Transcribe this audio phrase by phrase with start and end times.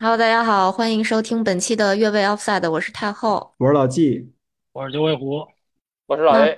[0.00, 3.52] Hello，大家好，欢迎收听本期的越位 Offside，我是太后。
[3.58, 4.30] 我是老纪，
[4.72, 5.44] 我是九尾狐，
[6.06, 6.56] 我是老 A，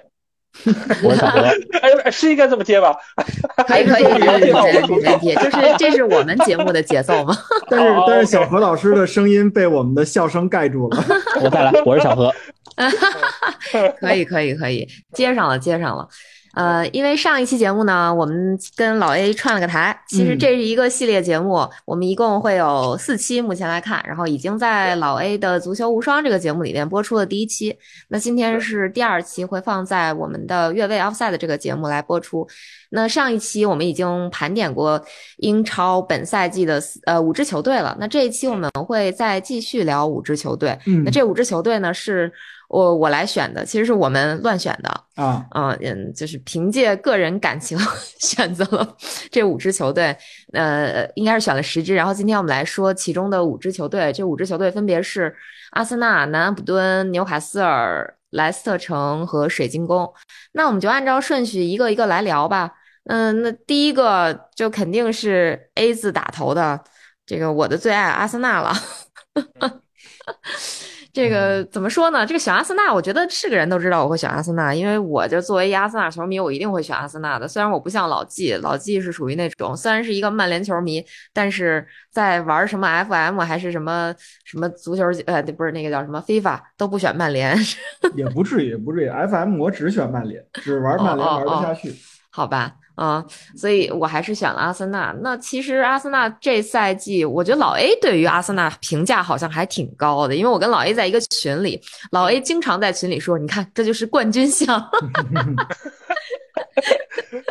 [1.03, 1.41] 我是小何，
[2.05, 2.95] 哎，是应该这么接吧？
[3.67, 7.35] 可 以可以，没问题还是没问题，就是这是我们节目的节奏吗。
[7.71, 11.03] 但是哦但是小何老师的声音被我们的笑声盖住了。
[11.43, 12.31] 我再来，我是小何。
[14.01, 16.07] 可以可以可以，接上了接上了。
[16.55, 19.99] 呃，因为上一期节目呢，我们跟老 A 串了个台。
[20.09, 27.77] 其实嗯这是一个系列节目，我们一共会有四期，目前来看，然后已经在老 A 的《足球无双》这个节目里面播出了第一期。
[28.09, 32.49] 那今天是第二期，会放在我们的越位 Offside 这个节目来播出。
[32.93, 35.01] 那上一期我们已经盘点过
[35.37, 40.77] 英超本赛季的呃五支球队了，那这一期我们会再继续聊五支球队。
[40.87, 42.33] 嗯那这五支球队呢，是
[42.71, 47.77] 我我来选的，其实是我们乱选的，啊，嗯嗯，就是凭借个人感情
[48.21, 48.97] 选择了
[49.29, 50.17] 这五支球队，
[50.53, 51.97] 呃，应该是选了十支。
[51.97, 55.35] 然后今天我们来说其中的五支球队，这五支球队分别是
[55.73, 60.09] 阿森纳、南安普敦、纽卡斯尔、莱斯特城和水晶宫。
[60.53, 62.71] 那我们就按照顺序一个一个来聊吧。
[63.07, 66.85] 嗯，那第一个就肯定是 A 字打头的，
[67.27, 68.73] 这个我的最爱阿森纳了。
[71.13, 72.25] 这个怎么说呢？
[72.25, 77.49] 这个选阿森纳，我觉得是个人都知道我会选阿森纳，因为我就作为一阿森纳球迷，我一定会选阿森纳的。
[77.49, 87.57] 虽然我不像老纪，老纪是属于那种虽然是一个曼联球迷，但是在玩什么 FM 还是什么什么足球呃不是那个叫什么 FIFA 都不选曼联，
[88.15, 89.09] 也不至于，也不至于。
[89.09, 91.95] FM 我只选曼联，只玩曼联玩不下去。
[92.31, 93.25] 好吧，嗯，
[93.57, 95.15] 所以我还是选了阿森纳。
[95.23, 101.81] 那其实阿森纳这赛季，我觉得老 A 对于阿森纳评价好像还挺高的，因为我跟老 A 在一个群里，
[102.13, 104.67] 老 A 经常在群里说：“你看，这就是冠军相。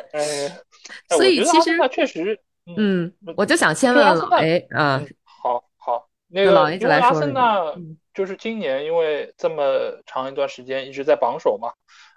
[1.09, 2.39] 所以其实确实，”
[2.77, 9.63] 嗯，我就想先问问老 A 啊，好好，那个老个 A 来说这个森纳嗯就是今年因为这么
[10.05, 11.69] 长一段时间一直在榜首嘛，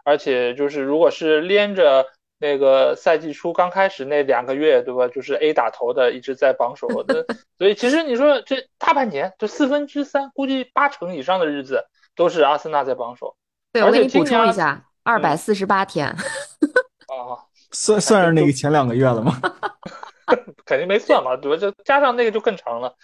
[0.04, 2.04] 而且就是如果是连着
[2.42, 5.06] 那个赛季初刚开始那两个月，对吧？
[5.06, 7.14] 就是 A 打头的一直在榜首，那
[7.56, 11.86] 所以其实你说这大半年，这四分之三，估计八成以上的日子
[12.16, 13.36] 都是阿森纳在榜首
[13.72, 17.38] 对而且我给你补充一下，二百四十八天，啊。
[17.74, 19.40] 算算是那个前两个月了吗？
[20.66, 21.56] 肯定没算嘛，对吧？
[21.56, 22.94] 就加上那个就更长了。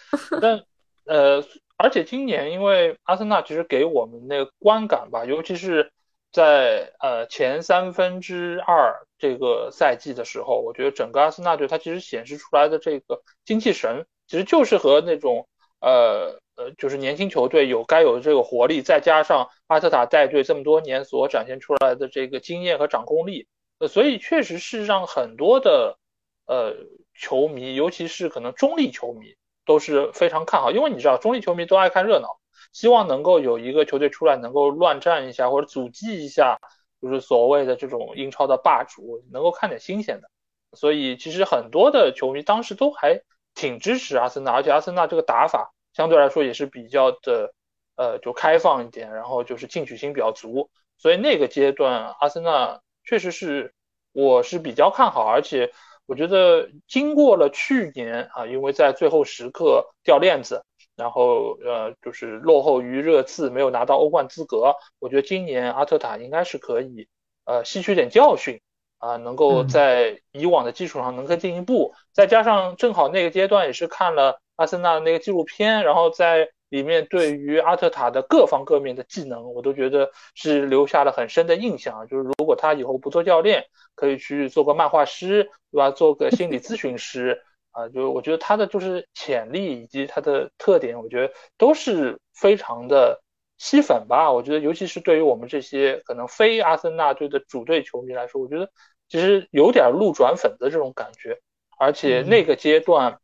[0.43, 0.63] 但
[1.07, 1.43] 呃，
[1.79, 5.91] 而且今年因为阿森纳其实给我们那个观感吧，尤其是
[6.31, 15.49] 在呃前三分之二这个赛季的时候，我觉得整个阿森纳队它其实显示出来的这个精气神，其实就是和那种
[15.81, 23.47] 呃呃就是年轻球队有该有的这个活力，再加上阿特塔带队这么多年所展现出来的这个经验和掌控力，
[23.79, 25.99] 呃，所以确实是让很多的
[26.47, 26.75] 呃
[27.15, 29.35] 球迷，尤其是可能中立球迷
[29.67, 32.39] 都是非常看好，因为你知道中立球迷都爱看热闹，
[32.73, 36.59] 希望能够有一个球队出来能够乱战一下或者阻击一下，
[37.01, 40.29] 就是所谓的这种英超的霸主，能够看点新鲜的。
[40.73, 43.23] 所以其实很多的球迷当时都还
[43.55, 47.55] 挺支持阿森纳，而且阿森纳这个打法相对来说也是比较的
[47.97, 53.73] 呃就开放一点，然后就是进取心比较足，所以那个阶段阿森纳确实是
[54.13, 55.73] 我是比较看好，而且
[56.07, 60.65] 我觉得经过了去年啊，因为在最后时刻掉链子，
[60.99, 67.09] 然后呃就是落后于热刺，没有拿到欧冠资格，我觉得今年阿特塔应该是可以
[67.47, 68.61] 呃吸取点教训。
[69.01, 82.09] 啊，能够嗯在以往的基础上能更进一步，再加上正好那个阶段也是看了阿森纳的那个纪录片，然后在里面对于阿特塔的各方各面的技能，我都觉得是留下了很深的印象。
[82.09, 85.93] 就是如果他以后不做教练，可以去做个漫画师，对吧？
[85.93, 93.23] 做个心理咨询师啊，就我觉得他的就是潜力以及他的特点，我觉得都是非常的
[93.57, 94.33] 吸粉吧。
[94.33, 98.71] 我觉得尤其是对于我们这些可能非阿森纳队的主队球迷来说，我觉得
[99.09, 101.39] 其实有点路转粉的这种感觉。
[101.81, 103.21] 而且那个阶段，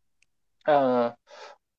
[0.65, 1.17] 嗯，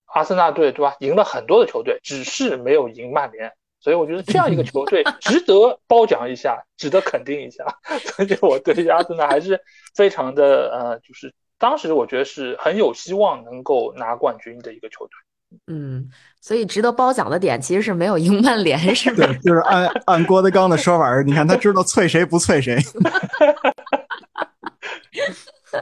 [0.07, 3.53] 阿森纳队对吧，赢了很多的球队，只是没有赢曼联。
[3.79, 7.63] 所以我觉得这样一个球队 值得褒奖一下，值得肯定一下。
[8.17, 9.61] 所以我对于阿森纳还是
[9.95, 15.11] 非常的呃，就是当时我觉得是很有希望能够拿冠军的一个球队。
[15.67, 16.09] 嗯，
[16.41, 19.17] 所以值得褒奖的点其实是没有赢曼联，是吧？
[19.25, 22.77] 对，就是按按郭德纲的说法，你看他知道脆谁不脆谁。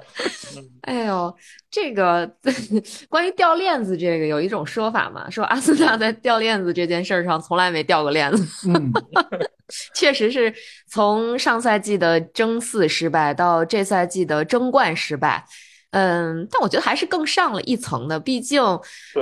[0.82, 1.34] 哎呦，
[1.72, 2.30] 这个
[3.10, 8.70] 关于掉链子这个有一种说法嘛，说阿森纳在掉链子这件事儿上从来没掉过链子。
[8.70, 8.92] 嗯，
[9.96, 10.54] 确实是
[10.88, 15.44] 从上赛季的争四失败到这赛季的争冠失败，
[15.92, 18.20] 嗯，但我觉得还是更上了一层的。
[18.20, 18.62] 毕竟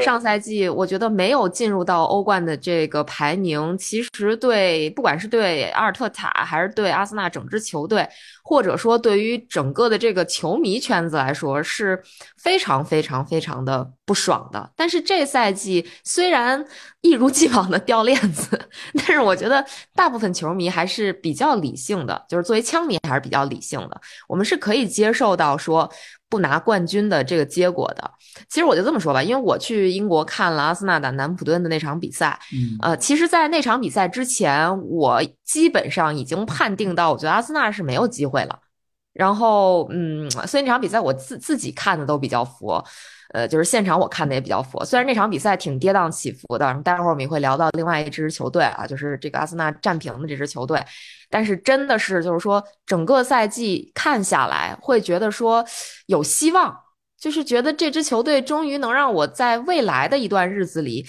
[0.01, 8.07] 上赛季我觉得没有进入到欧冠的这个排名，其实对不管是对阿尔特塔还是对阿森纳整支球队，
[8.51, 12.03] 或者说对于整个的这个球迷圈子来说，是
[12.37, 14.69] 非常非常非常的不爽的。
[14.75, 16.65] 但是这赛季虽然
[16.99, 18.59] 一如既往的掉链子，
[18.93, 19.65] 但是我觉得
[19.95, 24.01] 大部分球迷还是比较理性的，就是作为枪迷还是比较理性的。
[24.27, 25.89] 我们是可以接受到说。
[26.31, 28.09] 不拿冠军的这个结果的，
[28.47, 35.21] 其实我就这么说吧，因为我去英国看了阿森纳打南普敦的那场比赛，嗯，呃，其实，在那场比赛之前，我
[35.51, 38.59] 基本上已经判定到，我觉得阿森纳是没有机会了。
[39.11, 42.81] 然后，嗯，所以那场比赛我自自己看的都比较佛。
[43.33, 50.81] 呃，就是现场我看的也比较佛，虽然那场比赛挺跌宕起伏的，待会儿我们也会聊到另外一支球队啊，就是这个阿森纳战平的这支球队，
[51.29, 55.65] 但是真的是就是说整个赛季看下来，会觉得说
[56.07, 56.75] 有希望，
[57.17, 61.05] 就是觉得这支球队终于能让我在未来的一段日子里。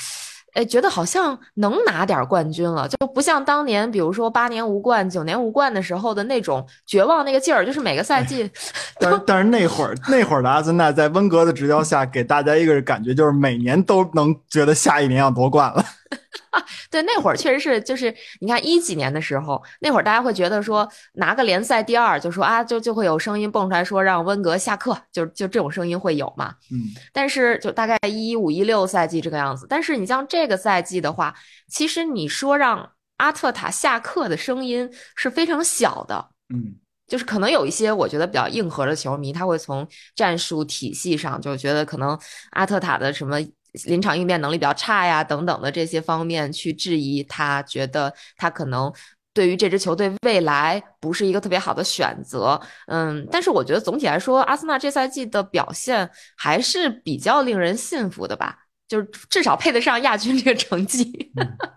[0.54, 8.50] 哎，觉得好像能拿点冠军了，就不像当年，比如说八年无冠、九年无冠的时候的那种绝望那个劲儿，就是每个赛季。
[9.00, 15.84] 但是但是那会儿那会儿的阿森纳在温格的执教下，给大家一个感觉就是每年都能觉得下一年要夺冠了。
[16.90, 26.54] 对，那会儿确实是，就是你看一几年的时候，那会儿大家会觉得说拿个联赛第二，就说啊，就就会有声音蹦出来说让温格下课，就就这种声音会有嘛。
[26.70, 29.66] 嗯，但是就大概一五一六赛季这个样子。
[29.68, 31.34] 但是你像这个赛季的话，
[31.68, 36.28] 其实你说让阿特塔下课的声音是非常小的。
[36.54, 36.76] 嗯，
[37.06, 42.18] 就是可能有一些我觉得比较硬核的球迷，他会从战术体系上就觉得可能
[42.50, 43.38] 阿特塔的什么。
[43.84, 48.92] 临场应变能力比较差呀，等等的这些方面去质疑他，觉得他可能
[49.32, 52.60] 对于这支球队未来不是一个特别好的选择。
[52.86, 61.32] 嗯，但是我觉得总体来说，阿森纳这赛季的表现还是比较令人信服的吧，就是至少配得上亚军这个成绩。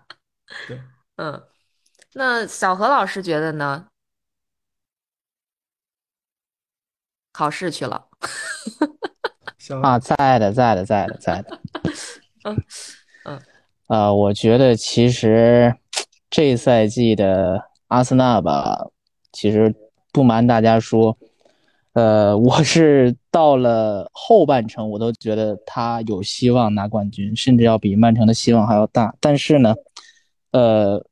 [0.68, 0.80] 对，
[1.16, 1.42] 嗯，
[2.12, 3.86] 那小何老师觉得呢？
[7.32, 8.08] 考试去了。
[9.82, 11.60] 啊，在的，在的，在的，在的。
[12.44, 12.56] 嗯
[13.24, 13.40] 嗯，
[13.88, 15.74] 呃，我觉得其实
[16.30, 18.86] 这赛季的阿森纳吧，
[19.32, 19.74] 其实
[20.12, 21.16] 不瞒大家说，
[21.94, 29.14] 呃，我是到了后半程，我都觉得他有希望拿冠军，甚至要比曼城的希望还要大。
[29.20, 29.74] 但是呢，
[30.52, 31.04] 呃，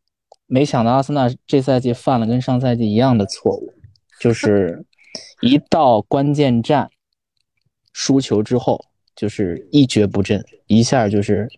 [0.46, 3.72] 没想到阿森纳这赛季犯了跟上赛季一样的错误，
[4.20, 4.86] 就是
[5.40, 6.90] 一到关键战。
[7.94, 8.84] 输球之后
[9.16, 11.48] 就是一蹶不振，一下就是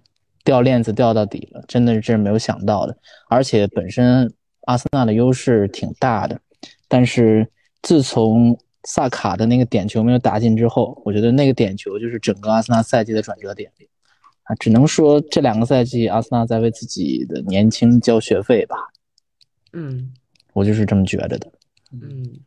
[0.44, 2.96] 掉链子掉到底了，真的是这没有想到的。
[3.28, 4.32] 而且本身
[4.66, 6.38] 阿森纳的优势挺大的，
[6.86, 7.48] 但是
[7.82, 13.72] 自从萨卡的那个点球没有打进之后，我觉得那个点球就是整个阿森纳赛季的转折点
[14.44, 14.54] 啊！
[14.56, 18.76] 只能说这两个赛季阿森纳在为自己的年轻交学费吧。
[19.72, 20.12] 嗯，
[20.52, 21.50] 我就是这么觉得的。
[21.92, 22.40] 嗯。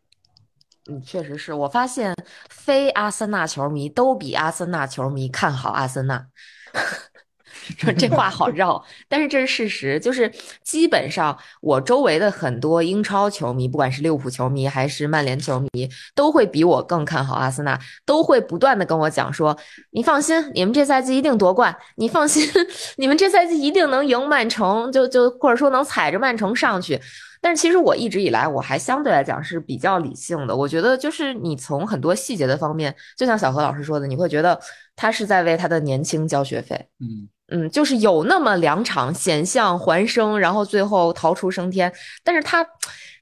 [0.89, 2.15] 嗯，确实是我发现
[2.49, 6.25] 非阿森纳球迷都比阿森纳球迷看好阿森纳，
[7.77, 10.31] 说这话好绕，但是这是事实，就是
[10.63, 19.55] 基本上我周围的很多英超球迷，不管是利物浦球迷还是曼联球迷，都会比我更看好阿森纳，都会不断的跟我讲说，
[19.91, 22.49] 你放心，你们这赛季一定夺冠，你放心，
[22.97, 26.99] 你们这赛季一定能赢曼城，就就或者说能踩着曼城上去。
[27.41, 34.59] 但是其实我一直以来我还相对来讲是比较理性的，我觉得就是你从很多细节的方面，就像小何老师说的，你会觉得
[34.95, 36.87] 他是在为他的年轻交学费。
[36.99, 41.91] 嗯嗯，就是有那么两场险象环生，然后最后逃出升天。
[42.23, 42.63] 但是他，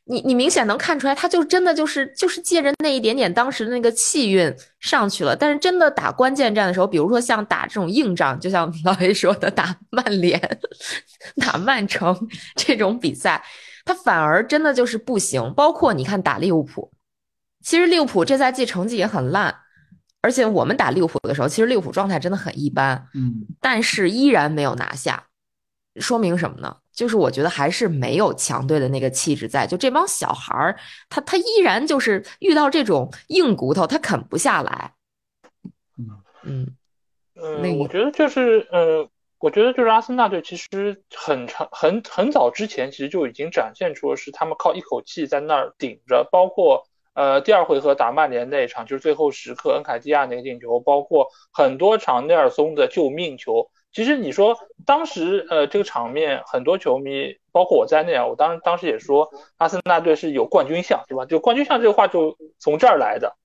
[0.03, 5.33] 你你明显能看出来，他就真的就是就是借着那一点点当时的那个气运上去了。
[5.33, 10.41] 但是真的打关键战的时候，比如说像打这种硬仗，就像 老 A 说的，打 曼联、
[11.39, 12.13] 打曼城
[12.57, 13.41] 这种比赛。
[13.87, 16.91] 他反而真的就是不行，包括你看打利物浦，
[17.63, 19.55] 其实利物浦这赛季成绩也很烂，
[20.21, 25.27] 而且我们打利物浦的时候，其实利物浦状态真的很一般，嗯，但是依然没有拿下，
[26.01, 26.75] 说明什么呢？
[26.91, 30.77] 就是我觉得还是没有强队的那个气质在，就这帮小孩儿，
[31.07, 34.93] 他他依然就是遇到这种硬骨头，他啃不下来，
[35.97, 36.09] 嗯
[36.43, 36.75] 嗯
[37.35, 39.09] 嗯，我觉得就是呃。
[39.39, 53.69] 我觉得就是阿森纳队其实很长很很早之前其实就已经展现出是他们靠一口气在那儿顶着，包括呃第二回合打曼联那一场就是最后时刻恩凯蒂亚那个进球，包括很多场内尔松的救命球。
[53.91, 61.25] 其实你说当时呃这个场面很多球迷包括我在内啊，我当当时也说阿森纳队是有冠军相，对吧？
[61.25, 63.37] 就冠军相这个话就从这儿来的。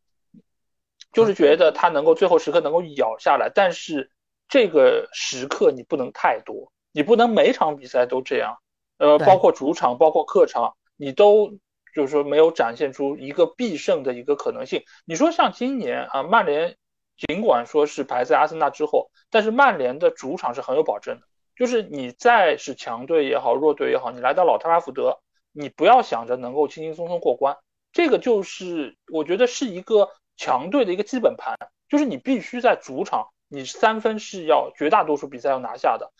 [1.13, 4.11] 就是觉得他能够最后时刻能够咬下来，但是
[4.52, 8.59] 这个时刻你不能太多，你不能每场比赛都这样，
[8.99, 11.54] 呃，包括主场，包括客场，你都
[11.94, 14.82] 就是说没有展现出一个必胜的一个可能性。
[15.06, 16.76] 你说像今年啊，曼联
[17.16, 25.21] 尽管说是排在阿森纳之后，但是曼联的主场是很有保证的，就是你再是强队也好，弱队也好，你来到老特拉福德，
[25.52, 27.56] 你不要想着能够轻轻松松过关，
[27.90, 30.11] 这个就是我觉得是一个。
[30.38, 31.56] 强队的一个基本盘
[31.90, 36.11] 就是你必须在主场，你三分是要绝大多数比赛要拿下的，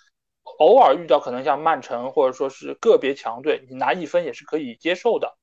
[0.59, 5.37] 偶尔遇到可能像曼城或者说是个别强队，你拿一分也是可以接受的。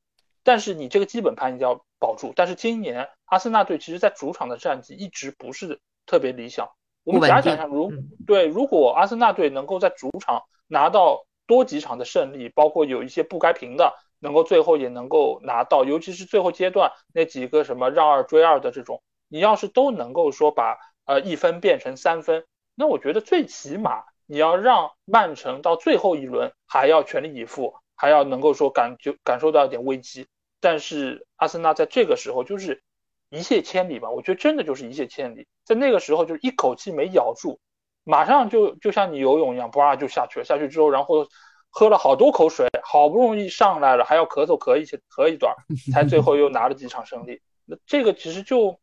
[0.44, 2.32] 但是你这个基本盘一定要保住。
[2.36, 6.70] 但是今年阿森纳队其实在主场的战绩一直不是特别理想。
[7.04, 7.92] 我们假想一下，如
[8.28, 13.96] 对，如果阿森纳队能够在主场拿到多几场的胜利，包括有一些不该平的。
[14.22, 20.78] 能够最后也能够拿到，尤其是最后阶段那几个什么让二追二的这种，你要是都能够说把
[21.10, 30.28] 呃一分变成三分，那我觉得最起码你要让曼城到最后一轮还要全力以赴，还要能够说感就感受到一点危机。
[30.62, 32.84] 但是阿森纳在这个时候就是
[33.32, 37.60] 一泻千里吧，我觉得真的就是一泻千里，在那个时候就是一口气没咬住，
[38.04, 40.46] 马上就就像你游泳一样，啪就下去了。
[40.46, 41.28] 下去之后，然后。
[41.72, 45.56] 喝了好多口水，好不容易上来了，还要咳嗽咳一些咳一段，
[45.94, 47.42] 才最后又拿了几场胜利。
[47.66, 48.80] 那这个其实就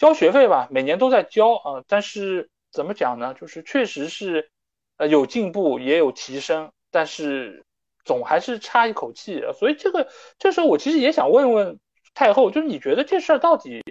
[0.00, 1.84] 交学费吧，每年都在交啊。
[1.86, 3.34] 但是怎么讲呢？
[3.34, 4.50] 就是确实是
[4.96, 7.66] 呃有进步也有提升，但是
[8.06, 9.42] 总还是差一口气。
[9.58, 11.78] 所以这个这时候我其实也想问问
[12.14, 13.84] 太后，就是你觉得这事儿到底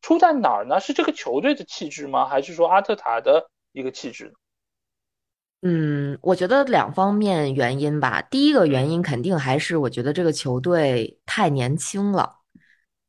[0.00, 0.80] 出在哪儿呢？
[0.80, 2.26] 是这个球队的气质吗？
[2.26, 4.34] 还是说阿特塔的一个气质？
[5.64, 8.20] 嗯，我觉得两方面原因吧。
[8.20, 12.38] 第一个原因肯定还是我觉得这个球队太年轻了，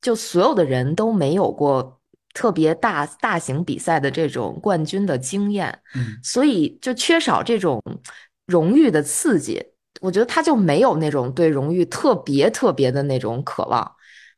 [0.01, 2.00] 就所有的人都没有过
[2.34, 5.80] 特别大大型比赛的这种冠军的经验，
[6.24, 7.82] 所以就缺少这种
[8.48, 9.63] 荣誉的刺激。
[10.02, 13.90] 我觉得他就没有那种对荣誉特别特别的那种渴望。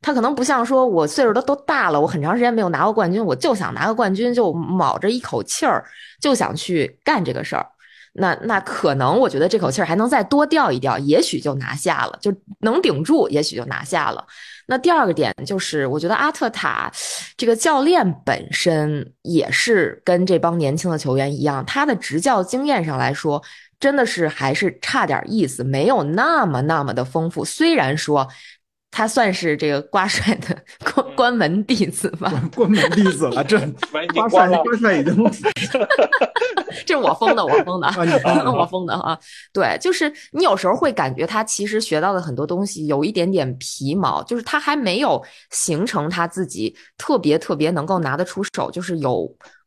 [0.01, 5.83] 他可能不像说我岁数都都大了，我很长时间没有拿过冠军，我就想拿个冠军，就卯着一口气儿
[6.21, 7.65] 就想去干这个事儿。
[8.17, 14.25] 那那可能，我觉得这口气儿还能再多吊一吊，也许就拿下了，就能顶住，也许就拿下了。
[14.67, 16.91] 那第二个点就是，我觉得阿特塔
[17.35, 23.43] 这个教练本身也是跟这帮年轻的球员一样，他的执教经验上来说，
[23.79, 27.43] 真的是还是差点意思，没有那么那么的丰富。
[27.43, 28.27] 虽然说。
[28.95, 30.57] 他算是这个瓜帅的
[30.93, 32.31] 关关门弟子吧？
[32.55, 33.59] 关门弟子了，这
[34.13, 35.13] 瓜帅瓜帅已经，
[36.87, 37.87] 这我封的，我封的，
[38.57, 39.19] 我封的啊！
[39.51, 45.21] 对，就是你有时候会感觉他其实学到的很多东西有一点点皮毛，就是他还没有
[45.51, 49.11] 形成他自己特别特别能够拿得出手，就是有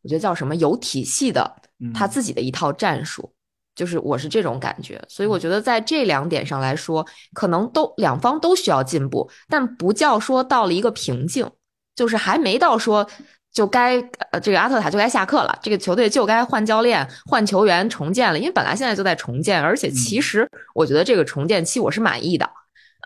[0.01, 1.55] 我觉得叫什么有体系的
[1.93, 3.31] 他自己的一套战术。
[3.79, 11.49] 就是我是这种感觉，所以我觉得在这两点上来说，可能都两方都需要进步，但不叫说到了一个瓶颈，
[11.95, 13.09] 就是还没到说
[13.53, 14.01] 就该
[14.33, 20.45] 呃这个阿特塔就该下课了，这个球队就该换教练、换球员、重建了，因为本来现在就在重建，而且其实
[20.75, 22.51] 我觉得这个重建期我是满意的，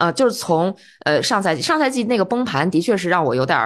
[0.00, 0.74] 呃，就是从
[1.04, 3.58] 呃上赛季上赛季那个崩盘的确是让我有点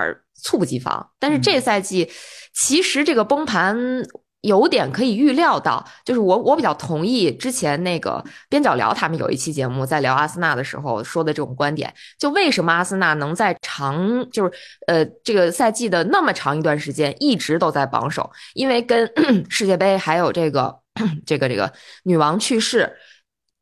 [0.42, 2.10] 猝不及防，但是这赛季
[2.52, 4.02] 其实这个崩盘。
[4.46, 14.52] 有点可以预料到，就是我我比较同意之前那个边角聊他们有一期节目在聊阿森纳的时候说的这种观点，就为什么阿森纳能在长就是
[14.86, 19.12] 呃这个赛季的那么长一段时间一直都在榜首，因为跟
[19.50, 20.78] 世界杯还有这个
[21.26, 21.72] 这个这个
[22.04, 22.96] 女王去世，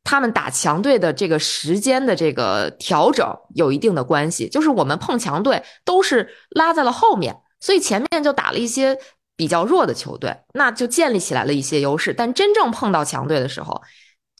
[0.03, 8.95] 他们打强队的这个时间的这个调整有一定的关系，就是我们碰强队都是拉在了后面，所以前面就打了一些。
[9.35, 13.81] 比较弱的球队，那就建立起来了一些优势，但真正碰到强队的时候，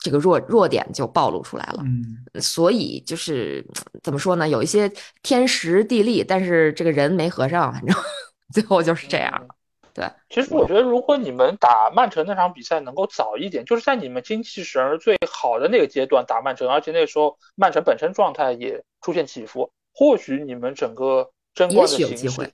[0.01, 1.83] 这个弱弱点就暴露出来了。
[1.83, 3.65] 嗯，所以就是
[4.03, 4.47] 怎么说呢？
[4.47, 7.95] 有一些天时地利，但是这个人没合上，反正
[8.53, 9.47] 最后就是这样。
[9.93, 22.51] 对，其实我觉得，如果你们打曼城那场比赛能够早一点，就是在你们精气神最好的那个阶段打曼城，而且那个时候曼城本身状态也出现起伏，或许你们整个争冠的形势。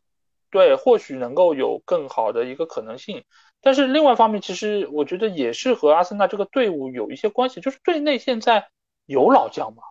[0.51, 3.23] 对，或许能够有更好的一个可能性，
[3.61, 8.67] 但是另外一方面，其实我觉得也是和阿森纳这个队伍有一些关系，就是队内现在
[9.05, 9.81] 有老将吗？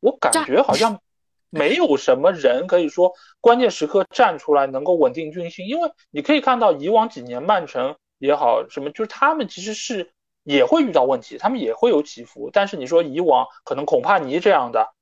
[0.00, 0.98] 我感觉好像
[1.50, 10.10] 没有什么人可以说关键时刻站出来能够稳定军心，因为你可以看到以往几年曼城也好，什么就是他们其实是
[10.42, 14.94] 也会遇到问题，他们也会有起伏，但是你说以往可能孔帕尼这样的。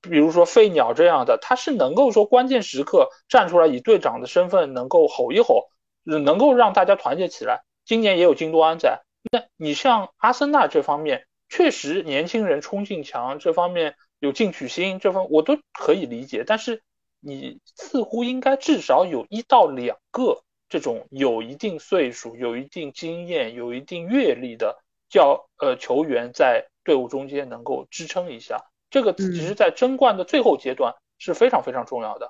[0.00, 5.68] 比如说费鸟这样的，他是能够说关键时刻站出来，以队长的身份能够吼一吼，
[6.04, 7.62] 能够让大家团结起来。
[7.84, 16.44] 今年也有金多安在，那你像阿森纳这方面，确实年轻人冲劲强，这方面有进取心，这方我都可以理解。
[16.46, 16.82] 但是
[17.20, 24.78] 你似乎应该至少有一到两个这种有一定岁数、有一定经验、有一定阅历的
[25.10, 28.64] 教呃球员在队伍中间能够支撑一下。
[28.92, 32.28] 这个其实，在争冠的最后阶段是非常非常重要的。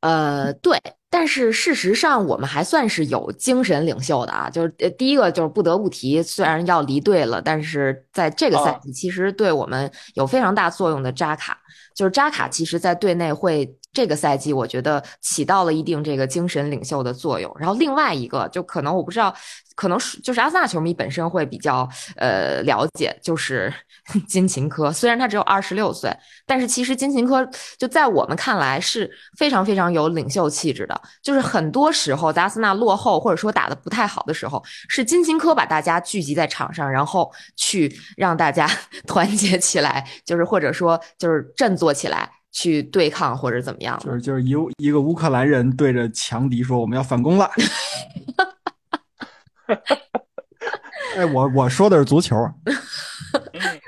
[0.00, 0.78] 呃，对，
[1.10, 4.48] 但是事实上，我们还算是有精神领袖的啊。
[4.48, 11.58] 就是第一个，就是不得不提，虽然要离队了，但是在这个赛季，其实对我们有非常大作用的扎卡，
[11.96, 17.52] 就是扎卡，其实在队内会这个赛季，我觉得起到了一定这个精神领袖的作用。
[17.58, 19.34] 然后另外一个，就可能我不知道。
[19.74, 21.86] 可能是就是阿森纳球迷本身会比较
[22.16, 23.70] 呃了解，就是
[24.26, 26.10] 金琴科，虽然他只有二十六岁，
[26.46, 30.98] 但是其实金琴科就在我们看来是非常非常有领袖气质的。
[31.22, 38.66] 就是很多时候在阿森纳落后或者说打的不太好的时候，是金琴科把大家聚集在场上，然后去让大家
[39.06, 43.98] 团结起来，就是或者说就是振作起来去对抗或者怎么样。
[44.04, 47.50] 就是就是一一个乌克兰人对着强敌说：“我们要反攻了。”
[51.16, 52.36] 哎，我我说的是足球，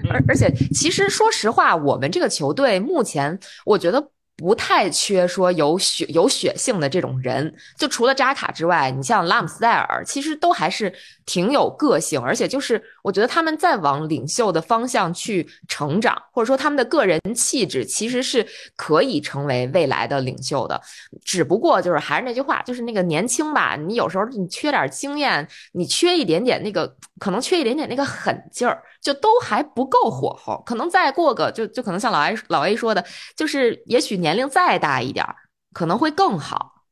[0.08, 4.10] 而而且其实说实话，我们这个球队目前我觉得。
[4.40, 10.94] 不太缺说有血有血性的这种人，就除了扎卡之外，你像拉姆斯戴尔，其实都还是
[11.28, 20.80] 挺有个性，而且就是我觉得他们在往领袖的方向去成长，或者说他们的个人气质其实是可以成为未来的领袖的。
[21.22, 28.82] 只不过就是还是那句话，就是那个年轻吧，你有时候你缺点经验，你缺一点点那个，可能缺一点点那个狠劲儿。
[29.00, 33.04] 就都还不够火候，可能再过个就就可能像老 A 老 A 说的，
[33.36, 35.36] 就是也许年龄再大一点儿，
[35.72, 36.82] 可能会更好，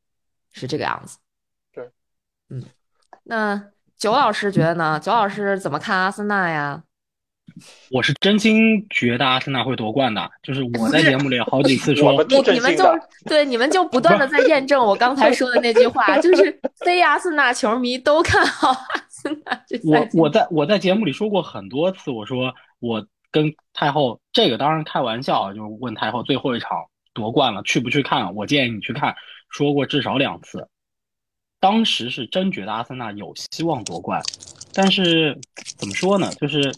[0.53, 1.17] 是这个样子。
[1.73, 1.91] 对，
[2.49, 2.63] 嗯，
[3.23, 3.61] 那
[3.97, 4.99] 九老师觉得呢？
[4.99, 6.83] 九老师怎么看阿森纳呀？
[7.89, 12.85] 我是真心觉得阿森纳会夺冠的，就是我在节目里 好几次说，你你们就
[13.25, 19.59] 对你们就不断的在验证我刚才说的那句话，就是非阿森纳球迷都看好阿森纳。
[19.83, 26.69] 我我在我在节目里说过很多次，我说我跟太后这个当然开玩笑，就是问太后最后一场
[27.13, 28.35] 夺冠了去不去看？
[28.35, 29.15] 我建议你去看，
[29.49, 30.67] 说过至少两次。
[31.59, 34.21] 当时是真觉得阿森纳有希望夺冠，
[34.73, 35.37] 但是
[35.77, 36.31] 怎么说呢？
[36.39, 36.73] 就是。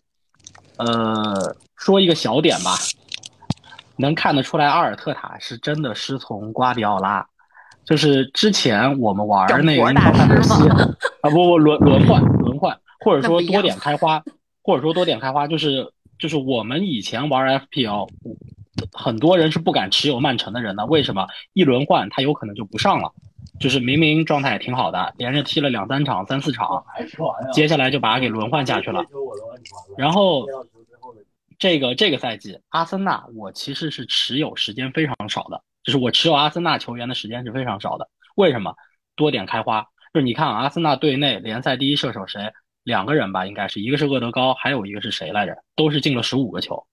[0.78, 2.78] 呃，说一个小点吧，
[3.98, 7.28] 能看得出来阿尔特塔是真的师从瓜迪奥拉，
[7.84, 14.24] 就是之前我们玩那个英超范德西啊，不不轮轮换轮换，或者说多点开花，
[14.64, 18.08] 或者说多点开花，就是就是我们以前玩 FPL，
[18.94, 21.28] 很多人是不敢持有曼城的人的，为什么？
[21.52, 23.12] 一轮换他有可能就不上了。
[23.60, 26.86] 就是明明状态也挺好的，连着踢了两三场、三四场，
[27.54, 29.04] 接下来就把他给轮换下去了。
[29.98, 30.46] 然后
[31.58, 38.10] 这个这个赛季，阿森纳我其实是持有时间非常少的，就是我持有阿森纳球员的时间是非常少的。
[38.36, 38.76] 为什么？
[39.16, 39.82] 多点开花，
[40.14, 42.54] 就是你看阿森纳队内联赛第一射手谁？
[42.84, 45.58] 两个人吧，应该是一个是厄德高，还有一个是谁来着？
[45.76, 46.88] 都是进了十五个球。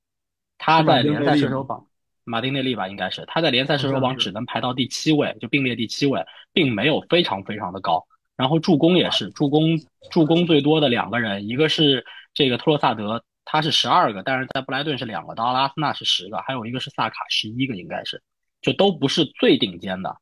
[0.59, 1.87] 他在联赛射手榜。
[2.27, 8.05] 马丁内利吧，应该是他在联赛射手榜只能排到第七位，就并列第七位，并没有非常非常的高。
[8.37, 9.79] 然后助攻也是，助攻
[10.11, 18.21] 助攻最多的两个人，一个是这个特洛萨德，他是十二个，但是在布莱顿是两个，到阿斯纳是十个，还有一个是萨卡十一个，应该是，
[18.61, 20.17] 就都不是最顶尖的，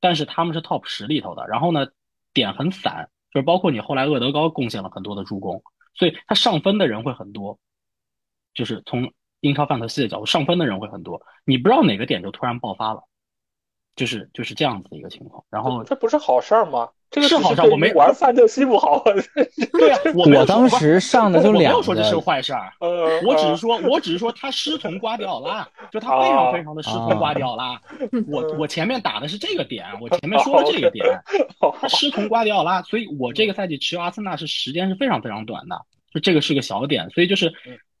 [0.00, 1.46] 但是他们是 top 十里头的。
[1.46, 1.86] 然后呢，
[2.34, 5.62] 点很散，就是包括你后来厄德高贡献了很多的助攻，
[5.94, 7.58] 所以他上分的人会很多，
[8.52, 9.12] 就是从。
[9.40, 13.02] 英超范特西的角度，上分的人会很多，你不知道哪个点就突然爆发了，
[13.96, 15.44] 就是就是这样子的一个情况。
[15.50, 16.88] 然后这不是好事儿吗？
[17.10, 19.02] 这个是好事儿，我没玩范特西不好。
[19.72, 21.78] 对啊，我我当时上的就两个。
[21.78, 22.70] 我没有说这是坏事儿，
[23.24, 27.80] 我只是说，我只是说他师从瓜迪奥拉，就他非常非常的师从瓜迪奥拉。
[28.26, 31.06] 我我前面打的是这个点，我前面说了这个点，
[31.80, 35.80] 他师从瓜迪奥拉，所以我这个赛季持有阿森纳是时间是非常非常短的，
[36.12, 37.50] 就这个是个小点，所以就是。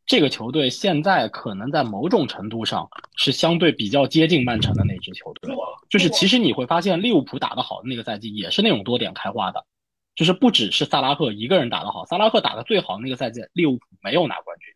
[0.08, 5.54] 这个球队现在可能在某种程度上是相对比较接近曼城的那支球队，
[5.90, 9.66] 就是其实你会发现利物浦打得好的那个赛季也是那种多点开花的，
[10.16, 14.74] 就是不只是萨拉赫一个人打得好，萨拉赫打得最好的那个赛季利物浦没有拿冠军。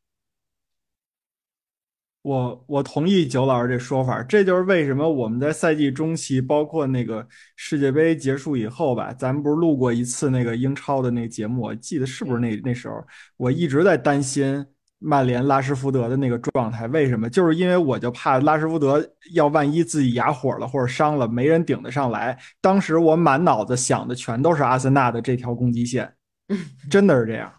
[2.20, 13.02] 我我同意九老师这说法，这就是为什么我们在赛季中期，包括那个世界杯结束以后吧，咱们不是录过一次那个英超的那个节目，我记得是不是那那时候，
[13.38, 14.66] 我一直在担心。
[15.02, 16.86] 曼联拉什福德的那个状态。
[16.88, 17.28] 为什么？
[17.28, 22.38] 就是因为我就怕拉什福德要万一自己哑火了或者伤了，没人顶得上来。
[22.60, 26.14] 当时我满脑子想的全都是阿森纳的这条攻击线，
[26.90, 27.52] 真的是这样。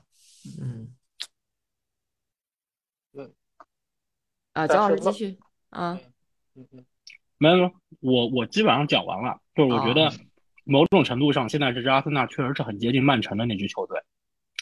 [0.61, 0.87] 嗯
[3.13, 3.31] 嗯
[4.53, 5.37] 啊，蒋老师继续
[5.69, 5.99] 啊。
[6.55, 6.85] 嗯嗯
[7.39, 9.37] 没有，没有我我基本上讲完了。
[9.55, 10.11] 就是我觉得哦
[10.65, 14.01] 某种程度上，现在这支阿森纳确实是很接近曼城的那支球队，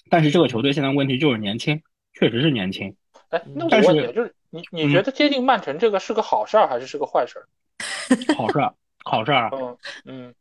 [0.10, 1.80] 但是这个球队现在问题就是年轻，
[2.14, 2.96] 确实是年轻。
[3.30, 7.48] 哎，那但是我问你，就是你你嗯觉得接近曼城这个是个好事儿还是是个坏事儿？
[8.36, 8.74] 好事儿，
[9.06, 10.36] 好事儿啊，嗯嗯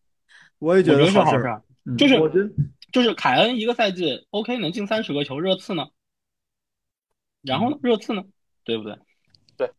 [0.59, 1.63] 我也觉得是好事儿。
[1.87, 2.51] 嗯就是我觉得
[2.93, 5.87] 就是凯恩一个赛季 OK 能进三十个球，热刺呢？
[7.43, 7.79] 然后呢？
[7.83, 8.23] 热刺呢？
[8.65, 8.99] 对不对
[9.57, 9.71] 对？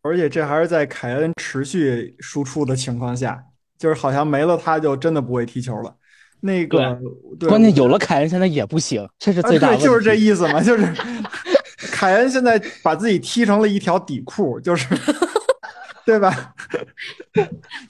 [0.00, 3.44] 而且这还是在凯恩持续输出的情况下，
[3.76, 5.96] 就是好像没了他就真的不会踢球了。
[6.46, 7.00] 那个
[7.48, 9.82] 关键有了凯恩，现在也不行，这是啊最大问题。
[9.82, 10.86] 对就是这意思嘛，就是
[11.90, 14.86] 凯恩现在把自己踢成了一条底裤，就是
[16.04, 16.54] 对吧？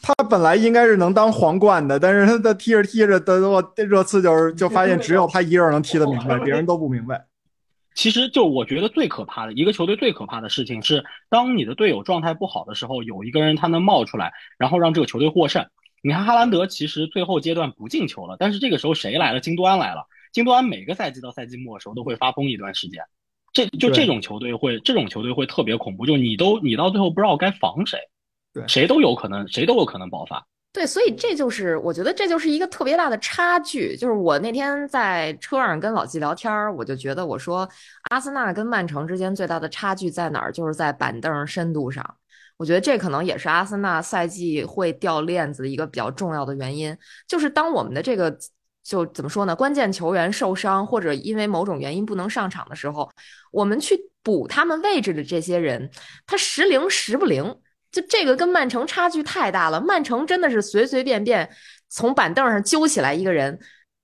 [0.01, 7.27] 他本来应该是能当皇冠的，但是他他踢着踢着，的我热刺就是就发现只有他一个人能踢得明白，别人都不明白。
[7.97, 15.67] 其实就我觉得最可怕的一个球队最可怕的事情是，当你的队友状态不好的时候，有一个人他能冒出来，然后让这个球队获胜。
[16.07, 19.41] 你看哈兰德其实最后阶段不进球了，但是这个时候谁来了？
[19.41, 20.07] 金多安来了。
[20.35, 23.03] 金多安每个赛季到赛季末的时候都会发疯一段时间，
[23.55, 27.99] 这就这种球队会这种球队会特别恐怖，就你都你到最后不知道该防谁，
[28.53, 30.47] 对谁都有可能谁都有可能爆发。
[30.75, 33.97] 对，所以这就是我觉得这就是一个特别大的差距。
[33.97, 37.67] 就是我那天在车上跟老季聊天儿，我就觉得我说
[38.11, 40.53] 阿森纳跟曼城之间最大的差距在哪儿？
[40.53, 42.05] 就是在板凳深度上。
[42.57, 48.37] 我觉得这可能也是阿森纳赛季会掉链子的一个比较重要的原因，就是当我们的这个
[48.83, 53.11] 就怎么说呢，关键球员受伤或者因为某种原因不能上场的时候，
[53.51, 55.91] 我们去补他们位置的这些人，
[56.27, 57.57] 他时灵时不灵。
[57.91, 61.49] 就这个跟曼城差距太大了，曼城真的是随随便便
[61.89, 63.57] 从板凳上揪起来一个人，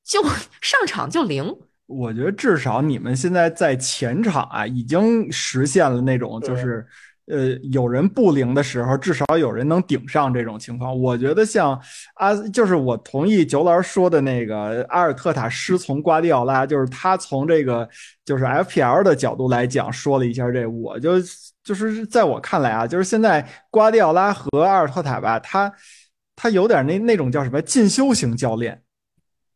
[0.04, 0.22] 就
[0.60, 1.52] 上场就灵。
[1.86, 6.86] 我觉得至少你们现在在前场啊，已经实现了那种就是，
[7.30, 10.98] 呃，有人不灵的时候，至少有人能顶上这种情况。
[10.98, 11.80] 我觉得像
[12.14, 17.88] 阿，就是我同意九老师说的那个阿尔特塔师从瓜迪奥拉，就是他从这个
[18.24, 21.14] 就是 FPL 的角度来讲说了一下这，我就
[21.62, 25.72] 就是在我看来啊，就是现在瓜迪奥拉和阿尔特塔吧，他
[26.34, 28.82] 他有点那那种叫什么进修型教练。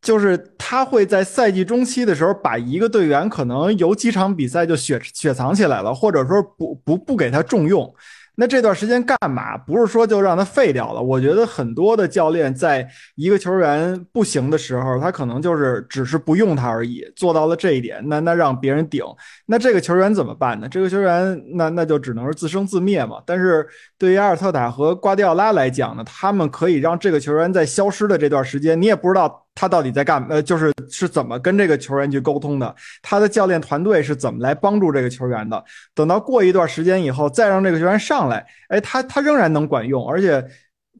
[0.05, 7.91] 就是他会在赛季中期的时候，把一个队员可能有几场比赛就雪雪藏起来了，或者说不不不给他重用。
[8.35, 9.57] 那这段时间干嘛？
[9.57, 11.01] 不是说就让他废掉了。
[11.01, 18.03] 我觉得很多的教练在一个球员不行的时候，他可能就是只是不用他而已，做到了这一点。
[18.07, 19.03] 那那让别人顶，
[19.47, 20.67] 那这个球员怎么办呢？
[20.69, 23.23] 这个球员那那就只能是自生自灭嘛。
[23.25, 23.65] 但是
[23.97, 29.44] 对于阿尔特塔和瓜迪奥拉来讲呢，他们可以让这个球员在消失的这段时间，你也不知道。
[29.55, 30.23] 他到底在干？
[30.29, 32.75] 呃，就是是怎么跟这个球员去沟通的？
[33.01, 35.63] 他的教练团队是怎么来帮助这个球员的？
[35.93, 40.45] 等到过一段时间以后，再让这个球员上来，哎，他他仍然能管用，而且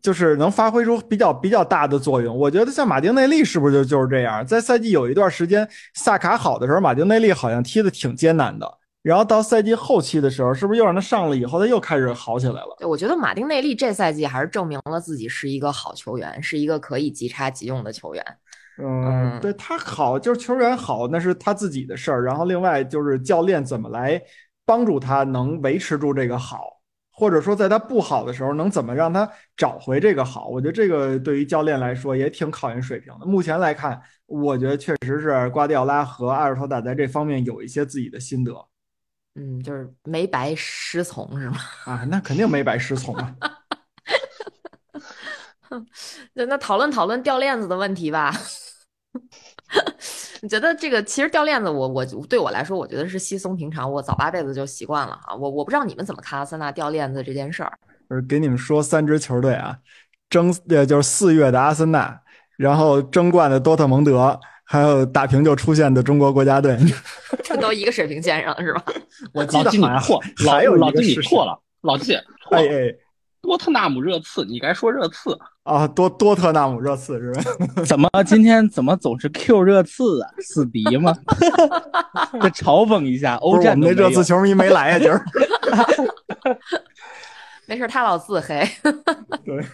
[0.02, 2.36] 就是能发挥出比较比较大的作用。
[2.38, 4.46] 我觉得像马丁内利是不是就就是这样？
[4.46, 8.80] 在赛季有一段时间萨卡好的时候，马丁内利好像踢得挺艰难的。
[9.02, 12.76] 然后到赛季后期的时候，是不是又让他上了以后，他又开始好起来了？
[12.80, 18.26] 对，我觉得马丁内利这赛季还是证明了自己是一个好球员，是一个可以即插即用的球员。
[18.78, 22.24] 嗯，对他好，就是球员好，那是他自己的事儿。
[22.24, 24.22] 然后另外就是教练怎么来
[24.66, 30.48] 帮助他能维持住这个好，或者说在他不好的时候能怎么让他找回这个好。
[30.48, 33.26] 我觉得这个对于教练来说也挺考验水平的。
[33.26, 38.52] 目前来看，我觉得确实是瓜迪奥拉和阿尔托塔在这方面有一些自己的心得
[39.36, 41.58] 嗯，就是没白师从是吗？
[41.86, 43.36] 啊，那肯定没白师从啊。
[46.34, 48.34] 那那讨论讨论掉链子的问题吧。
[50.42, 55.34] 你觉得这个其实掉链子我，我对我来说，我觉得是稀松平常，我早八辈子就习惯了啊。
[55.36, 57.72] 我我不知道你们怎么看阿森纳掉链子这件事儿。
[58.10, 59.76] 就是给你们说三支球队啊，
[60.30, 62.22] 争呃就是四月的阿森纳，
[62.58, 66.78] 然后争冠的多特蒙德，还有打平就出现的中国国家队，
[67.44, 68.84] 这都一个水平线上是吧？
[69.34, 72.58] 我记得好像还有老季你错了，老季错了。
[72.58, 72.96] 哎哎
[73.46, 75.38] 多特纳姆热刺，你该说热刺。
[75.64, 77.44] 啊，多多特纳姆热刺是吧？
[77.88, 80.30] 怎么今天怎么总是 Q 热刺啊？
[80.40, 81.14] 死敌吗？
[82.42, 85.24] 这嘲讽一下，欧是我们那热刺球迷没来呀，今儿。
[87.68, 88.68] 没事，他老自黑。
[89.44, 89.66] 对，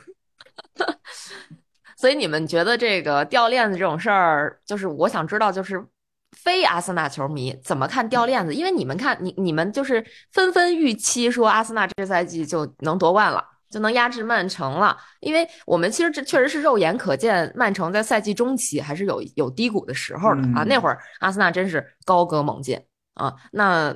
[1.97, 5.85] 所以你们觉得这个掉链子这种事儿，就是我想知道，就是
[6.31, 8.53] 非阿森纳球迷怎么看掉链子？
[8.55, 14.95] 因为你们看，你你们就是纷纷预期说阿森纳这赛季就能夺冠了，就能压制曼城了。
[15.21, 20.63] 因为我们其实这确实是肉眼可见，曼城在赛季中期还是有有低谷的时候的啊。
[20.63, 22.79] 嗯那会儿阿森纳真是高歌猛进
[23.15, 23.95] 啊，那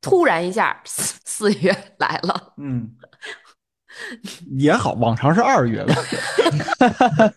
[0.00, 2.94] 突然一下四四月来了，嗯，
[4.58, 5.94] 也好，往常是二月的。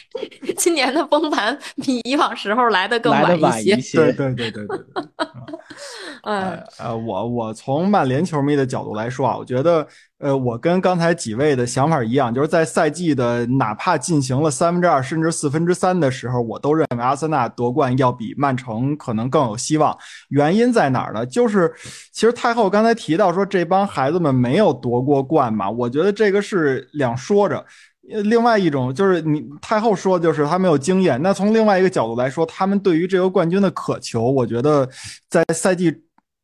[0.56, 3.96] 今年的崩盘比以往时候来的更来的晚一些。
[3.96, 4.78] 对对对对对。
[6.24, 9.84] 嗯呃，我我从曼联球迷的角度来说啊，我觉得，
[10.18, 19.96] 呃，我跟刚才几位的想法一样，就是在赛季的哪怕进行了三分之二甚至四分之三的时候，我都认为阿森纳夺冠要比曼城可能更有希望。
[20.28, 21.26] 原因在哪儿呢？
[21.26, 21.72] 就是
[22.12, 27.64] 其实太后刚才提到说这帮孩子们没有夺过冠嘛，我觉得这个是两说着。
[28.02, 31.22] 另外一种就是你太后说就是他没有经验。
[31.22, 34.88] 那从另外一个角度来说，他们对于这个冠军的渴求，我觉得
[35.28, 35.94] 在赛季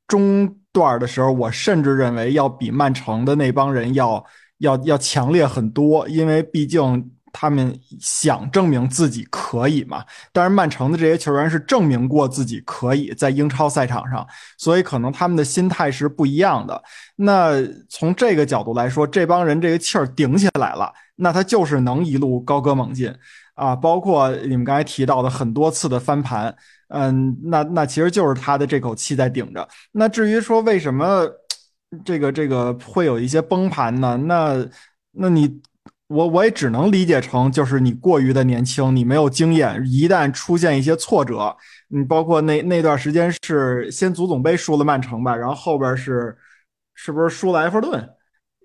[0.07, 4.25] 中段的时候，我甚至认为要比曼城的那帮人要
[4.59, 10.05] 要要强烈很多，因为毕竟他们想证明自己可以嘛。
[10.33, 14.25] 但是曼城的这些球员是证明过自己可以在英超赛场上，
[14.57, 16.81] 所以可能他们的心态是不一样的。
[17.16, 17.55] 那
[17.88, 20.92] 从这个角度来说，这帮人这个气儿顶起来了。
[21.20, 23.12] 那他就是能一路高歌猛进
[23.54, 26.54] 啊，包括你们刚才提到的很多次的翻盘，
[26.88, 29.68] 嗯，那那其实就是他的这口气在顶着。
[29.92, 31.28] 那至于说为什么
[32.04, 34.16] 这个这个会有一些崩盘呢？
[34.16, 34.64] 那
[35.12, 35.61] 那你
[36.07, 41.57] 我我也只能理解成就是你过于的年轻，你没有经验，一旦出现一些挫折，
[41.88, 46.37] 你包括那那段时间是先足总杯输了曼城吧，然后后边是
[46.94, 48.09] 是不是输了埃弗顿？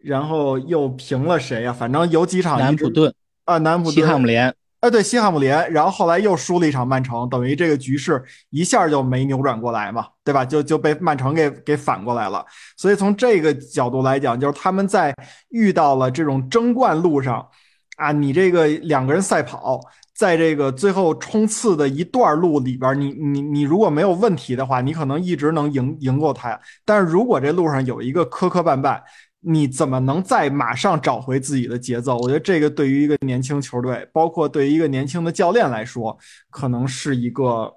[0.03, 3.13] 然后又平了谁呀、反正有几场南普顿、
[3.45, 10.43] 啊，南普顿、西汉姆联，啊，对，西汉姆联，然后后来又输了一场曼城，等于这个局势一下就没扭转过来嘛，对吧？
[10.43, 12.45] 就就被曼城给给反过来了。
[12.75, 15.15] 所以从这个角度来讲，就是他们在
[15.49, 17.47] 遇到了这种争冠路上，
[17.95, 19.79] 啊，你这个两个人赛跑，
[20.13, 26.59] 在这个最后冲刺的一段路里边，你你你如果没有问题的话，你可能一直能赢赢过他。
[26.83, 28.99] 但是如果这路上有一个磕磕绊绊，
[29.45, 32.17] 你怎么能再马上找回自己的节奏？
[32.17, 36.17] 我觉得这个对于一个年轻球队，包括对于一个年轻的教练来说，
[36.49, 37.71] 可能是一个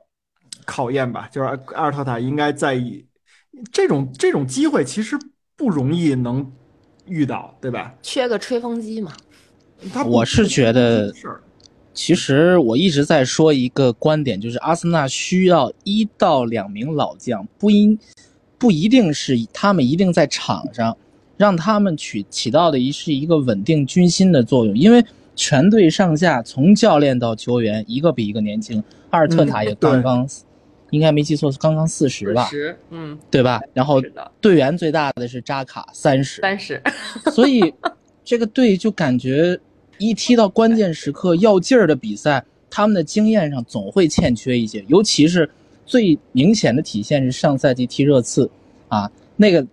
[0.64, 1.28] 考验吧。
[1.32, 3.04] 就是阿尔特塔应该在意
[3.72, 5.18] 这种这种机会，其实
[5.56, 6.52] 不容易能
[7.06, 7.94] 遇到，对吧？
[8.00, 9.12] 缺个吹风机嘛。
[9.92, 11.40] 他我是觉得是
[11.92, 17.98] 其实我一直在说一个观点，就是阿森纳需要一到两名老将，不应
[18.56, 20.96] 不一定是他们一定在场上，
[21.36, 30.26] 让他们起起到的一是一个稳定军心的作用，因为全队上下从教练到球员一个比一个年轻，阿尔特塔也刚刚，
[30.90, 33.60] 应该没记错是刚刚四十吧，十，嗯，对吧？
[33.74, 34.00] 然后，
[34.40, 36.80] 队员最大的是扎卡三十，三十，
[37.34, 37.74] 所以
[38.24, 39.58] 这个队就感觉
[39.98, 45.50] 一踢到关键时刻要劲儿的比赛，他们的经验上总会欠缺一些，尤其是
[45.84, 48.50] 最明显的体现是上赛季踢热刺
[48.88, 49.66] 啊，那个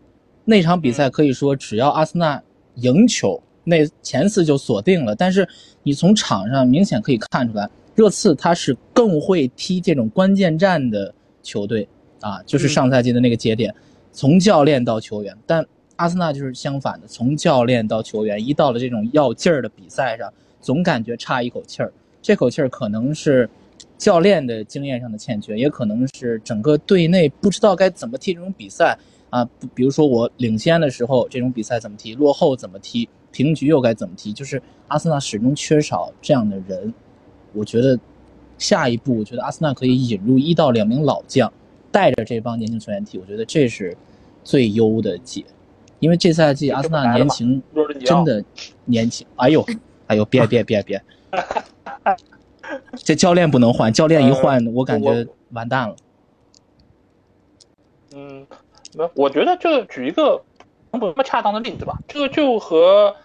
[0.45, 2.41] 那场比赛可以说只要阿森纳
[2.75, 5.15] 赢球，那前四就锁定了。
[5.15, 5.47] 但是
[5.84, 11.88] 你从场上明显可以看出来，热刺他是更会踢这种关键战的球队
[12.21, 13.73] 啊，就是上赛季的那个节点，
[14.12, 15.65] 从教练到球员，但。
[15.97, 21.93] 阿森纳就是相反的，从教练到球员，一到了这种要劲儿的比赛上，总感觉差一口气儿。
[22.19, 23.47] 这口气儿可能是
[23.95, 28.97] 教练的经验上的欠缺，也可能是整个队内不知道该怎么踢这种比赛
[29.33, 29.49] 啊。
[29.73, 34.31] 比如说我领先的时候，这种比赛怎么踢；落后怎么踢；平局又该怎么踢？
[34.31, 36.93] 就是阿森纳始终缺少这样的人。
[37.53, 37.99] 我觉得
[38.57, 41.51] 下一步，我觉得阿森纳可以引入一到两名老将，
[41.91, 43.17] 带着这帮年轻球员踢。
[43.17, 43.97] 我觉得这是
[44.43, 45.43] 最优的解。
[45.99, 47.63] 因为这赛季阿森纳年轻
[48.03, 48.43] 真的
[48.83, 49.65] 年轻，哎呦，
[50.07, 51.01] 哎呦，别别别别，
[52.97, 55.95] 这教练不能换，教练一换，我感觉完蛋了。
[58.97, 60.43] 那，我觉得就举一个
[60.91, 63.15] 不那么恰当的例子吧，这个就和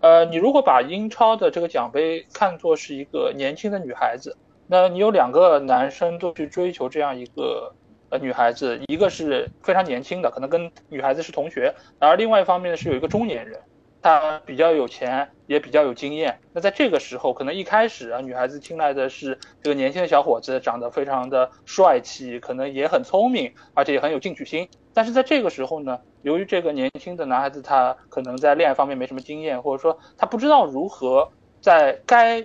[0.00, 7.74] 呃，你如果把英超的这个奖杯看作是一个年轻的女孩子，那你有两个男生都去追求这样一个。
[8.12, 13.58] 呃，女孩子一个是非常年轻的，可能跟女孩子是同学，而另外一方面呢是有一个中年人，
[14.02, 16.40] 他比较有钱，也比较有经验。
[16.52, 24.68] 那在这个时候，可能一开始啊，女孩子青睐的是这个年轻的小伙子，长得非常的帅气，可能也很聪明，而且也很有进取心。
[24.92, 32.44] 但是在这个时候呢，由于这个年轻的男孩子他可能在恋爱方面没什么经验，或者说他不知道如何在该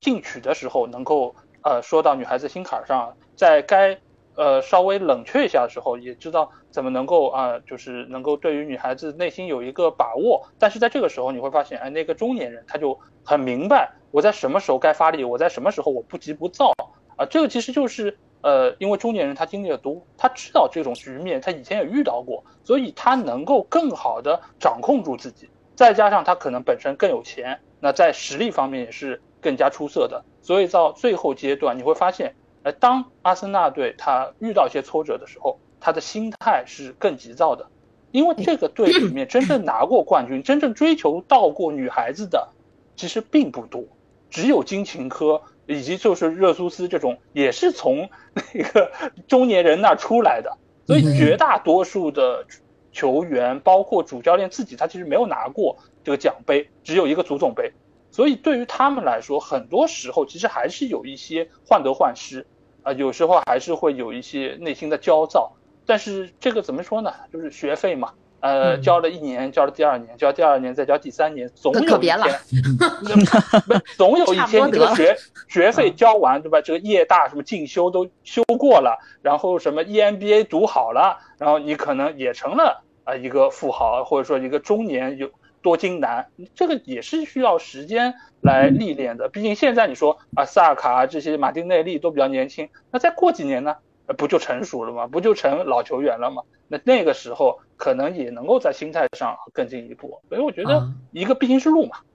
[0.00, 3.14] 进取的时候能够呃说到女孩子心坎上。
[3.36, 3.98] 在该
[4.36, 10.48] 呃稍微冷却一下的时候，也知道怎么能够啊，就是能够对于女孩子内心有一个把握。
[10.58, 16.72] 但是在这个时候，你会发现，哎，那个中年人他就很明白我在什么时候该发力，我在什么时候我不急不躁
[17.16, 17.26] 啊。
[17.26, 25.48] 这个其实就是呃，因为中年人他经历的多，他知道这种局面，他以前也遇到过，所以他能够更好的掌控住自己。
[25.74, 30.24] 再加上他可能本身更有钱，那在实力方面也是更加出色的。
[30.42, 32.34] 所以到最后阶段，你会发现。
[32.64, 37.66] 呃，当阿森纳队他遇到一些挫折的时候，他的心态是更急躁的，
[38.10, 42.48] 因为这个队里面真正拿过冠军、真正追求到过女孩子的，
[42.96, 43.84] 其实并不多，
[44.30, 48.90] 只有金琴科以及就是热苏斯这种，也是从那个
[49.28, 52.46] 中年人那出来的，所以绝大多数的
[52.92, 57.72] 球员，包括主教练自己，他其实没有拿过这个奖杯，只有一个足总杯，
[58.10, 62.46] 所以对于他们来说，很多时候其实还是有一些患得患失。
[62.84, 65.50] 啊，有时候还是会有一些内心的焦躁，
[65.86, 67.12] 但是这个怎么说呢？
[67.32, 72.18] 就是学费嘛，呃，交了一年，交了第二年，交第二年，再交第三年，总有一天，
[73.66, 75.16] 不，总有一天你这个学
[75.48, 76.60] 学费交完，对吧？
[76.60, 85.30] 这个业大什么进修都修过了，然后什么 EMBA 读好了，然后你可能也成了啊一个富豪，或者说一个中年有。
[85.64, 89.30] 多金难，这个也是需要时间来历练的。
[89.30, 93.74] 毕竟现在你说啊，萨尔卡这些马丁内利都比较年轻，那再过几年呢，
[94.18, 95.06] 不就成熟了吗？
[95.06, 96.42] 不就成老球员了吗？
[96.68, 100.20] 那那个时候可能也能够在心态上更进一步。
[100.28, 101.96] 所以我觉得一个必经之路嘛。
[102.00, 102.13] 嗯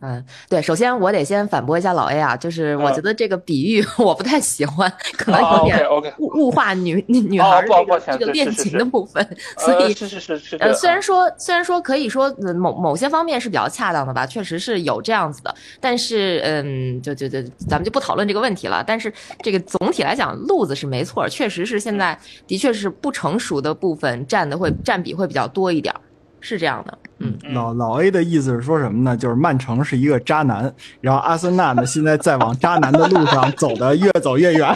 [0.00, 9.24] 嗯，对，首先我得先反驳一下老 A 啊，就是我觉得这个比喻 我不太喜欢，可能有点物物化女 女孩这个这个恋情的部分，
[9.58, 18.82] 所以是是是是呃，虽然说虽然说可以说某某些方面是比较恰当的吧，确实是有这样子的，但是嗯，就就就咱们就不讨论这个问题了。
[18.84, 25.94] 但是这个总体来讲，路子是没错，确实是现在的确是不成熟的部分占的会占比会比较多一点。
[26.40, 29.16] 是这样的，嗯，老老 A 的意思是说什么呢？
[29.16, 34.74] 就是曼城是一个渣男，然后阿森纳呢现在在往渣男的路上走的越走越远。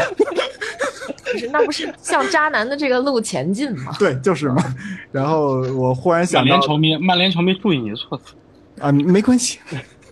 [1.33, 3.93] 不是，那不是向渣男的这个路前进吗？
[3.99, 4.63] 对，就是嘛。
[5.11, 8.35] 然后我忽然想到，曼联球迷，曼联球迷注意你的措辞
[8.81, 9.59] 啊，没关系。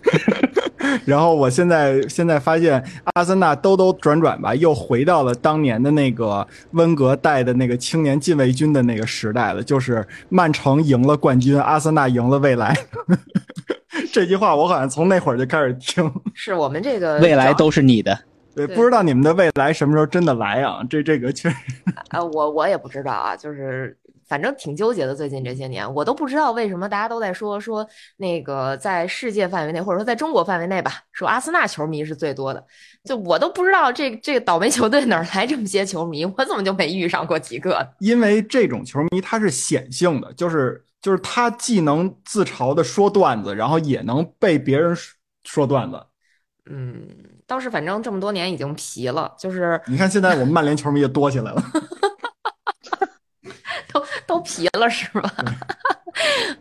[1.05, 9.63] 然后我现在现在发现，阿森纳兜兜转转吧，又回到了当年的那个温格带的那个青年禁卫军的那个时代了。
[9.63, 12.77] 就是曼城赢了冠军，阿森纳赢了未来。
[14.11, 16.11] 这句话我好像从那会儿就开始听。
[16.35, 18.17] 是我们这个未来都是你的。
[18.55, 20.81] 对，不知道你们的未来什么时候真的来啊？
[20.89, 21.55] 这这个确实。
[22.09, 23.97] 啊，我我也不知道啊，就是。
[24.27, 32.65] 反正挺纠结的，最近这些年，我都不知道为什么大家都在说说那个在世界范围内，或者说在中国范围内吧，说阿森纳球迷是最多的，
[33.03, 37.87] 就我都不知道这这个倒霉球队哪来这么些球迷，我怎么就没遇上过几个？
[37.99, 44.95] 因为这种球迷他是显性的，就是就是他既能自嘲的说段子，然后也能被别人
[45.43, 46.01] 说段子。
[46.69, 47.05] 嗯，
[47.45, 51.61] 倒是反正这么多年已经皮了，就是你看现在我们曼联球迷也多起来了。
[54.27, 55.33] 都 都皮了是吧？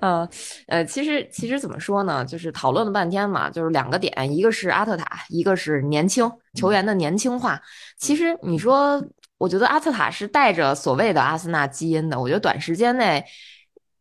[0.00, 0.28] 呃
[0.68, 2.24] 呃，其实其实怎么说呢？
[2.24, 7.60] 就是讨论了半天嘛，就是两个点，一个是阿特塔，一个是年轻球员的年轻化。
[7.98, 9.02] 其实你说，
[9.38, 13.22] 我觉得阿特塔是带着所谓的阿森纳基因的，我觉得短时间内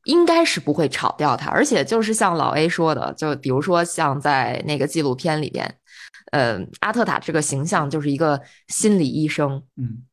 [0.05, 1.49] 应该是不会炒掉他。
[1.51, 5.75] 而且就是像老 A 说的，就比如说像在那个纪录片里边，
[6.31, 10.03] 呃，阿特塔这个形象就是一个心理医生，嗯，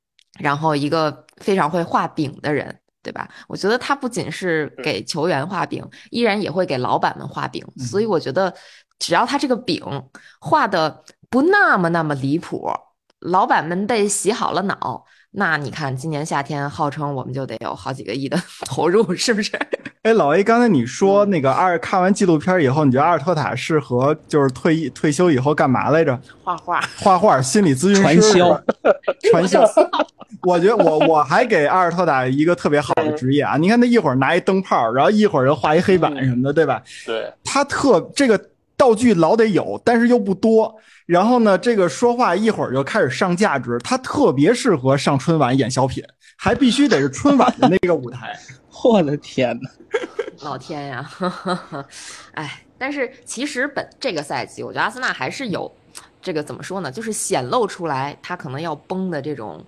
[0.40, 2.80] 然后一个非常会画饼的人。
[3.02, 3.28] 对吧？
[3.46, 7.64] 我觉得他不仅是给球员画饼，依然也会给老板们画饼。
[7.78, 8.52] 所以我觉得，
[8.98, 9.82] 只要他这个饼
[10.40, 12.68] 画的不那么那么离谱，
[13.20, 15.04] 老板们被洗好了脑。
[15.38, 19.53] 那你看，今年夏天号称我们就得有好几个亿的 投入，是不是？
[20.03, 26.18] 哎，老 A，刚才你说那个阿尔看完纪录片以后，你觉得阿尔特塔适合就是退役退休以后干嘛来着？
[26.42, 28.62] 画画，画画，心理咨询师，传销，
[29.31, 29.64] 传销。
[30.42, 33.57] 我觉得我我还给阿尔特塔一个特别好的职业啊！
[33.57, 36.83] 你看他一会儿拿一灯泡，然后一会儿又画一黑板什么的，对吧？
[37.07, 38.40] 对，他特这个
[38.78, 40.74] 道具老得有，但是又不多。
[41.04, 46.02] 然后呢，这个说话一会儿就开始上价值，他特别适合上春晚演小品，
[46.37, 48.38] 还必须得是春晚的那个舞台。
[48.85, 49.70] 我的天哪，
[50.40, 51.10] 老天呀！
[52.33, 55.70] 哎，但是其实本这个赛季，我觉得阿森纳还是有
[56.22, 59.64] 这个怎么说呢，就是显露出来他可能要崩的这种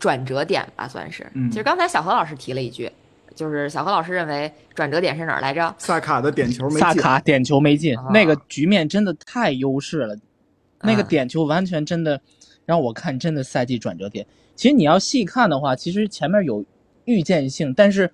[0.00, 1.30] 转折点吧，算是。
[1.50, 2.90] 其实刚才小何老师提了一句，
[3.34, 5.74] 就是小何老师认为转折点是哪儿来着？
[5.78, 6.80] 萨卡的点球没进。
[6.80, 10.16] 萨卡点球没进，那个局面真的太优势了。
[10.82, 12.20] 那个点球完全真的，
[12.64, 14.26] 让我看真的赛季转折点。
[14.54, 16.64] 其实你要细看的话，其实前面有
[17.04, 18.10] 预见性，但是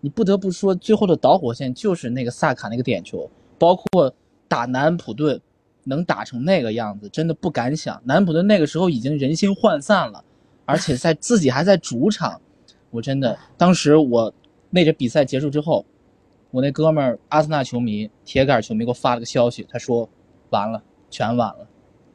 [0.00, 4.14] 你不得不说，最后的导火线就是那个萨卡那个点球，包括
[4.48, 5.40] 打南安普顿
[5.84, 8.00] 能打成那个样子，真的不敢想。
[8.04, 10.22] 南安普顿那个时候已经人心涣散了，
[10.66, 12.40] 而且在 自己还在主场，
[12.90, 14.32] 我真的当时我
[14.70, 15.84] 那个比赛结束之后，
[16.50, 20.08] 我那哥们儿阿森纳球迷、铁杆球迷给我发了个消息，他说
[20.50, 21.66] 完了，全完了，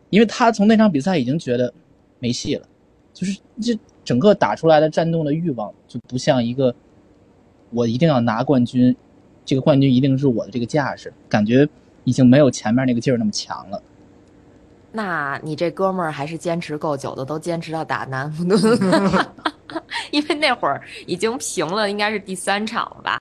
[0.10, 1.74] 因为他从那场比赛已经觉得
[2.20, 2.68] 没戏了。
[3.14, 6.76] 就是这整个打出来的战斗的欲望就不像一个，
[7.70, 8.94] 我一定要拿冠军，
[9.46, 11.66] 这个冠军一定是我的这个架势，感觉
[12.04, 13.82] 已经没有前面那个劲儿那么强了。
[14.92, 18.60] 那你这哥们儿还是坚持够久的，都坚持到打南安普顿，
[20.12, 23.20] 因为那会儿已经平了，应该是第三场了吧？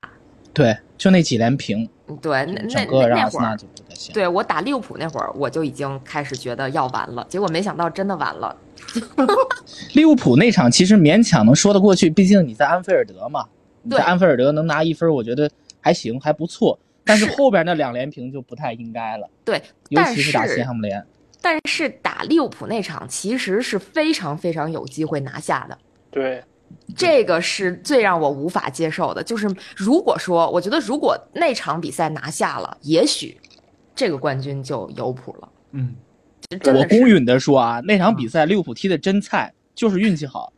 [0.53, 1.89] 对，就那几连平，
[2.23, 4.15] 对，那那整个让那会儿，阿森纳就不太行。
[4.15, 8.57] 对我打利物浦那会儿，我就已经开始觉得要完了，结果没想到真的完了。
[9.95, 13.47] 利物浦那场其实勉强能说得过去，毕竟你在安菲尔德嘛，
[13.83, 15.51] 你在安菲尔德能拿一分，我觉得
[15.81, 16.79] 还行，还不错。
[17.05, 21.05] 但是是后边那两连平就不太应该了，对，尤其是打是西汉姆联。
[21.43, 25.77] 但是打利物浦那场其实是非常非常有机会拿下的。
[26.15, 26.45] 对，
[26.97, 33.37] 这个是最让我无法接受的，就是如果说，我觉得如果那场比赛拿下了，也许
[33.97, 35.49] 这个冠军就有谱了。
[35.73, 35.97] 嗯，
[36.61, 40.53] 真的我公允的说啊，那场比赛利物浦踢的真菜，就是运气好。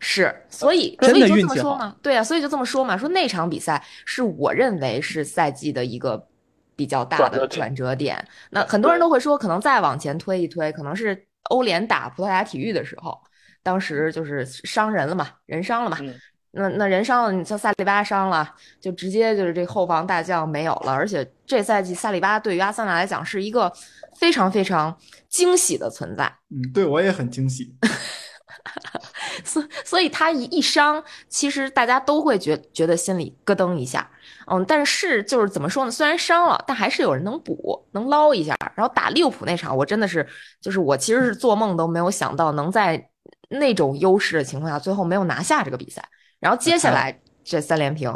[0.00, 1.54] 是，所以所真的以就这运气好。
[1.54, 6.26] 么说嘛，对啊，所以就这么说嘛，说那场比赛是我认为是赛季的一个
[6.74, 8.22] 比较大的转折点。
[8.50, 13.18] 那很多人都会说，可能再往前推一推，可能是欧联打葡萄牙体育的时候，
[13.66, 16.14] 当时就是伤人了嘛，人伤了嘛，嗯
[16.52, 18.48] 那那人伤了，你像萨利巴伤了，
[18.80, 20.92] 就直接就是这后防大将没有了。
[20.92, 23.70] 而且这赛季萨利巴对于阿森纳来讲是一个
[24.18, 24.96] 非常非常
[25.28, 27.74] 惊喜的存在，嗯，对我也很惊喜。
[29.44, 34.08] 所所以他一一伤，其实大家都会觉觉得心里咯噔一下。
[34.46, 35.90] 嗯，但是就是怎么说呢？
[35.90, 38.56] 虽然伤了，但还是有人能补，能捞一下。
[38.74, 40.26] 然后打利物浦那场，我真的是，
[40.60, 43.10] 就是我其实是做梦都没有想到能在
[43.48, 46.06] 那种优势的情况下，最后没有拿下这个比赛。
[46.40, 48.12] 然后接下来这三连平，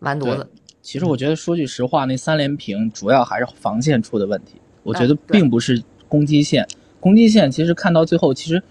[0.00, 0.48] 完犊子。
[0.82, 4.60] 其实我觉得说句实话，那三连平主要还是防线出的问题。
[4.82, 6.66] 我觉得并不是攻击线，
[7.00, 8.62] 攻击线其实看到最后其实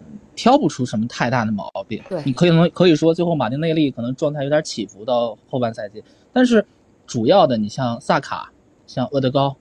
[0.00, 2.02] 嗯挑不出什么太大的毛病。
[2.08, 6.02] 对你可以能可以说最后马丁内利可能状态有点起伏到后半赛季，
[6.32, 6.66] 但是
[7.06, 8.50] 主要的你像萨卡、
[8.86, 9.56] 像厄德高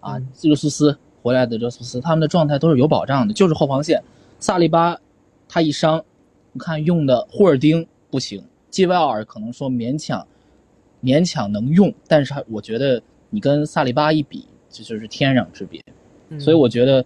[0.00, 4.02] 啊嗯、热苏斯回来的热苏斯，他们的状态都是有保障的，就是后防线。
[4.40, 4.98] 萨利巴
[5.48, 6.04] 他一伤，
[6.52, 10.26] 我看用的霍尔丁不行，基维奥尔可能说勉强
[11.02, 15.80] 勉强能用，但是我觉得你跟萨利巴一比，这就是天壤之别。
[16.28, 17.04] 嗯所以我觉得，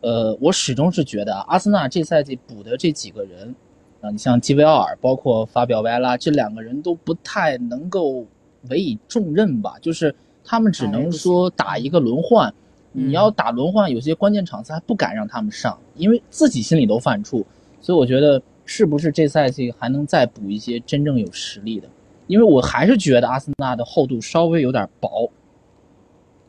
[0.00, 3.54] 呃，我始终是觉得啊，阿森纳这赛季补的这几个人，
[4.00, 8.26] 啊，你像基维奥尔，包括法比奥维埃拉，这两个人都不太能够
[8.68, 12.48] 委以重任吧，就是他们只能说打一个轮换。
[12.50, 17.44] 嗯你要打轮换，有些关键场次还不敢让他们上，因为自己心里都犯怵。
[17.86, 21.88] 所以我觉得，是不是这赛季还能再补一些真正有实力的？
[22.26, 25.30] 因为我还是觉得阿森纳的厚度稍微有点薄。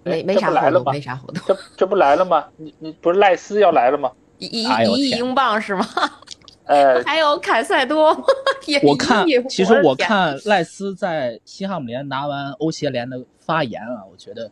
[0.04, 2.48] 没没啥来了吗没啥厚度，这这不来了吗？
[2.56, 4.12] 你你不是赖斯要来了吗？
[4.40, 5.86] 一一一亿英镑是吗？
[6.66, 8.20] 呃，还有凯塞多，
[8.66, 14.50] 也我看，其实我看赖斯在西汉姆联拿完欧协联的发言啊，我觉得，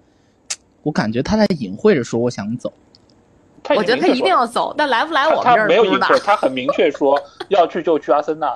[0.84, 2.72] 我感觉他在隐晦着说我想走。
[3.66, 6.20] 他我觉得他一定要走，但来不来我们这儿没有隐晦，。
[6.20, 8.56] 他很明确说 要去就去阿森纳。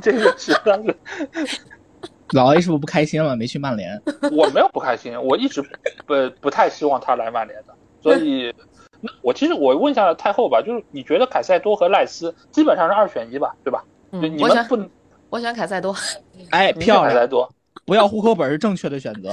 [0.00, 0.94] 这个是当时
[2.32, 3.34] 老 A 是不是不开心了？
[3.34, 4.00] 没去曼联？
[4.30, 5.60] 我没有不开心，我一直
[6.06, 8.54] 不不太希望他来曼联的，所以，
[9.00, 13.82] 那我其实我问一下太后吧，就是你觉得凯塞多和赖斯基本上是二选一吧，对吧？
[14.12, 14.88] 嗯，你们不能
[15.30, 15.94] 我选凯塞多，
[16.50, 17.08] 哎，漂亮！
[17.08, 17.50] 凯塞多，
[17.84, 19.30] 不要户口本是正确的选择。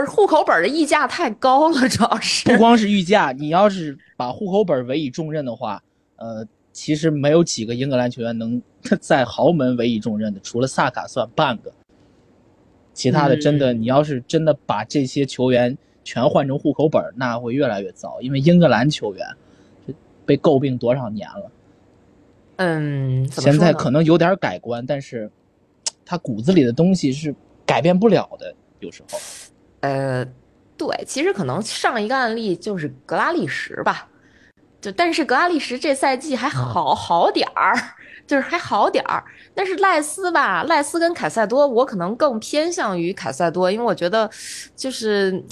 [0.00, 2.56] 不是户口本的溢价太高了， 主要是不。
[2.56, 5.82] 光是溢价，你要是把户口本委以重任的话，
[6.16, 8.60] 呃，其实没有几个英格兰球员能
[9.00, 11.70] 在豪门委以重任的，除了萨卡算半个。
[12.94, 19.26] 其他的真的，你要是真的把这些球员全换成户口本，那会越来越糟，因为英格兰球员
[20.24, 21.50] 被诟病多少年了，
[22.56, 25.30] 嗯，现在可能有点改观，但是
[26.04, 27.34] 他骨子里的东西是
[27.64, 29.18] 改变不了的，有时候。
[29.80, 30.24] 呃，
[30.76, 34.08] 对，其实可能上一个案例就是格拉利什吧，
[34.80, 37.74] 就但是格拉利什这赛季还好好点儿，
[38.26, 39.24] 就是还好点儿。
[39.54, 44.30] 但是赖斯吧，赖斯跟凯塞多，我可能更偏向于凯塞多，因为我觉得
[44.76, 45.42] 就是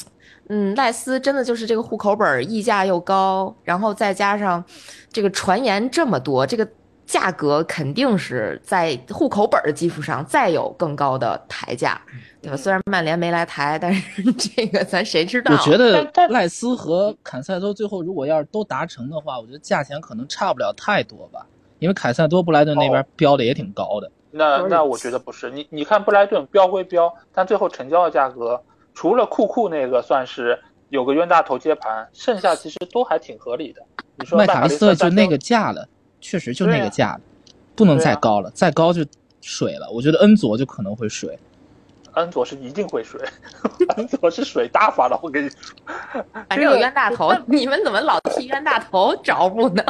[0.49, 4.65] 嗯，赖斯真的就是这个户口本溢价又高，然后再加上
[5.13, 6.67] 这个传言这么多，这个
[7.09, 11.99] 价格肯定是在户口本的基础上再有更高的抬价，
[12.43, 12.57] 对吧？
[12.57, 15.51] 虽然曼联没来抬，但是这个咱谁知道？
[15.51, 21.47] 我觉得赖斯和坎塞多最后如果要是都达成的话，我觉得价钱可能差不了太多吧，
[21.79, 24.07] 因为凯塞多布莱顿那边哦标的也挺高的。
[24.31, 33.81] 就是那那我觉得不是，你你看布莱顿标归标，但最后成交的价格，除了库库那个算是有个冤大头接盘，剩下其实都还挺合理的。
[34.17, 35.89] 你说麦卡利斯特就那个价了，
[36.21, 37.21] 确实就那个价了，
[37.77, 39.05] 不能再高了，再高就
[39.41, 39.91] 水了。
[39.91, 41.39] 我觉得恩佐就可能会水。
[42.15, 43.21] 恩佐是一定会水，
[43.97, 45.77] 恩佐是水大发了，我跟你说。
[46.49, 49.85] 反正有冤大头，你们怎么老替冤大头找补呢？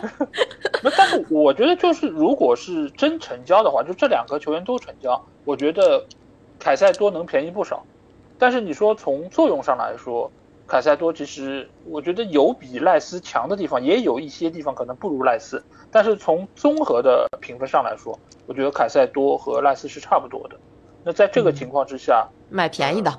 [0.82, 6.04] 那但是我觉得就是，如果是真成交的话，就这两个球员都成交，我觉得
[6.58, 7.82] 凯塞多能便宜不少。
[8.38, 10.30] 但是你说从作用上来说，
[10.70, 15.60] 凯塞多其实我觉得有比赖斯强的地方，也有一些地方可能不如赖斯。
[15.90, 18.16] 但是从综合的评分上来说，
[18.46, 20.56] 我觉得凯塞多和赖斯是差不多的。
[21.02, 23.12] 那在这个情况之下，买便宜的，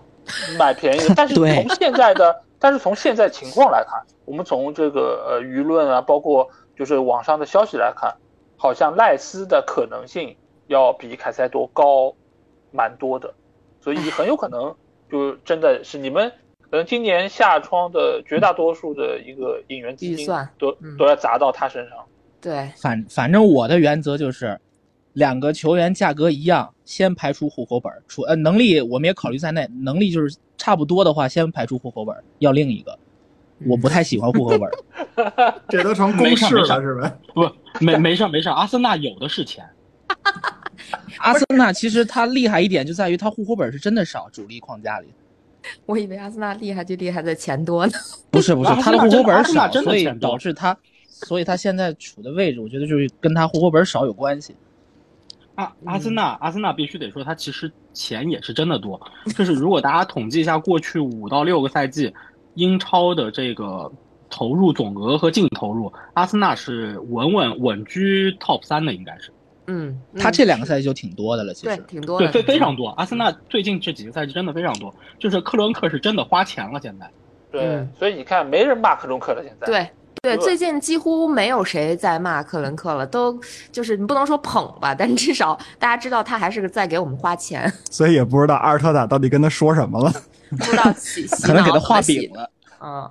[0.57, 8.15] 买便宜的，但是从现在的，但是从现在情况来看，我们从这个呃舆论啊，包括就是网上的消息来看，
[8.55, 10.37] 好像赖斯的可能性
[10.67, 12.15] 要比凯塞多高
[12.71, 13.33] 蛮多的，
[13.81, 14.73] 所以很有可能
[15.11, 16.31] 就真的是你们
[16.71, 20.25] 可能今年夏窗的绝大多数的一个引援资金
[20.57, 21.97] 都嗯都要砸到他身上。
[22.39, 24.57] 对，反反正我的原则就是，
[25.13, 32.97] 两个球员价格一样，先排除户口本儿，除呃能力我们也考虑在内，能力就是差不多的话，先排除户口本儿，要另一个。
[33.67, 37.15] 我不太喜欢户口本儿， 这都成公式了是吧？
[37.35, 37.51] 不，
[37.85, 39.63] 没没事儿没事儿，阿森纳有的是钱。
[41.19, 45.09] 阿森纳其实他厉害一点就在于他户口本儿是真的少，主力框架里
[45.85, 47.93] 我以为阿森纳厉害就厉害在钱多呢。
[48.29, 50.75] 不是不是他的户口本儿少，所以导致他，
[51.07, 54.55] 所以他现在处的位置，我觉得就是跟他户口本儿少有关系。
[55.55, 58.99] 阿阿森纳，阿森纳必须得说，他其实钱也是真的多。
[59.35, 62.11] 就是如果大家统计一下过去五到六个赛季
[62.55, 63.91] 英超的这个
[64.29, 69.29] 投入总额和净投入，阿森纳是稳稳稳居 top 三的，应该是
[69.71, 71.75] 嗯，嗯他这两个赛季就挺多的了，其实。
[71.75, 72.89] 对，挺多的，非非常多。
[72.89, 77.09] 阿森纳最近这几个赛季真的非常多，就是克伦克是真的花钱了，现在。
[77.51, 79.67] 对，嗯所以你看没人骂克伦克了，现在。
[79.67, 79.89] 对
[80.21, 83.39] 对，最近几乎没有谁在骂克伦克了，都
[83.71, 90.11] 就是你不能说捧吧，但至少大家知道他还是在给我们花钱， 所以也不知道阿尔特塔到底跟他说什么了。
[90.51, 92.51] 不知道洗洗可能给他画饼了。
[92.81, 93.09] 嗯，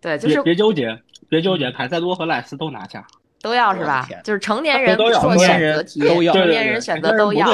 [0.00, 0.98] 对，就别是别纠结，
[1.28, 3.06] 别纠结，凯塞多和赖斯都拿下，
[3.40, 4.08] 都要是吧？
[4.24, 7.46] 就是成年人都要做成年选择题，人都要成年人选择都要。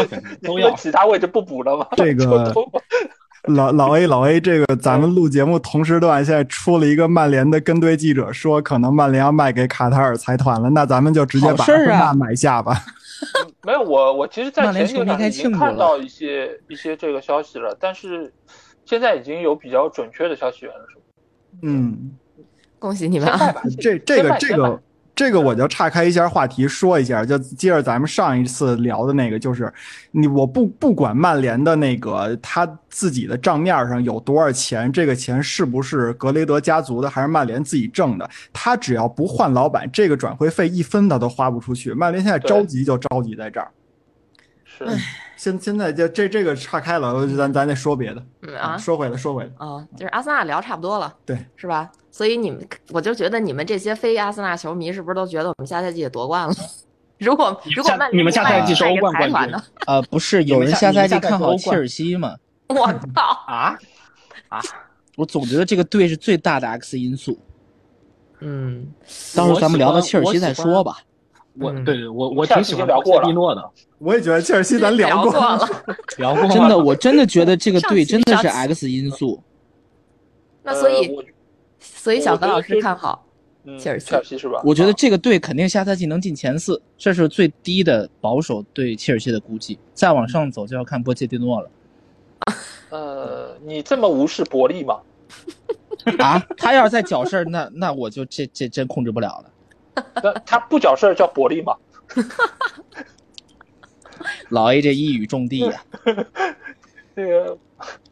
[0.43, 0.71] 都要。
[0.77, 1.87] 其他位置不补了吗？
[1.97, 2.53] 这个
[3.49, 12.81] 老老 A 老 A，这个咱们录节目同时段现在出了一个曼联的跟队记者说，可能曼联要卖给卡塔尔财团了，那咱们就直接把好事儿啊阿森纳买下吧。
[13.63, 18.33] 没有，我我其实，在曼联前几球迷该天已经看到一些一些这个消息了，但是
[18.87, 21.03] 现在已经有比较准确的消息源了，是吧？
[21.63, 22.13] 嗯，
[22.79, 23.55] 恭喜你们啊！
[23.79, 24.81] 这这个这个
[25.15, 29.73] 这个我就岔开一下话题说一下，就接着咱们上一次聊的那个，就是
[30.11, 41.93] 你我不不管曼联的那个他自己的账面上有多少钱，这个钱是不是格雷德家族的，还是曼联自己挣的，他只要不换老板，这个转会费一分他都花不出去。
[41.93, 43.71] 曼联现在着急就着急在这儿。
[44.65, 44.85] 是
[45.45, 48.25] 现现在就这这个岔开了，咱咱得说别的。
[48.41, 51.91] 嗯啊说回来说回来，啊，就是阿森纳聊差不多了，对，是吧？
[52.11, 56.55] 所以你们，我就觉得你们这些非阿森纳球迷是不是都觉得我们下赛季也夺冠了？
[57.19, 59.63] 如果如果曼你们下赛季是欧冠冠军呢？
[59.87, 62.35] 呃，不是，有人下下赛季看好切尔西吗？
[62.69, 62.77] 我
[63.15, 63.23] 操！
[63.47, 63.77] 啊
[64.49, 64.61] 啊！
[65.17, 67.39] 我总觉得这个队是最大的 X 因素。
[68.41, 68.87] 嗯，
[69.37, 70.97] 到时候咱们聊到切尔西再说吧。
[71.57, 75.59] 嗯我对对我我挺喜欢波切蒂诺的，我也觉得切尔西咱聊过过 了。
[76.19, 79.41] 聊过真的，我真的觉得这个队真的是 X 因素。
[80.65, 81.17] 那所以
[81.79, 83.25] 所以小何老师看好
[83.65, 84.61] 嗯切尔西切尔西是吧？
[84.65, 89.79] 我觉得啊这个队肯定下赛季能进前四，这是最低的保守对切尔西的估计。
[89.93, 91.71] 再往上走就要看波切蒂诺了
[92.91, 94.99] 呃，你这么无视伯利吗？
[96.19, 96.45] 啊！
[96.57, 99.51] 他要是再搅事儿，那那我就这这真控制不了了。
[100.23, 101.77] 那他不搅事儿叫伯利吗？
[104.49, 105.83] 老 A 这一语中的呀、
[107.15, 107.59] 这个，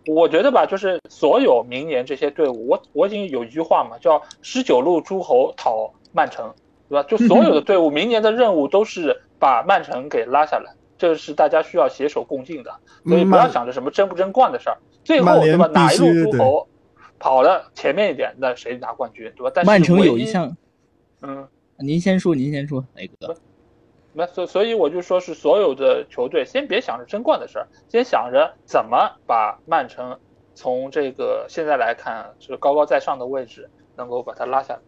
[0.07, 6.53] 我觉得吧，就是所有明年这些队伍，我我已经有一句话嘛，叫“十九路诸侯讨曼城”，
[6.91, 7.09] 对吧？
[7.09, 12.75] 就所有的队伍明年的任务都是把曼城给拉下来，这是大家需要携手共进的，
[13.07, 14.77] 所以不要想着什么争不争冠的事儿。
[15.05, 15.67] 最后对吧？
[15.73, 16.69] 哪一路诸侯
[17.19, 19.53] 跑了前面一点，那谁拿冠军，对吧？
[19.55, 20.57] 但是曼城有一项，
[21.23, 21.47] 嗯，
[21.83, 23.37] 您先说，您先说哪个？
[24.15, 30.19] 那所所以我就说是所有的球队先别想着争冠的事儿，先想着怎么把曼城
[30.55, 34.81] 从这个现在来看是高高在上的位置能够把它拉下来。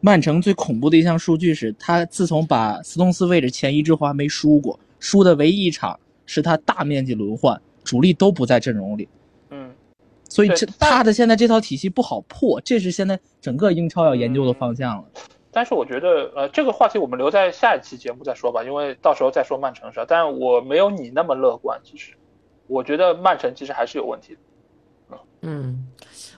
[0.00, 9.08] 曼城最恐怖的一项数据是，他自从把斯通斯位置前移之后还没输过，输的唯一一场是他大面积轮换，主力都不在阵容里，
[9.50, 9.74] 嗯，
[10.28, 15.04] 所以这他的现在这套体系不好破，这是现在整个英超要研究的方向了。
[15.52, 20.06] 但是我觉得呃这个话题我们留在下一期节目再说吧，因为到时候再说曼城的事儿。
[20.08, 22.14] 但我没有你那么乐观，其实
[22.66, 25.18] 我觉得曼城其实还是有问题的。
[25.42, 25.86] 嗯，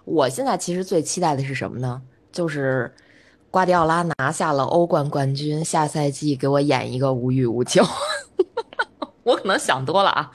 [0.04, 2.00] 我现在其实最期待的是什么呢？
[2.30, 2.94] 就是
[3.50, 7.82] 瓜迪奥拉拿下了欧冠冠军，下赛季给我演一个无欲无求。
[9.24, 10.30] 我可能想多了啊。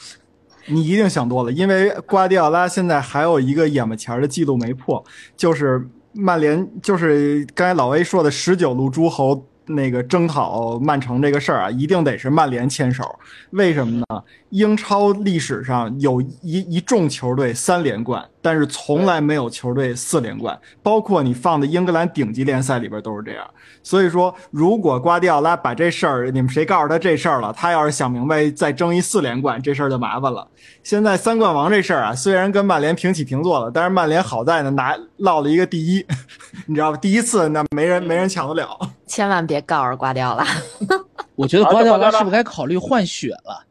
[0.67, 5.03] 你一定想多了，因为瓜迪奥拉现在还有一个眼巴前儿的记录没破，
[5.35, 5.87] 就是
[6.17, 13.03] 曼联，就是刚才老 A 说的十九路诸侯那个征讨曼城这个事儿啊，一定得是曼联牵手。
[13.51, 14.05] 为什么呢？
[14.49, 23.45] 英超历史上有一一众球队三连冠，但是从来没有球队四连冠，包括你放的英格兰顶级联赛里边都是这样。
[23.83, 30.47] 所以说，如果瓜迪奥拉把这事儿，你们谁告诉他这事儿了，他要是想明白再争一四连冠，这事儿就麻烦了。
[30.81, 36.05] 现在三冠王这事儿啊，虽然跟曼联平起平坐了，但是曼联好在呢拿落了一个第一，
[36.67, 36.97] 你知道吧？
[36.97, 38.79] 第一次那没人没人抢得了。
[39.07, 40.47] 千万别告诉瓜迪奥拉，
[41.35, 43.65] 我觉得瓜迪奥拉而且瓜迪奥拉是不是该考虑换血了？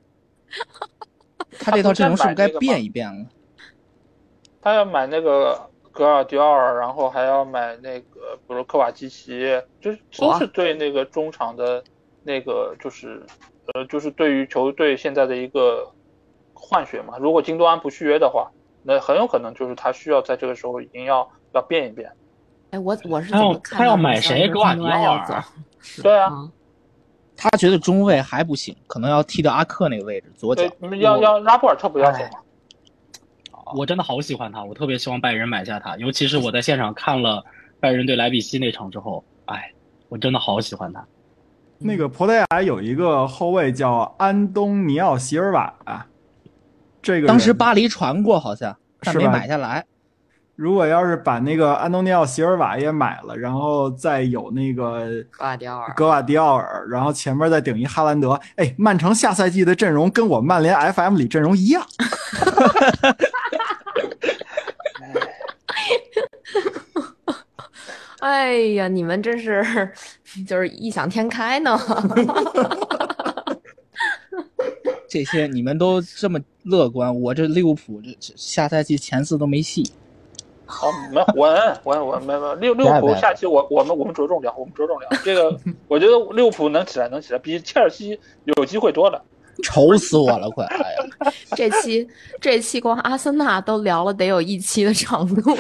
[1.59, 3.25] 他这套阵容是不是该变一变了？
[4.67, 5.57] 他要买那个
[5.93, 11.85] 格尔迪奥尔，然后还要买那个比如科瓦基奇，就是都是对那个中场的
[12.25, 13.25] 那个就是
[13.73, 15.89] 呃就是对于球队现在的一个
[16.53, 17.17] 换血嘛。
[17.17, 18.51] 如果京多安不续约的话，
[18.83, 22.11] 那很有可能就是他需要在这个时候已经要要变一变。
[22.73, 25.45] 哎，我我是他要怎么看他要买谁格瓦范多安要迪奥尔
[25.81, 26.51] 走 对啊，啊
[27.37, 30.65] 他觉得中卫还不行，可能要踢到阿克那个位置，左脚，。
[30.81, 32.41] 你们要要拉波尔特不要走嘛？
[33.75, 37.45] 我真的好喜欢他，我特别希望拜仁买下他，尤其是我在现场看了
[37.81, 39.73] 拜仁对莱比锡那场之后，哎，
[40.09, 41.05] 我真的好喜欢他。
[41.79, 46.07] 那个葡萄牙有一个后卫叫安东尼奥·席尔瓦，
[47.03, 49.85] 这个当时巴黎传过，好像但没是买下来。
[50.55, 55.93] 如果要是把那个安东尼奥·席尔瓦也买了，然后再有那个瓜迪奥尔。
[55.95, 61.85] 格瓦迪奥尔，然后前面再顶一哈兰德，哎，曼城下赛季的阵容跟我曼联 FM 里阵容一样。
[68.21, 69.65] 哎呀，你们真是
[70.47, 71.79] 就是异想天开呢。
[75.09, 79.91] 这些你们都这么乐观，我这利物浦这这下赛季前四都没戏。
[80.69, 85.57] 好，没稳稳稳没没利利物浦下期我我们我们着重聊，我们着重聊这个，
[85.87, 89.25] 我觉得利物浦能起来能起来，比切尔西有机会多了。
[89.63, 90.65] 愁死我了，快！
[90.67, 92.07] 哎呀， 这期
[92.41, 95.51] 这期光阿森纳都聊了得有一期的长度，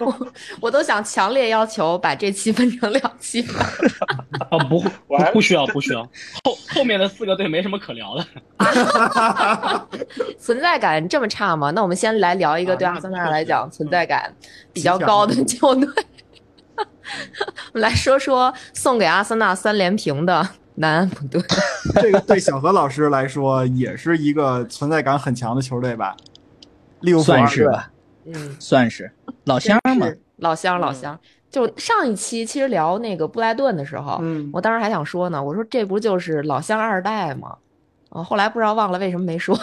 [0.00, 0.28] 我
[0.60, 3.66] 我都想强烈要求把这期分成两期吧。
[4.50, 6.02] 啊，不 不不需要不需要，
[6.44, 8.26] 后后面的四个队没什么可聊的。
[10.38, 11.70] 存在感这么差吗？
[11.72, 14.32] 那我们先来聊一个对阿森纳来讲存在感
[14.72, 15.88] 比较高的球队。
[16.76, 21.42] 我们来说说送给阿森纳三连平的南安普顿。
[22.00, 26.16] 这个对小何老师来说也是一个存在感很强的球队吧？
[27.00, 27.90] 利物浦算是吧，
[28.26, 29.10] 嗯，算是。
[29.44, 30.06] 老乡嘛。
[30.36, 31.18] 老乡老乡。
[31.50, 34.50] 就上一期其实聊那个布莱顿的时候，嗯。
[34.52, 37.56] 我当时还想说呢，我说这不就是老乡二代吗？
[38.10, 39.58] 啊，后来不知道忘了为什么没说，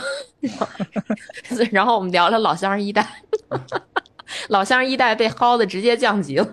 [1.71, 3.07] 然后我们聊聊老乡一代，
[4.49, 6.47] 老乡一代被薅的直接降级了，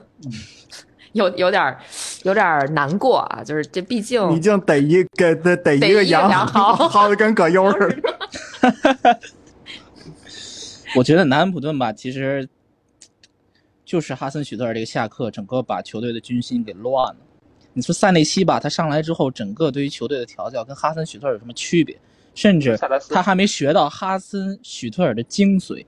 [1.13, 1.81] 有有点儿
[2.23, 9.19] 有点儿难过啊，就是这毕竟已经逮一个逮逮一个羊羊 薅薅的跟葛优似的。
[10.97, 12.49] 我觉得南安普顿吧，其实
[13.85, 17.21] 就是哈森许特尔这个下课，整个把球队的军心给乱了。
[17.73, 21.99] 你说塞内西吧，他上来之后，整个对于球队的调教跟哈森许特尔有什么区别？
[22.35, 22.79] 甚至
[23.11, 25.85] 他还没学到哈森许特尔的精髓。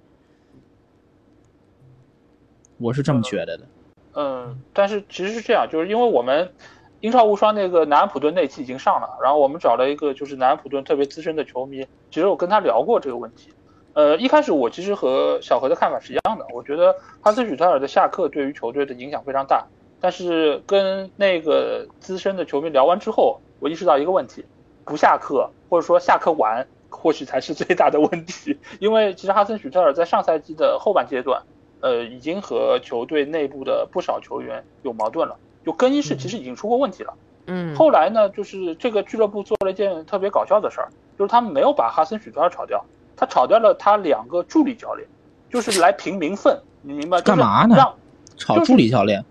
[2.76, 3.64] 我是这么觉得的。
[3.64, 3.68] 嗯，
[4.14, 6.52] 嗯但是其实是这样，就是因为我们
[7.00, 13.52] 英超无双那个南安普顿那期已经上了，然后我们找了一个就是南安普顿特别资深的球迷，其实我跟他聊过这个问题。
[13.92, 19.66] 呃，一开始我其实和小何的看法是一样的，我觉得哈森许特尔的下课对于球队的影响非常大。
[20.00, 24.44] 但是跟那个资深的球迷聊完之后，我意识到一个问题：
[24.84, 28.56] 不下课或者说下课晚，或许才是最大的问题。
[28.78, 31.42] 因为其实哈森许特尔在上赛季的后半阶段，
[31.81, 37.14] 呃，已经和球队内部的不少球员有矛盾了，就更衣室其实已经出过问题了。
[37.47, 42.85] 嗯，后来呢，就是这个俱乐部做了一件特别搞笑的事儿，就是他们没有把哈森许特尔炒掉，
[43.16, 45.09] 他炒掉了他两个助理教练，
[45.51, 47.20] 就是来平名分，你明白？
[47.22, 47.74] 干嘛呢？
[47.76, 47.95] 让
[48.37, 49.24] 炒助理教练？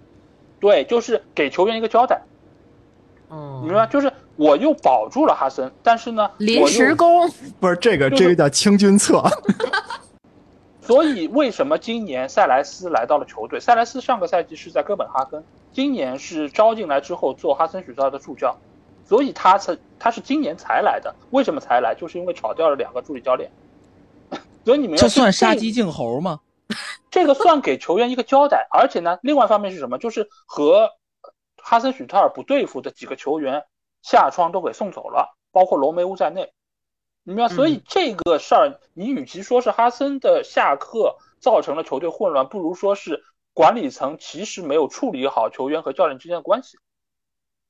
[0.60, 2.22] 对，就是给球员一个交代。
[3.30, 3.86] 嗯，你明白？
[3.86, 7.30] 就是我又保住了哈森，但是呢，临时工
[7.60, 9.24] 不是这个，就是这个叫清君侧。
[10.90, 13.60] 所以为什么今年塞莱斯来到了球队？
[13.60, 18.58] 塞莱斯上个赛季是在哥本哈根，今年是招进来之后做哈森许特尔的助教，
[19.06, 21.14] 所以他才他是今年才来的。
[21.30, 21.94] 为什么才来？
[21.94, 23.52] 就是因为炒掉了两个助理教练。
[24.66, 26.40] 所以你们要这算杀这鸡儆猴吗？
[27.12, 30.00] 这个算给球员一个交代，而且呢，另外一方面是什么？
[30.00, 30.90] 就是和
[31.58, 33.62] 哈森许特尔不对付的几个球员
[34.02, 36.52] 下窗都给送走了，包括罗梅乌在内。
[37.30, 37.54] 你明白？
[37.54, 43.24] 所以这个事儿，你与其说是哈森的下课造成了球队混乱，不如说是
[43.54, 46.80] 管理层其实没有处理好球员和教练之间的关系。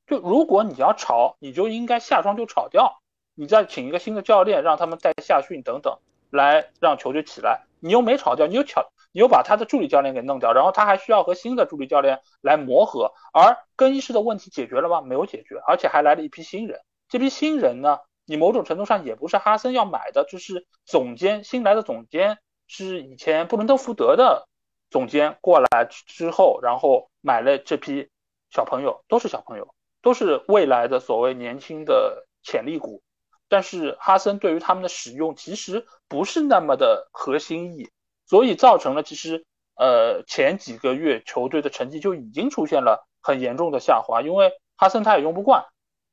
[0.08, 3.02] 就如果你要炒，你就应该下窗就炒掉，
[3.36, 6.00] 你再请一个新的教练，让他们带下训等等，
[6.30, 7.66] 来让球队起来。
[7.82, 13.12] 你又没炒掉，你又炒，你又把他的助理教练给弄掉，然后他还需要和新的助理教练来磨合。
[13.34, 15.02] 而更衣室的问题解决了吗？
[15.02, 16.80] 没有解决，而且还来了一批新人。
[17.10, 18.00] 这批新人呢，
[18.30, 24.48] 你某种程度上也不是哈森要买的，就是总监新来的总监是以前布伦特福德的
[24.92, 28.08] 总监过来之后，然后买了这批
[28.52, 29.74] 小朋友，都是小朋友，
[30.04, 33.02] 都是未来的所谓年轻的潜力股。
[33.48, 37.90] 但是哈森对于他们的使用其实不是那么的合心意，
[38.28, 39.44] 所以造成了其实
[39.76, 45.66] 呃前几个月球队的成绩就已经出现了很严重的下滑，因为哈森他也用不惯，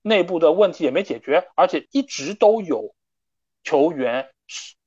[0.06, 2.94] 内部的问题也没解决，而且一直都有
[3.64, 4.30] 球员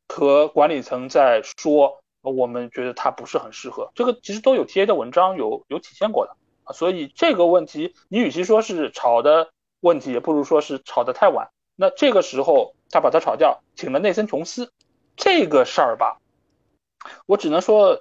[0.07, 9.51] 和管理层在说我们觉得他不是很适合，这个其实都有贴的文章有有体现过的啊，所以这个问题你与其说是炒的
[9.81, 11.49] 问题，也不如说是炒得太晚。
[11.75, 14.71] 那这个时候他把他炒掉，请了内森琼斯，
[15.17, 16.21] 这个事儿吧，
[17.25, 17.99] 我只能说，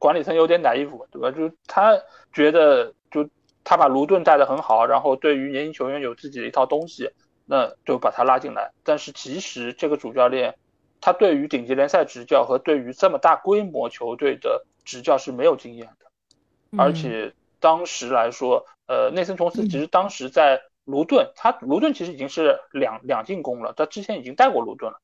[0.00, 1.30] 管理层有点 naive，对吧？
[1.30, 1.96] 就他
[2.32, 3.28] 觉得，就
[3.64, 7.10] 他把卢顿带得很好，然后对于年轻球员有自己的一套东西，
[7.46, 8.72] 那就把他拉进来。
[8.84, 10.56] 但是其实这个主教练，
[11.00, 20.62] 他对于顶级联赛执教和对于这么大规模球队的执教是没有经验的，而且当时来说，呃，内森琼斯其实当时在。
[20.86, 24.98] 卢顿，他卢顿其实已经是两两进攻了，他之前已经带过卢顿了，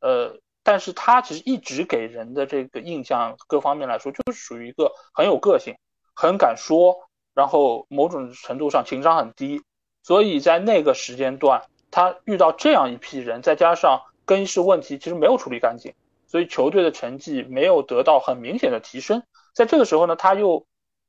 [0.00, 5.74] 呃，但是他其实一直给人的这个印象各方面来说，就是属于一个很有个性、
[6.14, 9.62] 很敢说，然后某种程度上情商很低，
[10.02, 15.94] 所以在那个时间段，他遇到这样一批人，再加上更衣室问题其实没有处理干净，
[16.26, 19.22] 所以球队的成绩没有得到很明显的提升。
[19.54, 20.64] 在这个时候呢，他又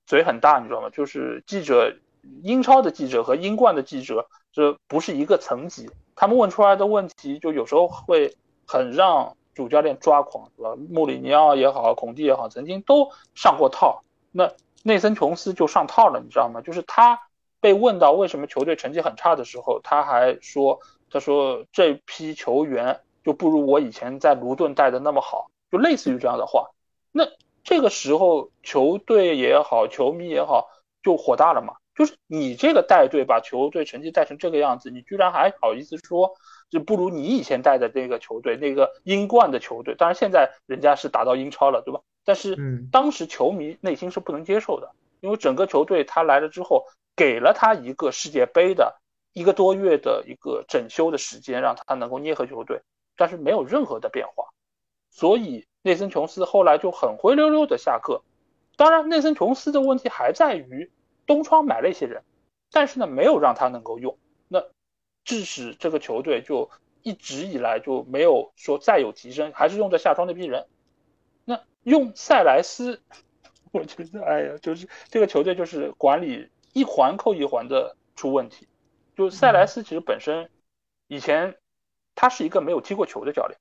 [0.05, 0.89] 嘴很大，你知道吗？
[0.89, 1.95] 就是记者。
[2.41, 8.33] 英超的记者和英冠的记者这不是一个层级，他们问出来的问题就有时候会
[8.65, 10.73] 很让主教练抓狂，对吧？
[10.89, 14.05] 穆里尼奥也好，孔蒂也好，曾经都上过套。
[14.31, 14.49] 那
[14.83, 16.61] 内森琼斯就上套了，你知道吗？
[16.61, 17.19] 就是他
[17.59, 20.79] 被问到为什么球队成绩很差的时候，他还说
[21.09, 26.69] ：“他说这批球员就不如我以前在卢顿带的那么好，就类似于这样的话。”
[27.11, 27.25] 那
[27.63, 30.67] 这个时候球队也好，球迷也好，
[31.01, 31.75] 就火大了嘛。
[31.95, 36.33] 就是你这个带队把球队成绩带成这个样子，你居然还好意思说，
[36.69, 39.95] 就不如你以前带的那个球队，那个英冠的球队。
[39.95, 42.01] 当然现在人家是打到英超了，对吧？
[42.23, 42.57] 但是
[42.91, 48.99] 当时球迷内心是不能接受的，因为整个球队他来了之后，给了他一个世界杯的
[49.33, 52.81] 一个多月的一个整修的时间，让他能够捏合球队，
[53.17, 54.45] 但是没有任何的变化，
[55.09, 58.21] 所以内森琼斯后来就很灰溜溜的下课。
[58.75, 60.91] 当然，内森琼斯的问题还在于。
[61.25, 62.21] 东窗买了一些人，
[62.69, 64.17] 但是呢，没有让他能够用，
[64.49, 64.61] 那
[65.23, 66.69] 致使这个球队就
[67.01, 70.67] 一直以来就没有说再有提升，还是用在下窗那批人。
[71.83, 73.01] 那用塞莱斯，
[73.71, 78.67] 我觉得，哎呀，就是这个球队就是管理一环扣一环的出问题。
[79.15, 80.49] 就塞莱斯其实本身
[81.07, 81.55] 以前
[82.15, 83.59] 他是一个没有踢过球的教练，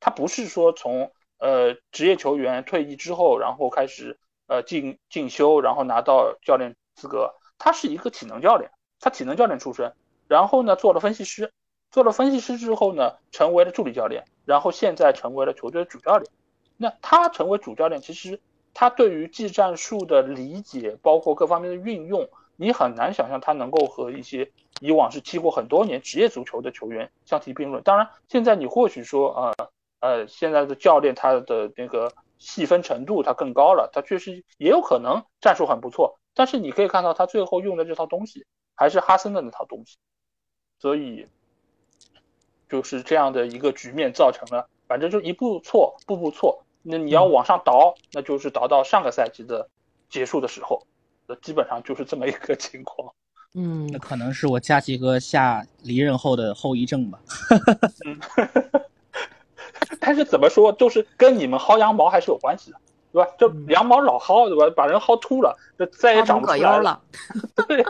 [0.00, 6.74] 他不是说从呃职业球员退役之后，然后开始呃进进修，然后拿到教练。
[7.00, 9.94] 资格，他是一个体能教练，他体能教练出身，
[10.26, 11.52] 然后呢做了分析师，
[11.92, 16.28] 做了分析师之后呢成为了助理教练，然后现在成为了球队的主教练。
[16.78, 18.40] 那他成为主教练，其实
[18.72, 22.26] 他对于技战术的理解，包括各方面的运用，
[22.56, 24.50] 你很难想象他能够和一些
[24.80, 27.82] 以往是踢过很多年职业足球的球员相提并论。
[27.82, 29.68] 当然，现在你或许说，呃
[30.00, 36.20] 呃，现在的教练他的那个细分程度他更高了，他确实也有可能战术很不错。
[36.32, 39.96] 但是你可以看到他最后用的这套东西还是哈森的那套东西，
[40.78, 41.26] 所以
[42.68, 46.64] 就是这样的一个局面造成了，反正就一步错，步步错。
[46.90, 49.68] 那你要往上倒，那就是倒到上个赛季的
[50.08, 50.86] 结束的时候，
[51.26, 53.12] 那基本上就是这么一个情况。
[53.54, 57.18] 嗯那，可能是我佳琪哥下离任后的后遗症吧。
[58.06, 58.18] 嗯
[60.00, 62.80] 但是怎么说，就是跟你们薅羊毛还是有关系的，
[63.18, 63.30] 对吧？
[63.36, 64.72] 这羊毛老薅，对吧？
[64.76, 67.00] 把人薅秃了，这再也长不出来了。
[67.66, 67.84] 对，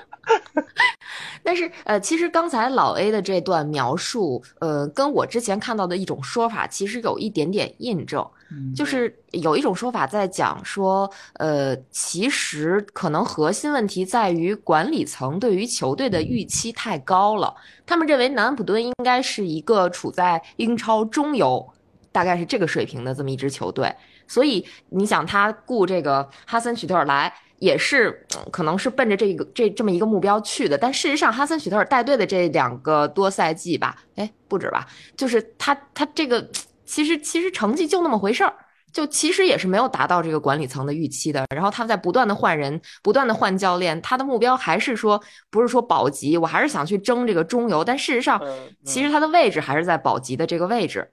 [1.45, 8.27] 但是呃，其实刚才老 A 的这段描述，呃，跟我之前看到的一种说法其实有一点点印证。
[8.51, 17.55] 嗯就是有一种说法在讲说，呃，其实可能核心问题在于管理层对于球队的预期太高了。
[17.85, 21.69] 他们认为南安普敦应该是一个处在英超中游，
[22.11, 23.95] 大概是这个水平的这么一支球队。
[24.29, 30.79] 所以你想，他雇这个哈森许特尔来，也是、嗯可能是奔着这个这这么一个目标去的。
[30.79, 36.49] 但事实上，哈森许特尔带队的这两个多赛季吧，哎，不止吧，就是他他这个
[36.85, 38.55] 其实其实成绩就那么回事儿。
[38.91, 51.07] 就其实也是没有达到这个管理层的预期的，然后他在不断的换人，不断的换教练，他的目标还是说不是说保级，我还是想去争这个中游，但事实上，嗯，其实他的位置还是在保级的这个位置。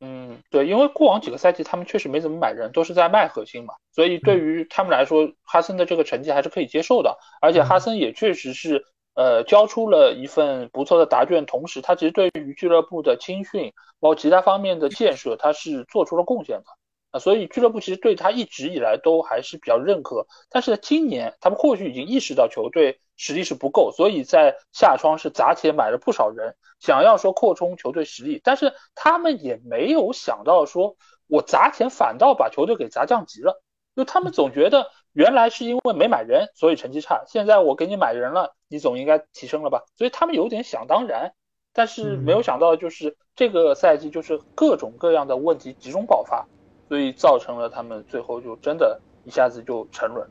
[0.00, 8.82] 嗯，对，因为过往几个赛季他们确实没怎么买人，都是在卖核心嘛，所以对于他们来说，哈森的这个成绩还是可以接受的，而且哈森也确实是
[9.14, 16.64] 呃交出了一份不错的答卷，同时他其实对于俱乐部的青训包括其他方面的建设，他是做出了贡献的。
[17.10, 30.96] 啊，所以俱乐部其实对他一直以来都还是比较认可，但是今年他们或许已经意识到球队实力是不够，所以在夏窗是砸钱买了不少人，想要说扩充球队实力，但是他们也没有想到说
[31.26, 33.60] 我砸钱反倒把球队给砸降级了，
[33.96, 41.32] 就他们总觉得原来是因为没买人所以成绩差，现在我给你买人了，你总应该提升了吧，所以他们有点想当然，
[41.72, 46.46] 但是没有想到就是这个赛季就是各种各样的问题集中爆发。
[46.90, 50.28] 所以造成了他们最后就真的一下子就沉沦。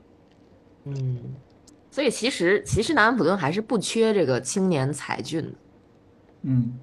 [0.84, 1.34] 嗯，
[1.90, 5.58] 所以其实其实南安普顿还是不缺这个青年才俊的。
[6.42, 6.78] 嗯，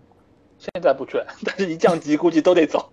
[0.57, 2.91] 现在不缺，但是一降级估计都得走。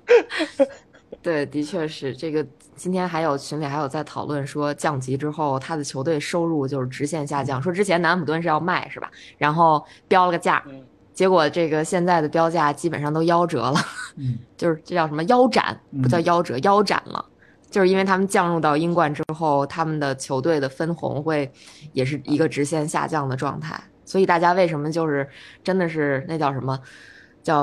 [1.22, 2.46] 对，的确是这个。
[2.76, 7.62] 今天还有群里还有在讨论说，降级之后他的球队收入就是直线下降。
[7.62, 9.10] 说之前南安普顿是要卖是吧？
[9.38, 10.83] 然后标了个价，嗯
[11.14, 13.74] 结果这个现在的标价基本上都夭折了，
[14.16, 14.38] 嗯。
[14.58, 17.24] 就是这叫什么腰斩，不叫夭折，腰斩了。
[17.70, 21.50] 就是因为他们降入到英冠之后，他们的球队的分红会
[21.92, 25.28] 也是一个直线下降的状态，所以大家为什么就是
[25.64, 26.78] 真的是那叫什么
[27.42, 27.62] 叫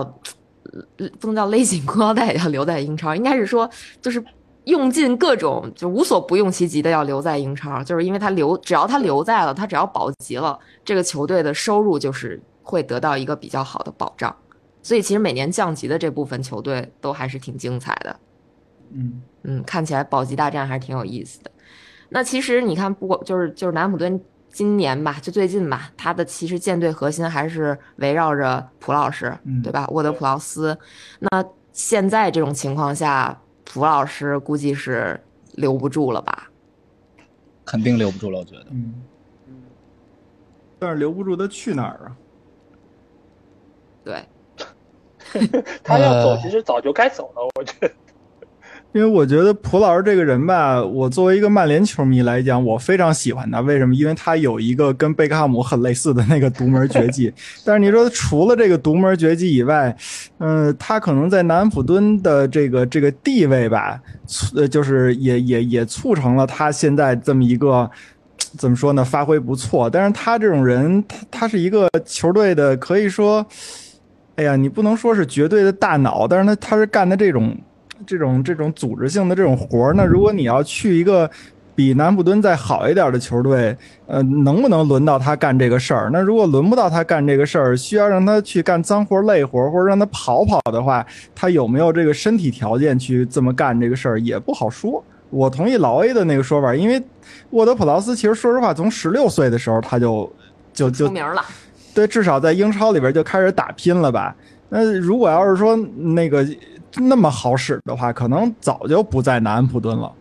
[0.98, 3.70] 呃不能叫勒紧裤腰带要留在英超，应该是说
[4.02, 4.22] 就是
[4.66, 14.36] 用尽各种就无所不用其极的要留在英超，就是因为他留只要他留在了，他只要保级了，这个球队的收入就是会得到一个比较好的保障。
[14.84, 18.20] 所以其实每年降级的这部分球队都还是挺精彩的。
[18.92, 21.52] 嗯嗯，看起来保级大战还是挺有意思的。
[22.10, 29.88] 那其实你看，不过就是就是南普敦今年吧，就最近吧，他的其实舰队核心还是围绕着普老师，嗯对吧？
[29.90, 30.78] 沃德普劳斯。
[31.20, 35.18] 那现在这种情况下，普老师估计是
[35.54, 36.50] 留不住了吧？
[37.64, 38.66] 肯定留不住了，我觉得。
[38.72, 38.96] 嗯，
[40.80, 42.18] 但是留不住他去哪儿啊？
[44.04, 44.16] 对，
[45.84, 47.92] 他要走，呃其实早就该走了，我觉得。
[48.94, 53.62] 因为我觉得普老师这个人吧，我作为一个曼联球迷来讲，我非常喜欢他。
[53.62, 53.96] 为什么？
[53.96, 57.34] 因为他有一个跟贝克汉姆很类似的那个独门绝技。
[57.64, 59.96] 但是你说除了这个独门绝技以外，
[60.40, 63.98] 嗯、他可能在南安普敦的这个这个地位吧，
[64.28, 67.90] 促呃，就是也也也促成了他现在这么一个。
[68.58, 69.06] 怎么说呢？
[69.06, 73.46] 发挥不错，但是他这种人，他他是一个球队的，可以说，
[74.42, 77.56] 哎呀，你不能说是绝对的大脑，但是他他是干的这种
[78.08, 79.94] 这种这种组织性的这种活儿。
[79.94, 81.30] 那如果你要去一个
[81.76, 83.78] 比南普敦再好一点的球队，
[84.08, 86.10] 呃，能不能轮到他干这个事儿？
[86.12, 95.04] 那如果轮不到他干这个事儿，需要让他去干脏活累活，或者让他跑跑的话，他有没有这个身体条件去这么干这个事儿，也不好说。
[95.30, 97.00] 我同意老 A 的那个说法，因为
[97.52, 100.28] 沃德普劳斯其实说实话，从十六岁的时候他就
[100.74, 101.44] 就就出名了。
[101.94, 104.36] 对，至少在英超里边就开始打拼了吧。
[104.70, 106.48] 那如果要是说那个
[106.98, 110.12] 那么好使的话，可能早就不在南安普敦了。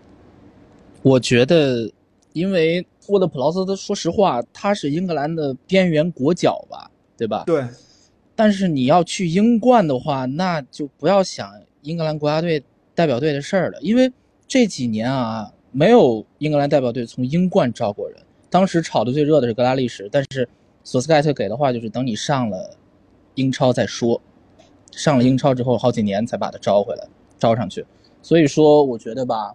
[1.02, 1.90] 我觉得，
[2.32, 7.44] 因为沃德普劳斯，他说实话，他是英格兰的边缘国脚吧，对吧？
[7.46, 7.64] 对，
[8.34, 11.50] 但是你要去英冠的话，那就不要想
[11.82, 12.62] 英格兰国家队
[12.94, 14.12] 代表队的事儿了，因为
[14.46, 18.18] 这几年啊，没有英格兰代表队从英冠招过人。
[18.50, 20.48] 当时炒的最热的是格拉利什，但是
[20.82, 22.76] 索斯盖特给的话就是等你上了
[23.34, 24.20] 英超再说，
[24.92, 27.06] 上了英超之后好几年才把他招回来，
[27.38, 27.84] 招上去。
[28.22, 29.54] 所以说，我觉得吧，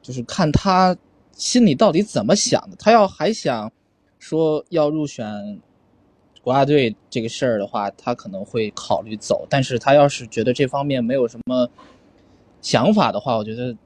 [0.00, 0.96] 就是看他
[1.32, 2.76] 心里到底怎么想的。
[2.78, 3.70] 他要还想
[4.18, 5.60] 说要入选
[6.42, 9.46] 国家队这个事儿的话，他可能会考虑走。
[9.50, 11.68] 但是他要是觉得这方面没有什么
[12.62, 13.76] 想法的话，我觉得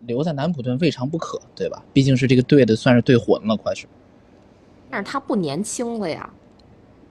[0.00, 1.82] 留在南普顿未尝不可，对吧？
[1.92, 3.86] 毕竟是这个队的，算是队魂了，快是。
[4.94, 6.30] 但是他不年轻了呀，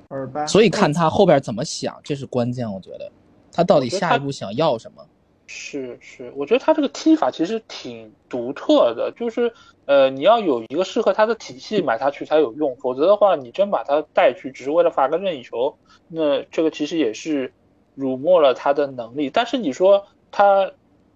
[0.08, 2.66] 二八，所以看他后边怎么想，这是关键。
[2.72, 3.12] 我觉得
[3.52, 5.06] 他到底下一步想要什么？
[5.48, 9.54] 是是，我觉得他这个踢法其实挺独特的，就是
[9.86, 15.78] 呃，你要有一个适合他的体系买他去才有用，否则的话，你真把他带去只是为了罚个任意球，
[16.08, 17.54] 那这个其实也是
[17.96, 19.30] 辱没了他的能力。
[19.30, 20.72] 但是你说他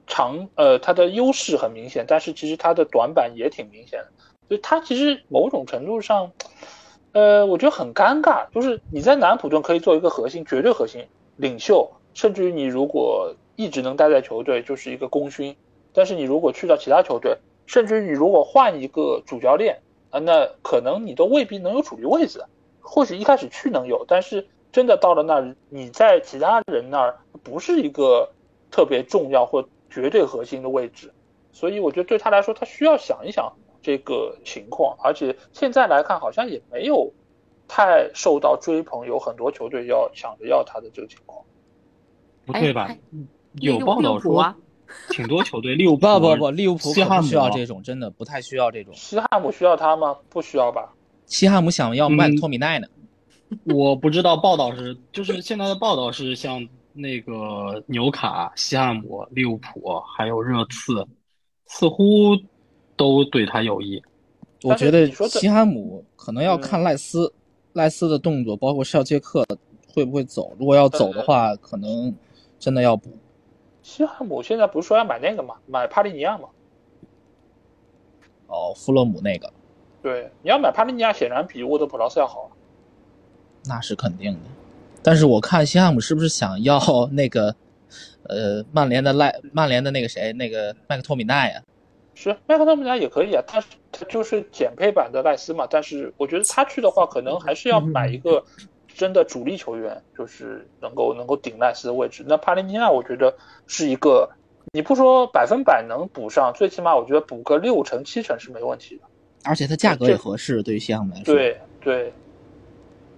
[0.06, 4.12] 长呃他的优势很明显，但是其实他的短板也挺明显的，
[4.48, 6.32] 所以他其实某种程度上，
[7.12, 13.36] 呃，我觉得很尴尬，就是你在南普顿可以做一个核心，绝对核心领袖，甚至于你如果。
[13.60, 15.56] 一直能待在球队就是一个功勋，
[15.92, 19.80] 但是你如果去到其他球队，甚至于你如果换一个主教练
[20.12, 22.44] 啊，那可能你都未必能有主力位置。
[22.82, 28.30] 或许一开始去能有，但是真的到了那儿，你在其他人那儿不是一个
[28.70, 31.12] 特别重要或绝对核心的位置。
[31.52, 33.54] 所以我觉得对他来说，他需要想一想
[33.88, 34.94] 这个情况。
[35.02, 37.10] 而且现在来看，好像也没有
[37.70, 41.42] 太受到追捧，有很多球队要想着要他的这个情况。
[42.46, 42.94] 不对吧？
[43.62, 44.54] 有报道说，
[45.12, 48.94] 挺多球队， 利物浦不不不，利物浦西汉姆需要这种，真的不太需要这种。
[48.94, 50.18] 西汉姆需要他吗？
[50.28, 50.94] 不需要吧。
[51.26, 52.88] 西汉姆想要麦托米奈呢。
[53.74, 61.08] 我不知道报道是，就是现在的报道是，像那个纽卡、西汉姆、利物浦还有热刺，
[61.66, 62.36] 似乎
[62.98, 64.04] 都对他有益。
[64.64, 67.32] 我觉得西汉姆可能要看赖斯，
[67.74, 69.46] 赖斯的动作，包括绍切克
[69.94, 70.54] 会不会走。
[70.60, 72.14] 如果要走的话，可能
[72.60, 73.10] 真的要补。
[73.84, 75.56] 西汉姆现在不是说要买那个吗？
[75.68, 76.50] 买帕利尼亚吗？
[78.48, 79.54] 哦，富勒姆那个。
[80.02, 82.50] 对，你要买帕利尼亚，显然比沃德普劳斯要好。
[83.66, 84.40] 那是肯定的。
[85.04, 86.80] 但是我看西汉姆是不是想要
[87.12, 87.56] 那个，
[88.24, 91.62] 呃，曼联的赖曼联的那个谁，那个麦克托米奈呀？
[92.18, 95.68] 是麦克托米奈也可以啊，他他就是减配版的赖斯嘛。
[95.70, 98.44] 但是我觉得他去的话，可能还是要买一个。
[98.98, 103.32] 真的主力球员就是能够能够顶赖斯的位置，那帕林尼亚我觉得
[103.68, 104.28] 是一个，
[104.74, 109.04] 你不说百分百能补上，最起码我觉得补个六成七成是没问题的，
[109.46, 111.32] 而且它价格也合适，对于西汉姆来说。
[111.32, 112.12] 对对，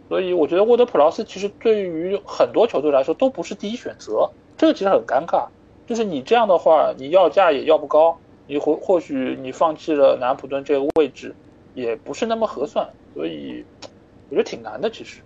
[0.10, 5.48] 所以我觉得沃德普劳斯其实对于很多球队来说都不是第一选择，这个其实很尴尬，
[5.88, 8.20] 就是你这样的话，你要价也要不高，
[8.50, 11.36] 你或或许你放弃了南普顿这个位置，
[11.76, 13.64] 也不是那么合算，所以
[14.28, 15.22] 我觉得挺难的其实。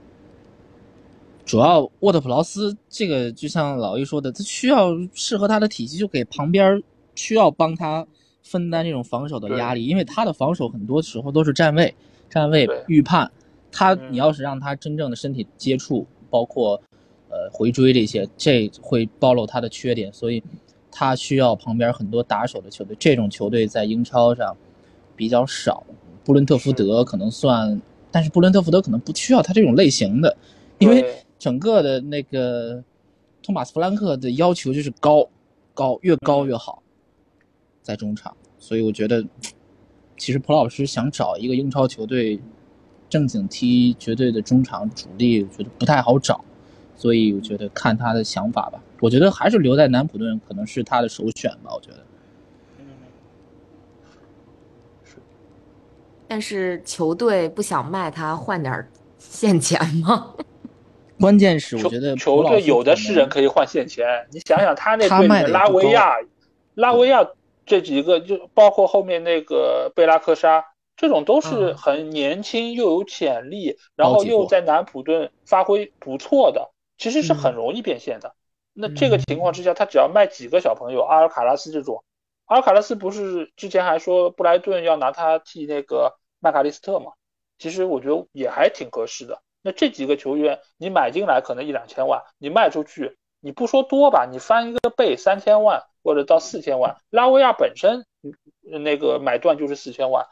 [1.45, 6.84] 主要沃特普劳斯这个就像老一说的，他需要适合他的体系，就给旁边
[7.15, 8.05] 需要帮他
[8.41, 11.95] 分担这种防守的压力，因为他的防守很多时候都是站位、
[12.30, 13.32] 站位预判，
[13.71, 16.82] 他你要是让他真正的身体接触，包括
[17.30, 20.43] 呃回追这些，这会暴露他的缺点，所以
[20.94, 24.56] 他需要旁边很多打手的球队，这种球队在英超上
[25.16, 25.84] 比较少，
[26.24, 27.82] 布伦特福德可能算，
[28.12, 30.38] 但是布伦特福德可能不需要他这种类型的，
[30.78, 31.04] 因为。
[31.39, 32.82] 整个的那个
[33.41, 35.28] 托马斯·弗兰克的要求就是高，
[35.74, 36.82] 高越高越好，
[37.82, 39.22] 在中场，所以我觉得，
[40.18, 42.39] 其实普老师想找一个英超球队
[43.10, 46.46] 正经踢绝对的中场主力，我觉得不太好找，
[46.96, 51.97] 所以我觉得看他的想法吧，我觉得还是留在南普顿可能是他的首选吧，我觉得。
[56.26, 58.88] 但是球队不想卖他换点
[59.20, 60.34] 现钱吗？
[61.20, 66.16] 关键是我觉得球队有的是人可以换现钱，你想想他那队的拉维亚，
[66.76, 67.28] 拉维亚
[67.66, 70.64] 这几个就包括后面那个贝拉克沙，
[70.95, 78.34] 这种都是很年轻又有潜力，然后又在南普顿发挥不错的，其实是很容易变现的。
[78.74, 82.03] 那这个情况之下，他只要卖几个小朋友，阿尔卡拉斯这种，
[82.45, 87.11] 阿尔卡拉斯不是之前还说布莱顿要拿他替那个麦卡利斯特吗？
[87.59, 89.41] 其实我觉得也还挺合适的。
[89.61, 96.97] 那这几个球员，你买进来可能一两千万，你卖出去，你不说多吧，你翻一个倍三千万或者到四千万。
[97.09, 98.05] 拉维亚本身
[98.61, 100.28] 那个买断就是四千万，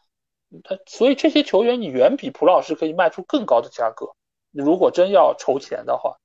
[0.63, 4.07] 他所以这些球员你远比普老师可以卖出更高的价格。
[4.51, 6.17] 如果真要筹钱的话，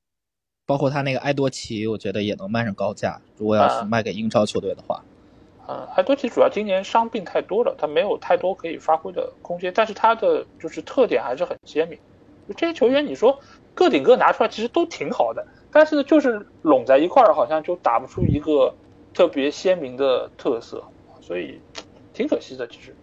[0.66, 3.20] 包括他那个埃多奇，我觉得也能卖上高价。
[3.38, 5.00] 如果要是卖给英超球队的话，
[5.68, 9.72] 嗯，埃多奇主要今年伤病太多了，他没有太多可以发挥的空间。
[9.74, 11.96] 但是他的就是特点还是很鲜明。
[12.56, 13.38] 这些球员你说
[13.74, 18.74] 个顶个拿出来其实都挺好的，但是呢，就是拢在一块儿，好像就打不出一个
[19.14, 20.82] 特别鲜明的特色，
[21.20, 21.60] 所以
[22.12, 22.66] 挺可惜的。
[22.66, 22.94] 其实，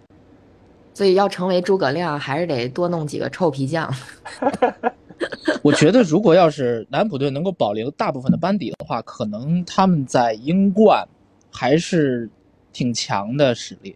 [0.93, 3.93] 所以要成为诸葛亮，还是得多弄几个臭皮匠。
[5.64, 11.07] 我觉得，如果要是南普队能够保留大部分的班底的话，可能他们在英冠
[11.51, 12.30] 还是
[12.72, 13.95] 挺强的实力，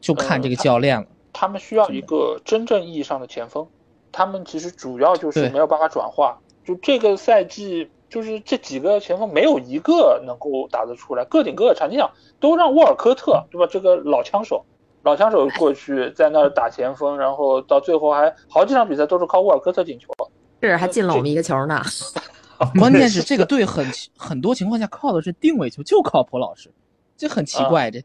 [0.00, 1.06] 就看这个教练了。
[1.32, 3.66] 他们需要一个真正意义上的前锋，
[4.10, 6.38] 他们其实主要就是没有办法转化。
[6.64, 11.74] 就这个赛季，就是这几个前锋没有一个能够打得出来，个顶个。
[11.90, 13.66] 你想，都让沃尔科特对吧？
[13.70, 14.64] 这个老枪手，
[15.02, 20.08] 老枪手过去在那儿打前锋，然后到最后还好几场比赛都是靠沃尔科特进球。
[20.68, 21.82] 是，还进了我们一个球呢。
[22.78, 23.84] 关键是这个队很
[24.16, 26.70] 很多情况下靠的是定位球，就靠普老师，
[27.16, 27.90] 这很奇怪。
[27.90, 28.00] 这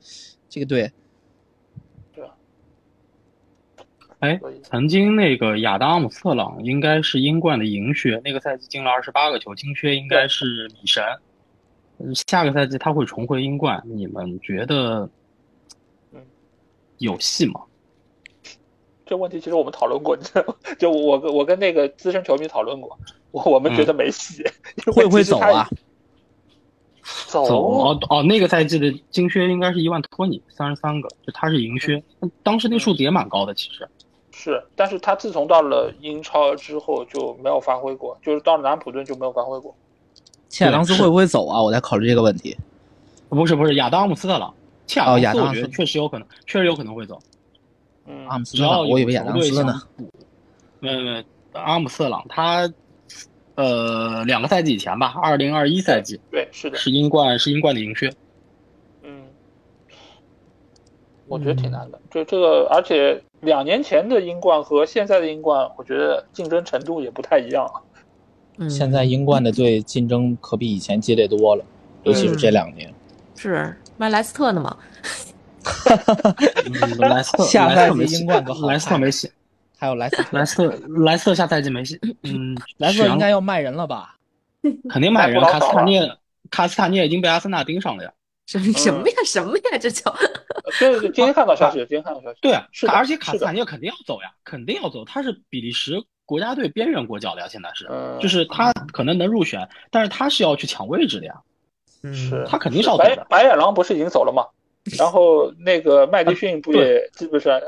[0.50, 0.92] 这个队，
[2.16, 2.32] 对啊。
[4.20, 11.04] 哎，曾经那个亚当阿姆斯特朗应该是英冠的银靴，那个赛季进了二十八个球，金靴应该是米神。
[12.16, 15.08] 下个赛季他会重回英冠，你们觉得
[16.98, 17.62] 有戏吗？
[19.08, 20.54] 这问题其实我们讨论过，你知道吗？
[20.78, 22.98] 就我跟我跟那个资深球迷讨论过，
[23.32, 24.44] 我我们觉得没戏。
[24.94, 25.68] 会不会走啊？
[27.28, 32.04] 走哦哦，那个赛季的金靴应该是伊万托尼，三十三个，就他是银靴，
[32.44, 33.88] 当时那数字也蛮高的，其实。
[34.32, 39.74] 是，但是他自从到了英超之后就没有发挥过，就是到了南普顿就没有发挥过。
[40.50, 41.62] 切尔当斯会不会走啊？
[41.62, 42.56] 我在考虑这个问题。
[43.30, 44.54] 不是不是，亚当阿姆斯特朗，
[44.86, 47.20] 切尔当斯我觉得确实有可能，确实有可能会走。
[48.08, 49.82] 嗯，阿姆斯特朗，我以为亚当斯呢。
[50.80, 52.72] 没有没有，阿姆斯特朗他，
[53.56, 58.10] 呃，两个赛季以前吧，二零二一赛季，对，是的，是英冠，是英冠的银靴。
[59.04, 59.24] 嗯，
[61.28, 67.70] 我觉得挺难的，就这个，而且两年前的英冠和现在的英冠，我觉得竞争程度也不太一样。
[68.58, 71.66] 嗯，现在英冠的队竞争可比以前激烈多了，
[72.04, 72.94] 尤其是这两年。
[73.36, 74.78] 是卖莱斯特的吗？
[75.68, 76.36] 哈哈哈！
[77.00, 79.30] 莱斯特下赛季英冠莱斯特没戏，
[79.78, 82.00] 还有莱斯莱斯特莱斯特下赛季没戏。
[82.24, 84.16] 嗯，莱斯特应该要卖人了吧？
[84.90, 85.42] 肯定卖人。
[85.44, 86.18] 卡斯塔涅
[86.50, 88.12] 卡斯塔涅已经被阿森纳盯上了呀。
[88.48, 89.16] 什什么呀？
[89.26, 89.78] 什么呀？
[89.78, 90.16] 这叫？
[90.80, 92.40] 对对，今天看到消息， 今天看到消息。
[92.42, 95.04] 对啊，是而且卡斯塔涅肯定要走呀，肯定要走。
[95.04, 97.90] 他是比利时国家队边缘国脚了呀，现在是，
[98.22, 101.34] 就是他可能能入选，但是他是要去抢位置的呀。
[102.14, 103.26] 是，他肯定是要走的。
[103.30, 104.46] 白眼狼不是已经走了吗？
[104.98, 107.60] 然后那个麦迪逊不也基本上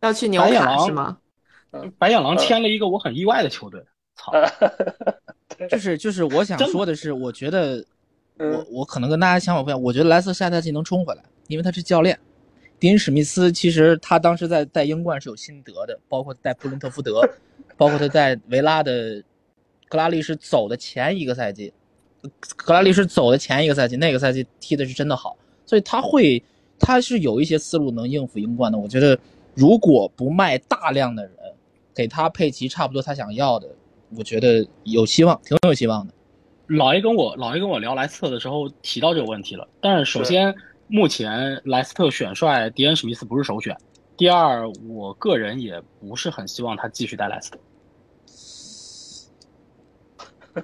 [0.00, 1.18] 要去纽卡是吗？
[1.98, 3.82] 白眼狼签了一个我很意外的球队，
[4.14, 4.32] 操！
[5.70, 7.84] 就是就是我想说的是，我觉得
[8.36, 12.18] 我我可能跟大家想法不一样，我觉得莱斯下赛季能冲回来，因为他是教练。
[12.78, 17.22] 迪恩史密斯其实他当时在带英冠是有心得的，包括带布伦特福德，
[17.78, 19.22] 包括他在维拉的
[19.88, 21.72] 格拉利什走的前一个赛季，
[22.56, 25.36] 格拉利什走的前一个赛季，那个赛季踢的是真的好，
[25.72, 26.44] 所以他会。
[26.84, 29.16] 他是有一些思路能应付英冠的，我觉得
[29.54, 31.32] 如果不卖大量的人，
[31.94, 33.68] 给他配齐差不多他想要的，
[34.16, 36.12] 我觉得有希望，挺有希望的。
[36.66, 40.52] 老爷跟我老爷跟我聊莱斯特的时候提到这个问题了，但是首先
[40.88, 43.76] 目前莱斯特选帅迪恩史密斯不是首选，
[44.16, 47.58] 第二我个人也不是很希望他继续带莱斯特。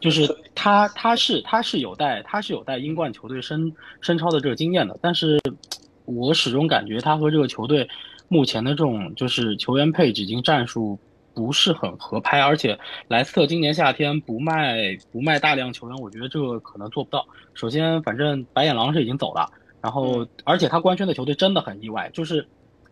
[0.00, 5.40] 就是他，他是他是有带他是有带英冠球队升升超的这个经验的，但是
[6.04, 7.88] 我始终感觉他和这个球队
[8.28, 10.98] 目前的这种就是球员配置、已经战术
[11.32, 17.26] 不是很合拍，而且莱斯特今年夏天不卖不卖大量球员，我觉得这个可能做不到。
[17.54, 19.50] 首先，反正白眼狼是已经走了，
[19.80, 22.46] 然后而且他官宣的球队真的很意外，就是。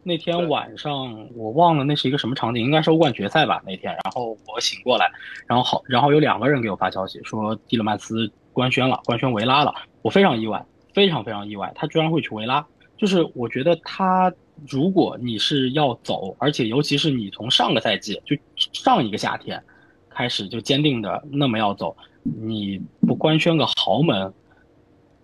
[0.06, 3.60] 那天晚上我忘了那是一个什么场景，应该是欧冠决赛吧。
[3.66, 5.10] 那天，然后我醒过来，
[5.48, 9.74] 然后好，然后有两个人给我发消息说蒂勒曼斯官宣了，官宣维拉了。
[10.02, 10.64] 我非常意外，
[10.94, 12.64] 非常非常意外，他居然会去维拉。
[12.96, 14.32] 就是我觉得他，
[14.68, 18.36] 如果你是要走，而且尤其是你从上个赛季就
[18.72, 19.60] 上一个夏天
[20.08, 24.32] 开始就坚定的那么要走，你不官宣个豪门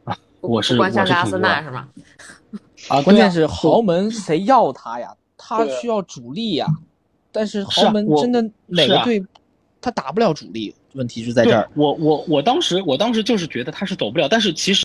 [0.02, 0.18] 啊？
[0.42, 1.88] 我是我是阿森纳是吗？
[2.92, 5.14] 啊，关键是豪门谁要他呀？
[5.38, 6.66] 他需要主力呀。
[7.32, 9.24] 但是豪门真的哪个队，
[9.80, 10.74] 他打不了主力？
[10.92, 11.66] 问题就在这儿。
[11.74, 14.82] 我我我当时我当时就是觉得他是走不了，但是其实，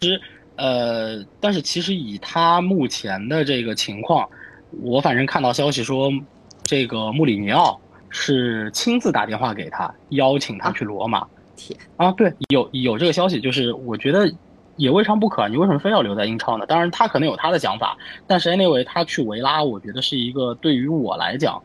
[0.56, 4.26] 呃，但是其实以他目前的这个情况，
[4.82, 6.10] 我反正看到消息说，
[6.64, 7.78] 这个穆里尼奥
[8.10, 11.28] 是亲自打电话给他，邀请他去罗马。
[11.58, 14.34] 天啊，对，有有这个消息，就是我觉得
[14.78, 15.50] 也未尝不可。
[15.50, 16.66] 你为什么非要留在英超呢？
[16.66, 21.62] 当然，他可能有他的想法，但是 anyway，他去维拉，我觉得是一个对于我来讲，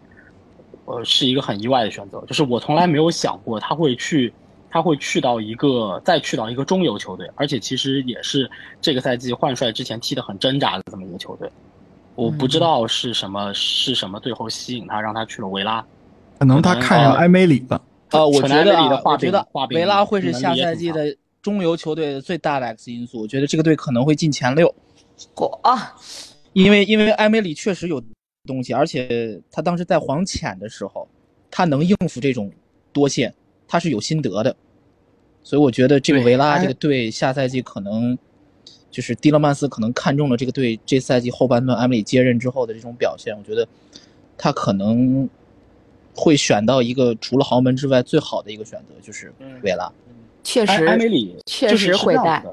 [0.86, 2.20] 呃，是一个很意外的选择。
[2.26, 4.32] 就是我从来没有想过他会去，
[4.68, 11.50] 他会去到一个再去到一个中游球队，而且其实也是这个赛季换帅之前踢得很挣扎的这么一个球队。
[12.14, 15.84] 我不知道是什么是什么最后吸引他，让他去了维拉。
[16.38, 17.80] 可能他看上埃梅里了。
[18.10, 23.20] 呃，我觉得里的啊，我觉得维拉会是下赛季的中游球队最大的 X 因素。
[23.20, 24.74] 我觉得这个队可能会进前六。
[25.34, 25.60] 果
[26.52, 28.02] 因为因为埃梅里确实有
[28.46, 31.06] 东西，而且他当时在黄潜的时候，
[31.50, 32.50] 他能应付这种
[32.92, 33.34] 多线，
[33.68, 34.56] 他是有心得的。
[35.42, 38.16] 所以我觉得这个维拉这个队下赛季可能
[38.90, 43.66] 就是蒂勒曼斯可能看中了这个队这赛季后半段埃梅里接任之后的这种表现，我觉得
[44.38, 45.28] 他可能。
[46.14, 49.32] 会选到一个除了豪门之外最好的一个选择，就是
[49.62, 49.90] 维拉。
[50.42, 52.44] 确实，艾梅里确实会带。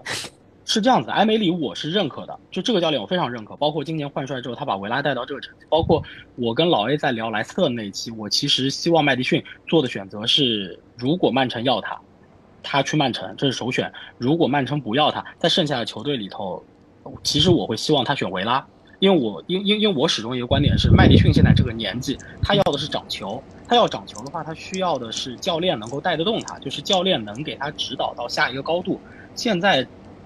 [0.66, 3.56] 是这样子，埃梅里我是认可的，就这个教练我非常认可。
[3.56, 5.66] 包括今年换帅之后，他把维拉带到这个成绩。
[5.68, 6.03] 包括
[6.36, 11.99] 我跟老 A 在聊莱斯特那一期，我其实希望麦迪逊做的选择是，如果曼城要他，
[12.61, 13.90] 他去曼城，这是首选；
[14.20, 16.64] 如果曼城不要他，在剩下的球队里头，
[17.24, 18.64] 其实我会希望他选维拉。
[18.99, 23.41] 因为我因因因为我始终一个观点是，麦迪逊现在这个年纪，他要的是长球。
[23.69, 28.99] 他要长球的话，他需要的是教练能够带得动他，就是教练能给他指导到下一个高度。
[29.35, 29.85] 现在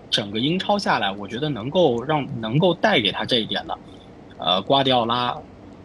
[0.10, 3.78] 整个英超下来，我觉得能够让能够带给他这一点的，
[4.38, 5.38] 呃，瓜迪奥拉，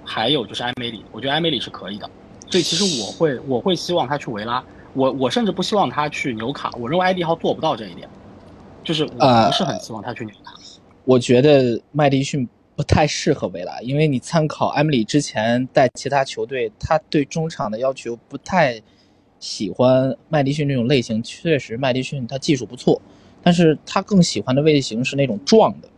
[0.04, 2.08] 还有就是埃梅里，我觉得埃梅里是可以的。
[2.48, 4.62] 所以其实我会我会希望他去维拉，
[4.94, 8.08] 我我甚至不希望他去纽卡，我认为埃迪号做不到这一点，
[8.84, 10.52] 就是我不是很希望他去纽卡。
[11.04, 12.48] 我觉得麦迪逊。
[12.78, 18.80] 不太适合维拉，因为你参考埃米里之前带其他球队，他对中场的要求不太
[19.40, 21.20] 喜欢麦迪逊这种类型。
[21.20, 23.02] 确实，麦迪逊他技术不错，
[23.42, 25.88] 但是他更喜欢的类型是那种壮的，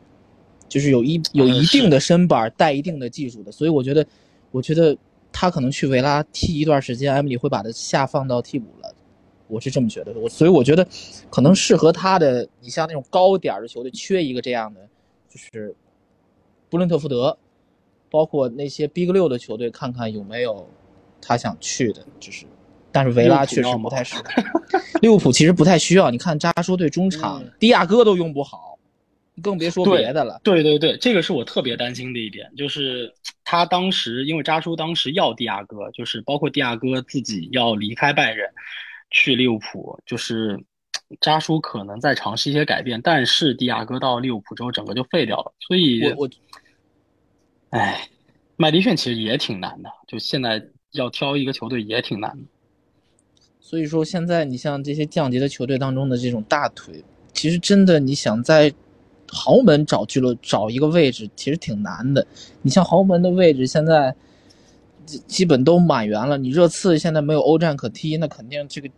[0.71, 3.53] 就是有一有一定的身板带一定的技术的。
[3.53, 4.07] 所以我觉得，
[4.51, 4.97] 我觉得
[5.31, 8.95] 他可能去维拉踢一段时间，埃米里会把他下放到替补了。
[9.49, 10.89] 我是这么觉得，我所以我觉得
[11.29, 14.81] 可能适合他的，你像那种高点的球队缺一个这样的，
[15.29, 15.77] 就是。
[16.71, 17.37] 布伦特福德，
[18.09, 20.67] 包括那些 Big 六的球队，看看有没有
[21.21, 22.07] 他想去的。
[22.19, 22.47] 就是，
[22.93, 24.25] 但是维拉确实不太适合。
[25.03, 26.11] 利物浦其实不太需要。
[26.11, 28.79] 你看扎叔对中场，迪亚哥都用不好，
[29.43, 30.41] 更别说别的了。
[30.45, 33.13] 对对对，这个是我特别担心的一点，就是
[33.45, 38.47] 他当时因为扎叔当时要迪亚哥，就是包括迪亚哥自己要离开拜仁
[39.11, 40.59] 去利物浦，就是
[41.21, 45.53] 扎叔可能在尝试一些改变，但是迪亚哥到利物浦之后，整个就废掉了。
[45.67, 46.31] 所以，我我。
[47.71, 48.09] 哎，
[48.57, 50.63] 麦迪逊其实也挺难的，就现在
[50.93, 52.45] 要挑一个球队也挺难的。
[53.61, 58.73] 所以说，现在你像这些降级的球队当中的这种大腿，其实真的你想在
[59.29, 62.27] 豪门找俱乐找一个位置，其实挺难的。
[62.63, 64.13] 你像豪门的位置现在
[65.29, 68.91] 基本都满员了，你热刺现在没有欧战可踢，那肯定这个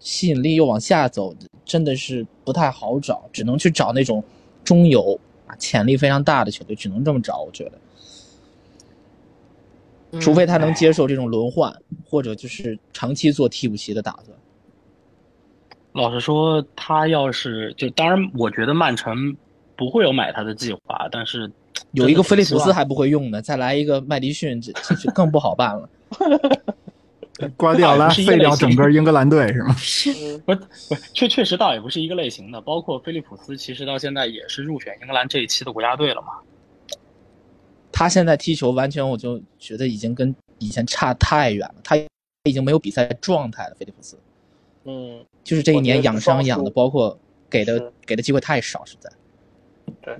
[0.00, 1.34] 吸引力又往下走，
[1.64, 4.22] 真的是不太好找，只能去找那种
[4.64, 7.72] 中游啊潜力非常大的球队，只能这么找，我觉得。
[10.20, 11.74] 除非他能接受这种轮换，
[12.08, 14.36] 或者就是长期做替补席的打算。
[15.92, 19.36] 老实说，他要是就当然，我觉得曼城
[19.76, 21.50] 不会有买他的计划，但是
[21.92, 25.90] 有一个菲利普斯还不会用呢，再来一个麦迪逊，这这更不好办了。
[27.56, 29.72] 瓜迪奥拉废掉整个英格兰队是吗？
[29.72, 30.12] 不是
[30.88, 32.60] 不是，确确实倒也不是一个类型的。
[32.60, 36.28] 包括菲利普斯，其实到现在也是入选英格兰这一期的国家队了嘛。
[37.92, 41.74] 他现在踢球完全，我就觉得已经跟以前差太远了。
[41.82, 41.96] 他
[42.44, 44.18] 已经没有比赛状态了，菲利普斯。
[44.84, 47.18] 嗯，就是这一年养伤养的，包括
[47.50, 49.10] 给的给的机会太少，实在。
[50.00, 50.16] 对，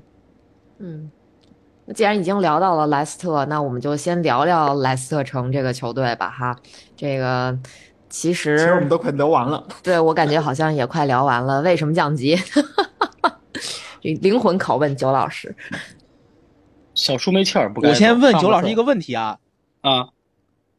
[0.78, 1.10] 嗯，
[1.88, 6.54] 那既然已经聊到了莱斯特，那我们就先聊聊莱斯特城这个球队吧，哈。
[6.94, 7.58] 这个
[8.10, 9.66] 其实其实我们都快聊完了。
[9.82, 11.62] 对我感觉好像也快聊完了。
[11.62, 12.36] 为什么降级？
[14.02, 15.56] 灵魂拷问九老师。
[16.94, 17.80] 小舒梅切尔不？
[17.80, 19.38] 我先问九老师一个问题啊，
[19.80, 20.08] 啊，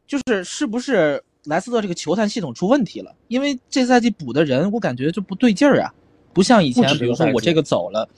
[0.06, 3.12] 就是是不是莱斯特这个球探系统出问题了？
[3.26, 5.92] 因为这赛季补的人，我感觉就不对劲儿啊，
[6.32, 8.08] 不像以前，比如说我这个走了，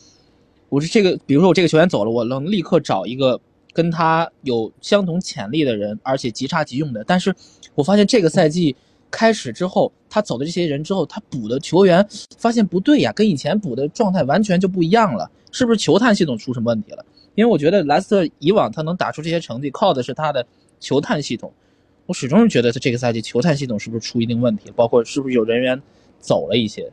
[0.73, 3.39] 我是这个，比如说我这个球员走了，我能立刻找一个
[3.75, 7.05] 跟他有相同潜力的人，而且即插即用的。
[7.05, 7.35] 但是
[7.75, 8.75] 我发现这个赛季
[9.11, 12.09] 开始之后，他走的这些人之后，他补的球员
[12.39, 17.05] 发现不对呀，跟以前补的状态完全就不一样了，是不是球探系统出什么问题了？
[17.35, 20.47] 因为我觉得莱斯特以往他能打出这些成绩，靠的是他的
[20.81, 21.53] 球探系统。
[22.07, 25.83] 我始终是觉得他这个赛季球探系统是不是出一定问题，包括是不是有人员
[26.19, 26.91] 走了一些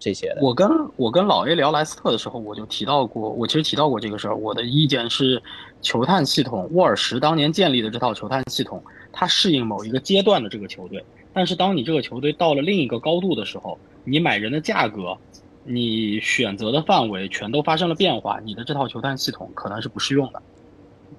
[0.00, 0.36] 这些。
[0.40, 4.34] 我跟我跟老 A 聊莱斯特的时候，我就提到过，我其实提到过这个事儿。
[4.34, 5.40] 我的意见是，
[5.80, 8.82] 球探系统，沃尔什当年建立的这套球探系统，
[9.12, 11.04] 它适应某一个阶段的这个球队。
[11.32, 15.16] 但是当你这个球队到了另一个高度的时候，你买人的价格，
[15.62, 20.42] 你选择的范围全都发生了变化，你的这套球探系统可能是不适用的。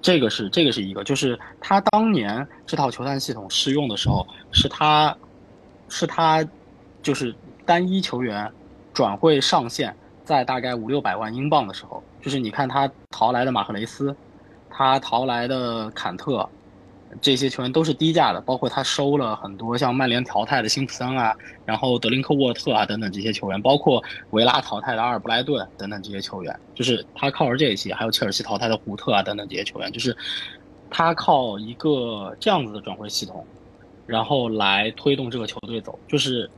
[0.00, 5.16] 这个是这个是一个，就是他当年这套球探系统适用的时候，是他，
[5.88, 6.44] 是他，
[7.02, 7.32] 就是
[7.64, 8.50] 单一球员
[8.92, 9.94] 转会上限
[10.24, 14.14] 在大概五六百万英镑的时候，就是你看他淘来的马赫雷斯，
[14.70, 16.48] 他淘来的坎特。
[17.20, 21.36] 这些球员都是低价的，包括他收了很多像曼联淘汰的辛普森啊，
[21.66, 30.16] 然后德林克沃特啊等等这些球员，包括维拉淘汰的阿尔布莱顿等等这些球员，就是他靠着这些，还有切尔西淘汰的胡特啊等等这些球员，就是
[30.88, 33.44] 他靠一个这样子的转会系统，
[34.06, 36.50] 然后来推动这个球队走，就是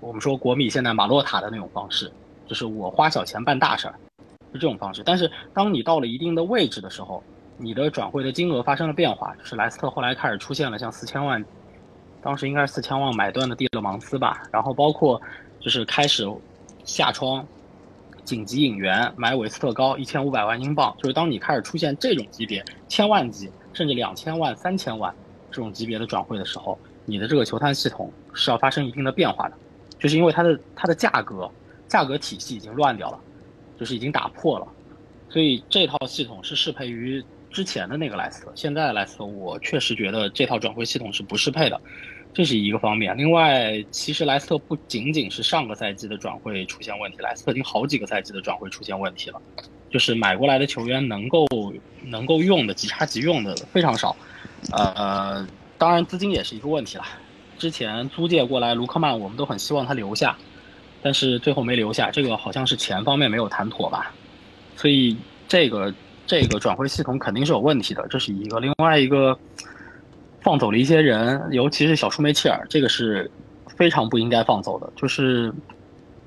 [0.00, 2.10] 我们说国米现在马洛塔的那种方式，
[2.46, 3.94] 就是我花小钱办大事儿，
[4.52, 5.02] 是这种方式。
[5.04, 7.22] 但是当你到了一定的位置的时候，
[7.58, 11.44] 你的转会的金额发生了变化，就是莱斯特后来开始出现了像四千万，
[12.22, 15.20] 当时应该是四千万买断的蒂勒芒斯吧，然后包括
[15.60, 16.26] 就是开始
[16.84, 17.46] 下窗
[18.24, 25.14] 紧急引援买韦斯特高一千五百万英镑，就是当你开始出现这种级别千万级甚至两千万三千万
[25.50, 29.54] 这种级别的转会的时候，你的这个球探系统是要发生一定的变化的，
[30.00, 31.48] 就是因为它的它的价格
[31.86, 33.20] 价格体系已经乱掉了，
[33.78, 34.66] 就是已经打破了，
[35.28, 37.22] 所以这套系统是适配于。
[37.52, 41.80] 之前的那个莱斯特，现在的莱斯特，我确实觉得这套转会系统是不适配的，
[42.32, 43.18] 这是一个方面。
[43.18, 49.42] 另外，其实莱斯特不仅仅是上个赛季的转会出现问题，莱斯特已经好几个赛季的转会出现问题了，
[49.90, 51.44] 就是买过来的球员能够
[52.04, 54.14] 能够用的即插即用的非常少，
[54.70, 55.44] 呃，
[55.76, 57.04] 当然资金也是一个问题了。
[57.60, 60.36] 之前租借过来卢克曼，我们都很希望他留下，
[61.00, 64.12] 但是最后没留下，这个好像是钱方面没有谈妥吧，
[64.74, 65.16] 所以
[65.46, 65.94] 这个。
[66.26, 68.60] 这个转会系统肯定是有问题的，这是一个。
[68.60, 69.36] 另外一个，
[70.42, 73.28] 放走了一些人，尤其是小舒梅切尔，这个是
[73.66, 74.88] 非常不应该放走的。
[74.94, 75.52] 就是，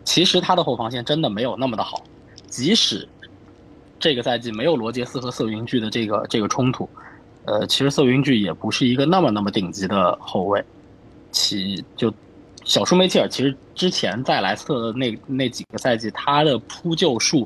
[0.04, 2.04] 其实他的后防线真的没有那么的好，
[2.48, 3.08] 即使
[3.98, 6.90] 这个赛季没有罗杰斯和瑟云巨的这个这个冲突，
[7.46, 10.62] 呃，其实瑟云巨也不是一个那么那么顶级的后卫。
[11.34, 12.14] 其就
[12.64, 17.46] 小舒梅切尔，其实之前在莱斯特的那那几个赛季，他的扑救数。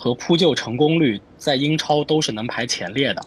[0.00, 3.22] 和扑救成功率在英超都是能排前列的，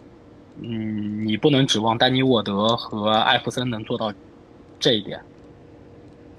[0.62, 4.10] 嗯，你不能指望丹尼沃德和艾弗森能做到
[4.80, 5.20] 这一点。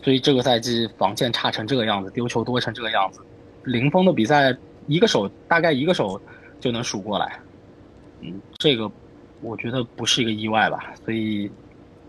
[0.01, 3.19] 所以这个赛季防线差成这个样子，丢球多成这个样子，
[3.65, 4.57] 零封的比赛
[4.87, 6.19] 一个手大概一个手
[6.59, 7.39] 就能数过来，
[8.21, 8.91] 嗯，这个
[9.39, 11.47] 我觉得不是一个意外吧，所以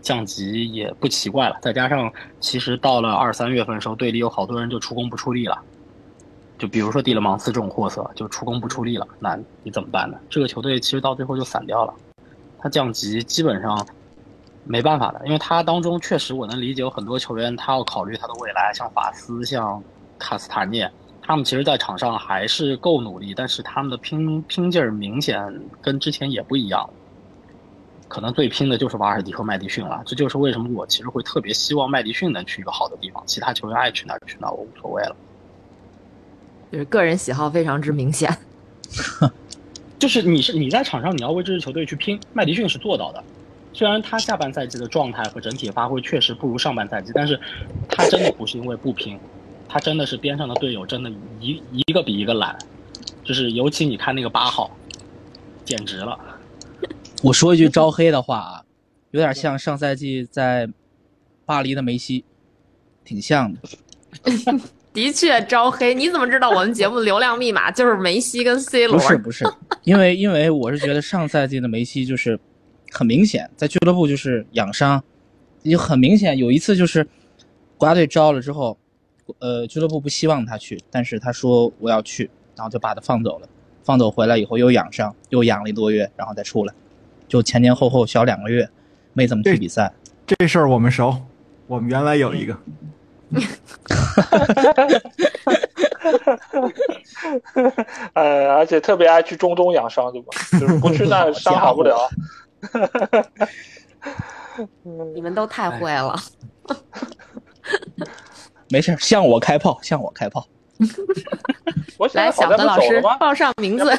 [0.05, 1.57] 降级也不奇怪了。
[1.61, 2.09] 再加上
[2.39, 5.59] 其实到了二三月份的时候，队里有好多人就出工不出力了。
[6.57, 10.17] 就比如说蒂勒芒斯这种货色，就出工不出力了，那你怎么办呢？
[10.29, 11.93] 这个球队其实到最后就散掉了，
[12.59, 13.85] 他降级基本上
[14.63, 19.83] 没办法的，因为他当中确实我能理解有很多球员他要考虑他的未来，像法斯、像
[20.17, 20.89] 卡斯塔涅，
[21.21, 26.89] 他们其实在场上还是够努力，但是他们的拼拼劲儿明显跟之前也不一样，
[28.07, 30.01] 可能最拼的就是瓦尔迪和麦迪逊了。
[30.05, 35.15] 这就是为什么我其实会特别希望麦迪逊能去一个好的地方，其他球员爱去哪去哪我无所谓了。
[36.71, 38.35] 就是个人喜好非常之明显，
[39.99, 43.23] 就是你是你在场上你要为这支球队去拼，麦迪逊是做到的。
[43.71, 47.39] 虽然他下半赛季的状态和整体发挥确实不如上半赛季，但是
[47.89, 49.19] 他真的不是因为不拼，
[49.67, 52.57] 他真的是边上的队友真的一一个比一个懒，
[53.23, 54.71] 就是尤其你看那个八号，
[55.65, 56.17] 简直了。
[57.25, 58.63] 我说一句招黑的话啊，
[59.09, 60.69] 有点像上赛季在
[61.43, 62.23] 巴黎的梅西，
[63.03, 63.59] 挺像的。
[64.93, 68.97] 的确招黑，你怎么知道我们节目流量密码就是梅西跟 C 罗？
[68.97, 69.43] 不是 不是，
[69.83, 72.39] 因为因为我是觉得上赛季的梅西就是
[72.91, 75.03] 很明显在俱乐部就是养伤，
[75.63, 77.05] 也很明显有一次就是
[77.77, 78.77] 国家队招了之后，
[79.39, 83.49] 呃俱乐部不希望他去，但是他说我要去，然后就把他放走了，
[83.83, 86.73] 放走回来以后又养伤，又养了一多月，然后再出来，
[87.27, 88.69] 就前前后后小两个月
[89.13, 89.91] 没怎么去比赛。
[90.25, 91.15] 这事儿我们熟，
[91.67, 92.57] 我们原来有一个。
[93.33, 93.41] 哈
[94.23, 94.85] 哈哈哈
[96.37, 96.39] 哈！
[98.13, 100.27] 呃，而且特别爱去中东养伤，对吧？
[100.59, 102.09] 就是不去那 伤好不了。
[105.13, 106.15] 你们都太会了。
[108.69, 110.47] 没事，向我开炮，向我开炮。
[112.13, 113.85] 来，小何老师报上名字。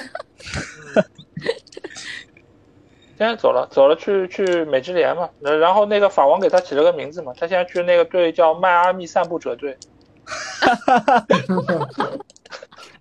[3.18, 9.76] 现在走了，走了去去美职联嘛，然然后那个法王给他起了个名字嘛，他现在去那个队叫迈阿密散步者队。
[10.24, 11.26] 哈哈哈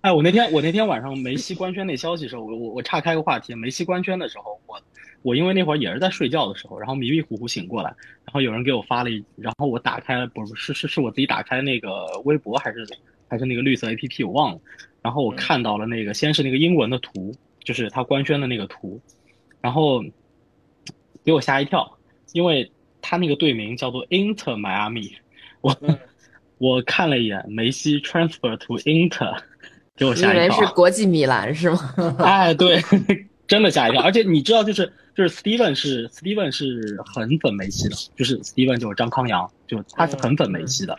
[0.00, 4.80] 哎，我那天我那天晚上梅西官宣那消息的时候，我我我岔开个话题，梅西官宣的时候，我
[5.22, 7.90] 我因为那会儿也是在睡觉的时候，然后迷迷糊糊醒过来，
[8.24, 12.86] 然后有人给我发了一，然后我打开了，不是是是是我自己打开那个微博还是
[13.28, 14.60] 还是那个绿色 A P P 我忘了，
[15.02, 17.34] 然后我看到了那个先是那个英文的图，
[17.64, 19.00] 就是他官宣的那个图，
[19.66, 20.00] 然后
[21.24, 21.98] 给我吓一跳，
[22.32, 22.70] 因为
[23.02, 25.14] 他那个队名叫做 Inter Miami，
[25.60, 25.76] 我
[26.58, 29.36] 我看了一眼梅西 transfer to Inter。
[29.96, 31.94] 给我吓一跳，是国际米兰是吗？
[32.20, 32.80] 哎，对，
[33.48, 34.00] 真的吓一跳。
[34.02, 34.86] 而且你知道，就是
[35.16, 40.96] 就是 Steven 是 Steven 是很粉梅西的，就是 Steven 就是张康阳，就他是很粉梅西的，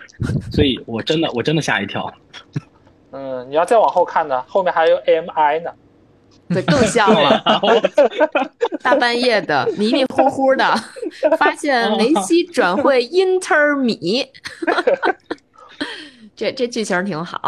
[0.52, 2.14] 所以我真的我真的吓一跳。
[3.12, 5.72] 嗯，你要再往后看呢，后面还有 MI 呢。
[6.50, 7.44] 对，更像了。
[8.82, 10.64] 大半夜的，迷迷糊糊的，
[11.38, 14.26] 发现梅西转会英特尔米，
[16.36, 17.42] 这这剧情挺好。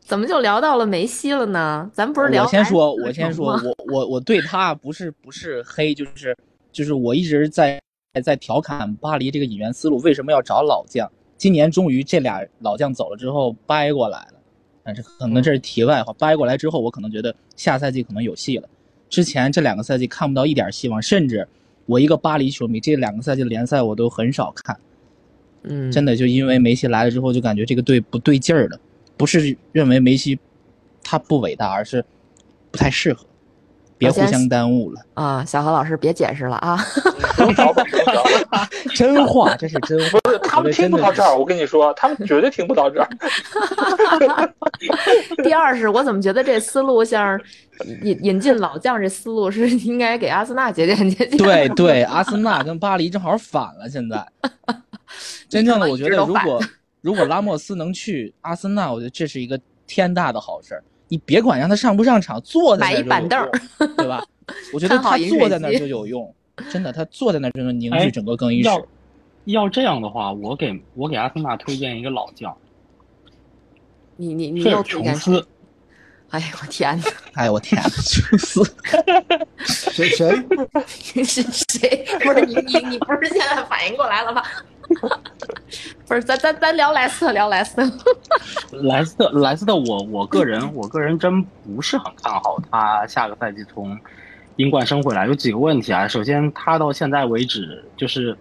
[0.00, 1.88] 怎么就聊到了梅西了呢？
[1.92, 6.36] 咱不是聊我先说，我先说，我我我对他不是不是黑，就是
[6.72, 7.80] 就是我一直在
[8.24, 11.08] 在调侃巴黎这个引援思路为什么要找老将。
[11.36, 14.37] 今年终于这俩老将走了之后掰过来了，
[14.88, 16.14] 但是可能这是题外话。
[16.14, 18.66] 掰过来之后，我可能觉得下赛季可能有戏了。
[19.10, 21.46] 之前这两个赛季看不到一点希望，甚至
[21.84, 24.80] 我一个巴黎球迷，这两个赛季的联赛我都很少看。
[25.64, 28.80] 嗯，真的就因为梅西来了之后，就感觉这个队不对劲儿了。
[29.18, 30.38] 不是认为梅西
[31.04, 32.02] 他不伟大，而是
[32.70, 33.26] 不太适合，
[33.98, 35.00] 别互相耽误了。
[35.14, 36.78] 啊，小何老师别解释了啊。
[38.94, 40.18] 真话，这是真话。
[40.20, 43.08] 不是，他们听不到这儿，我跟你说，他们绝对听不到这儿。
[45.42, 47.38] 第二是我怎么觉得这思路像
[48.02, 51.36] 引引进老将这思路是应该给阿森纳节俭节俭。
[51.38, 53.88] 对对，阿森纳跟巴黎正好反了。
[53.90, 54.24] 现在，
[55.48, 56.60] 真正的我觉得，如果
[57.00, 60.82] 如果拉莫斯能去阿森纳，我觉得这是一个天大的好事儿。
[61.08, 64.24] 你别管让他上不上场，坐在那儿买一板凳儿就有用，对吧？
[64.72, 66.34] 我觉得他坐在那儿就有用，
[66.70, 68.68] 真的，他坐在那儿就能凝聚哎整个更衣室。
[68.68, 68.86] 要
[69.44, 72.56] 要这样的话，我给我给阿森纳推荐一个老将，
[74.16, 75.48] 你你你又推荐琼斯。
[76.30, 77.04] 哎呦 我天哪！
[77.32, 78.62] 哎，我天呐，琼斯
[79.64, 80.30] 谁谁？
[81.24, 82.04] 是谁？
[82.22, 84.42] 不是你你你不是现在反应过来了吧？
[86.06, 87.82] 不是，咱咱咱聊莱斯特，聊莱斯特。
[88.82, 93.98] 莱斯特，莱斯特我，我个人，我个人真不是很看好他下个赛季从
[94.56, 95.26] 英冠升回来。
[95.26, 98.36] 有几个问题啊，首先他到现在为止就是，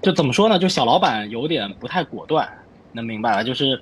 [0.00, 0.58] 就怎么说呢？
[0.58, 2.48] 就小老板有点不太果断，
[2.92, 3.42] 能明白吧？
[3.42, 3.80] 就是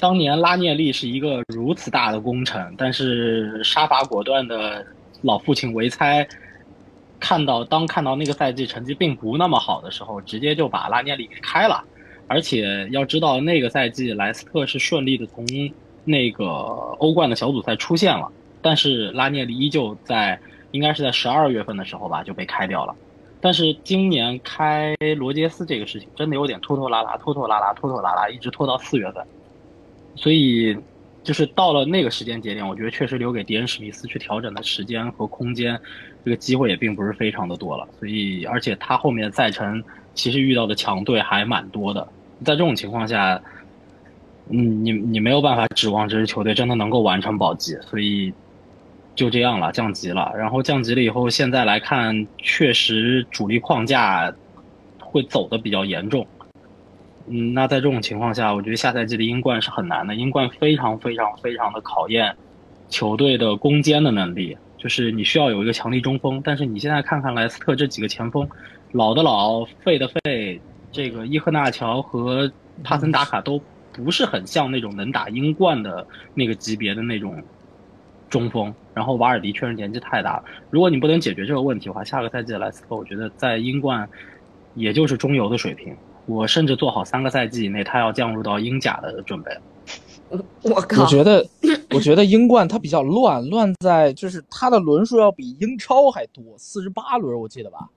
[0.00, 4.84] 当年拉涅利是一个如此大的工程，但是杀伐果断的
[5.22, 6.26] 老父亲维猜。
[7.20, 11.84] 看到当看到那个赛季成绩并不那么好的时候，直接就把拉涅利给开了。
[12.26, 15.46] 而且要知道，那个赛季莱斯特是顺利的从
[16.04, 16.44] 那个
[16.98, 18.30] 欧冠的小组赛出现了，
[18.60, 20.38] 但是拉涅利依旧在
[20.70, 22.94] 应该是在十二月份的时候吧就被开掉了。
[23.40, 29.24] 但是今年开罗杰斯这个事情真的有点拖拖拉拉、拖拖拉拉、拖拖拉拉，一直拖到四月份。
[30.16, 30.76] 所以
[31.22, 35.78] 就是到了那个时间节点，我觉得确实留给迪恩史密斯去调整的时间和空间，
[36.24, 37.86] 这个机会也并不是非常的多了。
[37.98, 39.82] 所以，而且他后面赛程
[40.14, 42.06] 其实遇到的强队还蛮多的。
[42.44, 43.42] 在这种情况下，
[44.48, 48.32] 嗯，你你没有办法指望这支球队真的能够完成保级，所以
[49.14, 50.32] 就这样了，降级了。
[50.34, 54.32] 然后降级了以后，现在来看，确实主力框架
[54.98, 56.26] 会走的比较严重。
[57.30, 60.14] 嗯，那在这种情况下，我觉得下赛季的英冠是很难的。
[60.14, 62.34] 英冠非常非常非常的考验
[62.88, 66.40] 球队的攻坚的能力，就是你需要有一个强力中锋。
[66.42, 68.48] 但是你现在看看莱斯特这几个前锋，
[68.92, 70.60] 老的老，废的废，
[70.90, 72.50] 这个伊赫纳乔和
[72.82, 73.60] 帕森达卡都
[73.92, 77.42] 不是很像那种能打英冠的那个级别的那种
[78.30, 78.72] 中锋。
[78.94, 84.08] 然后瓦尔迪确实年纪太大了，如果你不能解决这个问题的话，下个赛季的莱斯特，我觉得在英冠
[84.74, 85.94] 也就是中游的水平。
[86.28, 89.50] 我甚至做好三个赛季以内，他要降入到英甲的准备。
[90.62, 91.02] 我靠！
[91.02, 91.44] 我觉得，
[91.90, 97.88] 我觉得英冠它比较乱，乱在就是它的轮数要比英超还多，四十八轮我记得吧？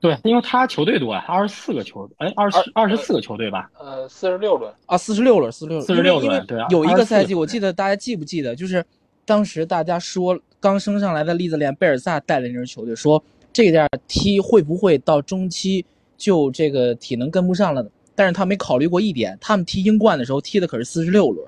[0.00, 3.70] 对，因为他球队多啊，二十四个球，哎，二十二十四个球队吧？
[3.78, 6.66] 呃，四十六轮啊，四十六轮，四十六四十六轮，对啊。
[6.70, 8.84] 有一个赛季，我记得大家记不记得，就是
[9.24, 13.22] 当时大家说刚升上来的利兹联贝尔萨带领这支球队，说
[13.52, 15.84] 这样踢会不会到中期
[16.16, 17.86] 就这个体能跟不上了？
[18.14, 21.46] 但是他没考虑过一点，他们踢英冠的时候踢的可是四十六轮，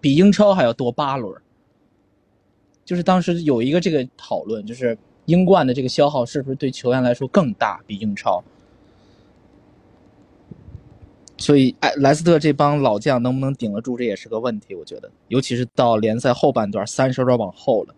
[0.00, 1.34] 比英超还要多八轮。
[2.84, 8.42] 就是当时有一个这个讨论，就是英冠的这个消耗是不是对球员来说更大，比英超？
[11.36, 14.74] 所以，哎，莱斯特这帮老将能不能顶得住，这也是个问题。
[14.74, 17.94] 我觉得，尤其是到联赛后半段，三十轮往后了。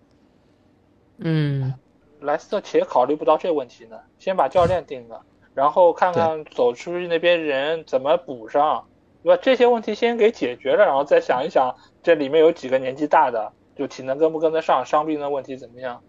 [1.18, 1.72] 嗯，
[2.20, 5.22] 莱斯特且考虑不到这问题呢，先把教练定了，
[5.60, 8.82] 然后看看走出去那边人怎么补上，
[9.22, 9.40] 对吧？
[9.42, 11.70] 这些问题先给解决了，然后再想一想
[12.02, 16.00] 这里面有几个年纪大的，就体能跟不跟得上，伤病的问题怎么样？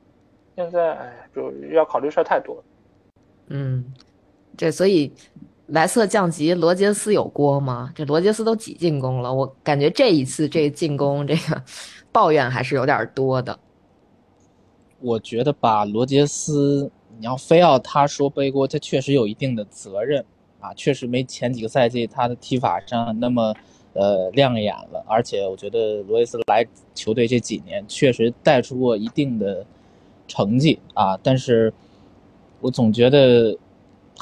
[0.56, 2.64] 现在，哎，就要考虑事儿太多了。
[3.50, 3.94] 嗯，
[4.56, 5.12] 这所以。
[5.68, 7.94] 莱瑟降级，罗杰斯有锅吗？
[7.96, 11.64] 这罗杰斯都几进攻了，我感觉这一次这进攻这个
[12.12, 13.58] 抱怨还是有点多的。
[15.00, 16.92] 我觉得吧，罗杰斯，
[17.22, 20.26] 你要非要他说背锅，他确实有一定的责任
[20.60, 23.56] 啊，确实没前几个赛季他的踢法上那么
[23.94, 25.06] 呃亮眼了。
[25.08, 29.64] 而且我觉得罗伊斯来球队这几年确实带出过一定的
[30.28, 31.72] 成绩啊，但是
[32.60, 33.56] 我总觉得。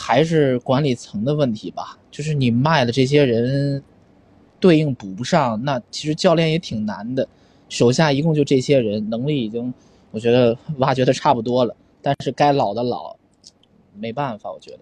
[0.02, 3.84] 还是管理层的问题吧，就是你卖的这些人，
[4.58, 7.28] 对应补不上，那其实教练也挺难的。
[7.68, 9.74] 手下一共就这些人，能力已经，
[10.12, 11.76] 我觉得 挖掘的差不多了。
[12.02, 13.16] 但是该老的老，
[13.96, 14.80] 没办法，我觉得。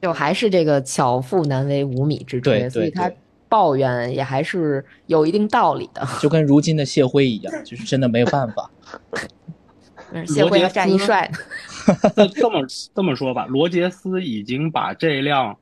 [0.00, 3.10] 就还是这个巧妇难为无米之炊，所以他
[3.48, 6.06] 抱怨也还是有一定道理的。
[6.20, 8.70] 就跟如今的谢辉一样， 就是真的没有办法。
[10.26, 11.30] 谢辉战一帅。
[12.34, 15.58] 这么这么说吧，罗杰斯已经把这辆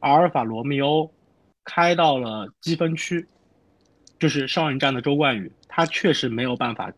[0.00, 1.10] 阿尔法罗密欧
[1.64, 3.26] 开到了积分区，
[4.18, 6.92] 就是上一站的周冠宇，他确实没有办法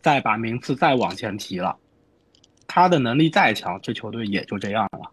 [0.00, 1.76] 再把名次再往前提了。
[2.78, 5.10] 他的能力再强，这球队也就这样了。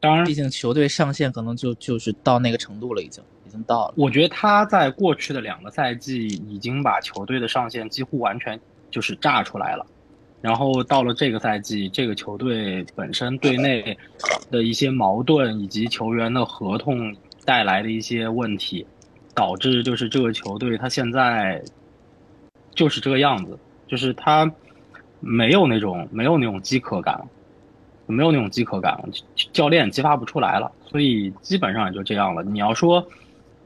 [0.00, 3.94] 当然，毕竟球队上限可能就就是到那个程度了，已经已经到了。
[3.96, 8.58] 我觉得他在过去的两个赛季已经把球队的上限几乎完全
[8.90, 9.86] 就是炸出来了。
[10.40, 13.96] 然后到了这个赛季，这个球队本身队内
[14.50, 17.14] 的一些矛盾，以及球员的合同
[17.44, 18.84] 带来的一些问题，
[19.36, 21.62] 导致就是这个球队他现在
[22.74, 23.56] 就是这个样子，
[23.86, 24.52] 就是他
[25.22, 27.18] 没有那种没有那种饥渴感，
[28.06, 29.02] 没有那种饥渴感，
[29.52, 32.42] 教练激发不出来了，所以基本上也就这样了。
[32.42, 33.06] 你要说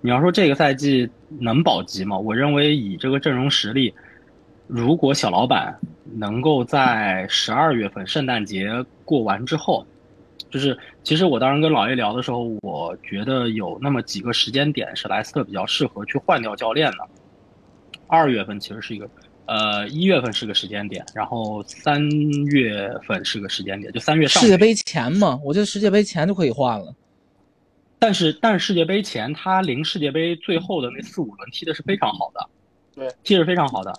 [0.01, 1.11] 你要说这个赛季
[1.41, 2.16] 能保级吗？
[2.16, 3.93] 我认为以这个阵容实力。
[4.69, 5.78] 如果小老板
[6.16, 8.69] 能够在十二月份圣诞节
[9.05, 9.87] 过完之后，
[10.51, 16.99] 就是其实我当时跟老叶聊的时候，我觉得有那么几个时间点是莱斯特比较适合去换掉教练的。
[18.09, 19.09] 二月份其实是一个，
[19.47, 22.09] 呃，一月份是个时间点，然后三
[22.47, 26.94] 月份是个时间点，就三月上世界杯前嘛，我觉得世界杯前就可以换了。
[27.98, 32.48] 但是，但是世界杯前他临世界杯最后的那四五轮踢的是非常好的，
[32.94, 33.93] 对，踢是非常好的。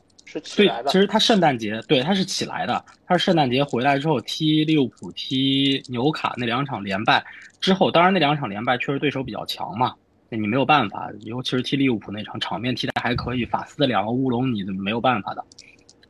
[0.44, 7.26] 所以其实他圣诞节对他是起来的，他是圣诞节回来之后踢利物浦、踢纽卡那两场连败
[7.62, 9.96] 之后，当然那两场连败确实对手比较强嘛，
[10.30, 15.44] 你没有办法，尤其是踢利物浦那场场面踢的还可以，法斯的两个乌龙你没有办法的，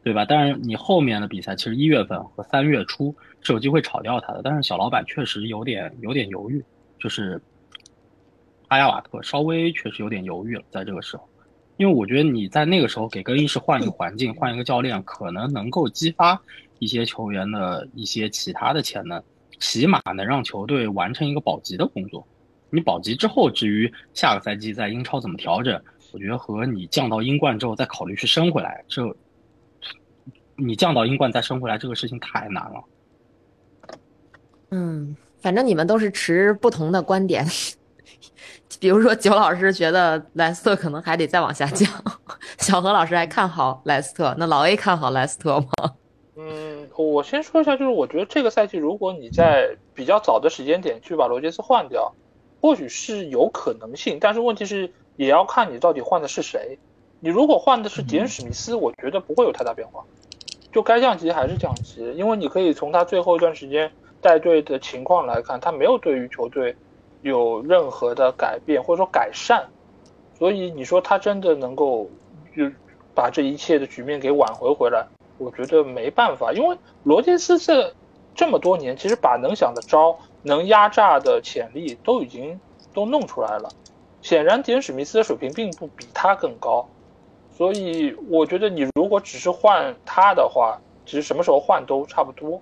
[0.03, 0.25] 对吧？
[0.25, 6.63] 但是你后面的比赛其实一月份和三月初是有机会炒掉他的，但是小老板确实有点有点犹豫，
[6.99, 7.39] 就是
[8.69, 11.27] 阿亚瓦特稍微确实有点犹豫了，在这个时候。
[11.77, 16.41] 因为我觉得你在那个时候给更衣室换一个环境，换一个教练，可能能够激发
[16.79, 19.21] 一些球员的一些其他的潜能，
[19.59, 22.27] 起码能让球队完成一个保级的工作。
[22.69, 25.81] 你保级之后，至于下个赛季在英超怎么调整，
[26.11, 29.15] 我觉得和你降到英冠之后再考虑去升回来，这
[30.55, 32.83] 你降到英冠再升回来这个事情太难了。
[34.71, 37.45] 嗯，反正你们都是持不同的观点。
[38.79, 41.89] 比如说，九老师觉得莱斯特可能还得再往下降，
[42.59, 45.95] 小何老师还看好莱斯特，那老 A 看好莱斯特吗？
[46.35, 52.13] 嗯，我先说一下，就是我觉得这个赛季，如果你在比较早的时间点去把罗杰斯换掉，
[52.61, 56.77] 或许是有可能性，但是问题是也要看你到底换的是谁。
[57.19, 60.03] 你如果换的是迪恩史密斯，我觉得不会有太大变化，
[60.71, 66.75] 就该降级还是降级，因为你可以从他最后一段时间带队的情况来看，他没有对于球队。
[67.23, 69.67] 有任何的改变或者说改善，
[70.37, 72.07] 所以你说他真的能够
[72.55, 72.71] 就
[73.15, 75.05] 把这一切的局面给挽回回来？
[75.39, 77.91] 我觉得没办法，因为罗杰斯这
[78.35, 80.17] 这么多年，其实把能想的招、
[80.47, 82.59] 能压榨的潜力都已经
[82.93, 83.69] 都弄出来了。
[84.21, 86.87] 显然，迪恩史密斯的水平并不比他更高，
[87.51, 92.59] 所以我觉得你如果只是换他的话，其实什么时候换都差不多。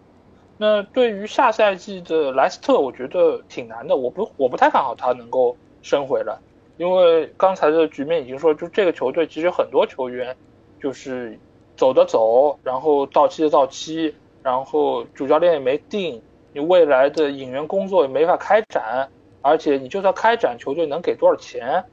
[0.58, 3.96] 那对于下赛季的莱斯特，我觉得挺难的。
[3.96, 6.38] 我不，我不太看好他能够升回来，
[6.78, 10.36] 因为刚才的局面已经说，就这个球队其实很多球员
[10.82, 11.38] 就是
[11.76, 14.14] 走的走，然后到期的到期，
[14.44, 16.22] 然后主教练也没定，
[16.56, 19.10] 你未来的引援工作也没法开展，
[19.42, 21.84] 而且你就算开展，球队能给多少钱？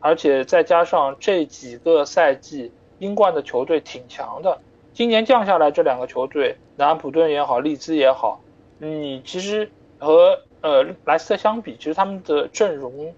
[0.00, 4.58] 而且再加上这几个赛季英冠的球队挺强的，
[4.92, 8.40] 今年降下来这两个球队，南安普顿也好，利兹也好，
[8.78, 9.70] 你其实
[10.00, 13.14] 和呃莱斯特相比，其实他们的阵容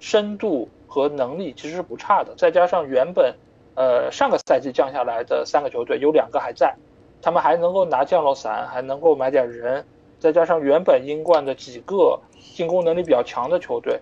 [0.00, 2.34] 深度和能力其实是不差的。
[2.36, 3.34] 再加上原本
[3.74, 6.76] 呃上个赛季降下来的三个球队有两个还在，
[7.22, 9.86] 他们还能够拿降落伞，还能够买点人，
[10.22, 12.20] 再加上原本英冠的几个
[12.54, 14.00] 进攻能力比较强的球队，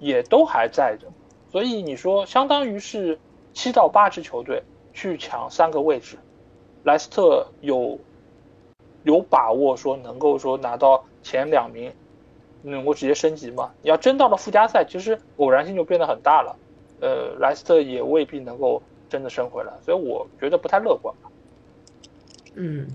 [0.00, 1.06] 也都还在的。
[1.52, 3.16] 所以你说，相当于是
[3.54, 4.60] 七到八支球队
[4.92, 6.18] 去抢三个位置，
[6.82, 7.96] 莱斯特有
[9.04, 11.92] 有把握说能够说拿到前两名，
[12.62, 13.70] 能够直接升级吗？
[13.82, 16.56] 你要真到了附加赛，其实偶然性就变得很大了。
[17.00, 21.30] 呃，莱斯特也未必能够真的升回来，所以我觉得不太乐观吧。
[22.54, 22.88] 嗯，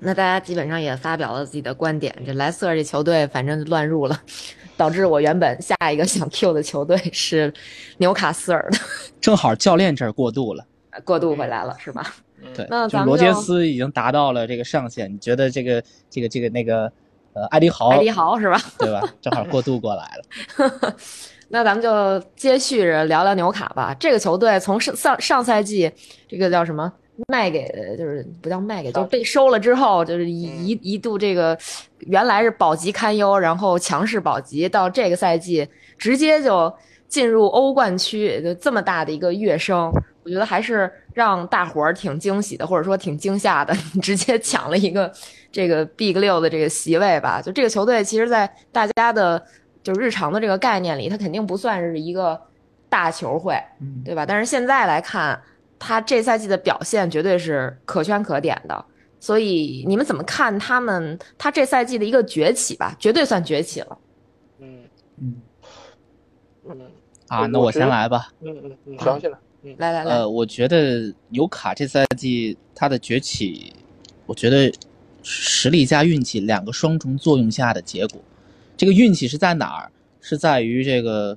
[0.00, 2.14] 那大家基本上也发表了自己的观点。
[2.24, 4.20] 这莱斯特这球队反正乱入了，
[4.76, 7.52] 导致我原本下一个想 Q 的球队是
[7.98, 8.78] 纽卡斯尔的，
[9.20, 10.64] 正好教练这儿过渡了，
[11.04, 12.14] 过渡回来了是吧？
[12.54, 16.92] 对，那咱们就罗杰斯已经达到了这个上限，你觉得这个这个这个那个
[17.32, 18.60] 呃艾迪豪艾迪豪是吧？
[18.78, 19.02] 对吧？
[19.20, 20.94] 正好过渡过来了。
[21.50, 23.96] 那咱们就接续着聊聊纽卡吧。
[23.98, 25.90] 这个球队从上上上赛季
[26.28, 26.92] 这个叫什么
[27.26, 27.66] 卖给，
[27.98, 31.58] 就是不叫卖给，就被收了之后，就是一一一度这个
[32.00, 36.72] 原来是保级堪忧，然后强势保级，到这个赛季直接就
[37.08, 39.92] 进入欧冠区，就这么大的一个跃升，
[40.22, 45.12] 我觉得还是让大伙儿挺惊喜的，或者说挺惊吓的， 直接抢了一个
[45.50, 47.42] 这个 Big 六的这个席位吧。
[47.42, 49.42] 就这个球队，其实，在大家的
[49.82, 52.40] 就日常的这个概念里，它肯定不算是一个
[52.88, 54.24] 大球会，嗯对吧？
[54.26, 55.40] 但是现在来看，
[55.78, 58.84] 他这赛季的表现绝对是可圈可点的。
[59.20, 62.96] 所以你们怎么看他们他这赛季的一个崛起吧？
[62.98, 63.98] 绝对算崛起了。
[64.60, 64.80] 嗯
[65.20, 65.34] 嗯
[66.68, 66.80] 嗯
[67.26, 68.32] 啊，那我先来吧。
[68.40, 69.38] 嗯嗯嗯，详细了。
[69.76, 73.72] 来来来，呃，我觉得纽卡这赛季他的崛起，
[74.24, 74.72] 我觉得
[75.22, 78.20] 实力加运气两个双重作用下的结果。
[78.76, 79.90] 这个运气是在哪儿？
[80.20, 81.36] 是在于这个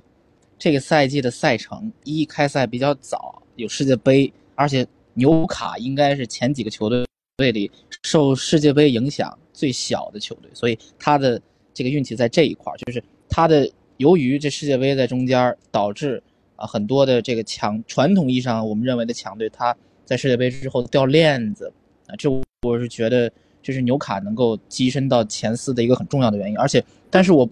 [0.58, 7.04] 这个赛季的赛程，一开赛比较早，有世界杯，而且纽卡应该是前几个球队
[7.36, 7.70] 队里
[8.02, 11.40] 受世界杯影响最小的球队，所以他的
[11.72, 16.22] 这个运气在这一块儿，就是他的由于这世界杯在中间儿，导致
[16.56, 19.74] 啊很多的这个强传统意义上我们认为的强队，他
[20.04, 21.72] 在世界杯之后掉链子
[22.06, 22.28] 啊，这
[22.62, 23.32] 我是觉得
[23.62, 27.48] 这是纽卡能够跻身到前四的一个很重要的原因，而且但是我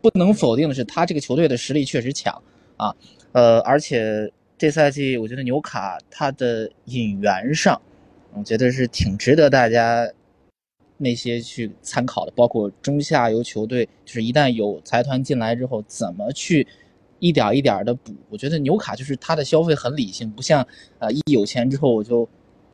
[0.00, 2.42] 不能否定的是，他这个球队的实力确实强
[2.76, 2.92] 啊，
[3.32, 4.30] 呃，而且
[4.62, 7.82] 这赛季我觉得纽卡他的引援上，
[8.32, 10.08] 我觉得是挺值得大家
[10.98, 16.64] 那些去参考的，包括中下游球队，就是一旦有财团进来之后，怎么去
[17.18, 18.14] 一点一点的补。
[18.30, 20.64] 我觉得纽卡就是他的消费很理性，不像
[21.00, 22.28] 呃一有钱之后我就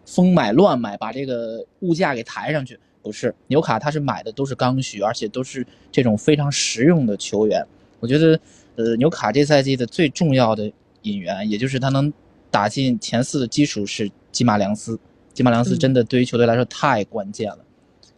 [0.05, 2.79] 疯买乱买，把这个物价给抬上去。
[3.01, 7.67] 不是纽卡，他是买的都是刚需，而且都是这种非常实用的球员。
[7.99, 8.39] 我觉得，
[8.77, 10.71] 呃，纽卡这赛季的最重要的
[11.09, 12.13] 引援，也就是他能
[12.51, 14.99] 打进前四的基础是吉马良斯。
[15.33, 17.59] 吉马良斯真的对于球队来说太关键了，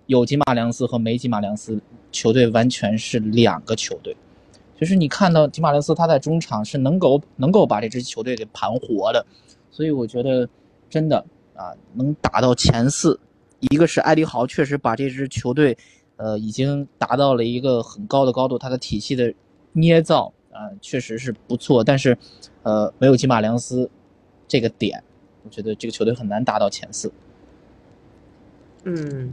[0.07, 1.81] 有吉马良斯和没吉马良斯，
[2.11, 4.17] 球队完全是两个球队。
[4.79, 9.25] 就是你看到吉马良斯他在中场是能够能够把这支球队给盘活的，
[9.71, 10.49] 所以我觉得
[10.89, 11.19] 真的
[11.55, 13.21] 啊能打到前四。
[13.69, 15.77] 一个是埃迪豪确实把这支球队，
[16.17, 19.35] 呃，已经达到了一个很高的高度，他的体系的
[19.73, 22.17] 捏造啊确实是不错，但是
[22.63, 23.91] 呃没有吉马良斯
[24.49, 25.03] 这个点，
[25.45, 27.13] 我觉得这个球队很难达到前四。
[28.85, 29.33] 嗯，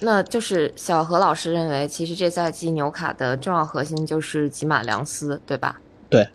[0.00, 5.80] 那就是小何老师认为，其实这赛季纽卡的重要核心就是吉马良斯，对吧？
[6.10, 6.28] 对。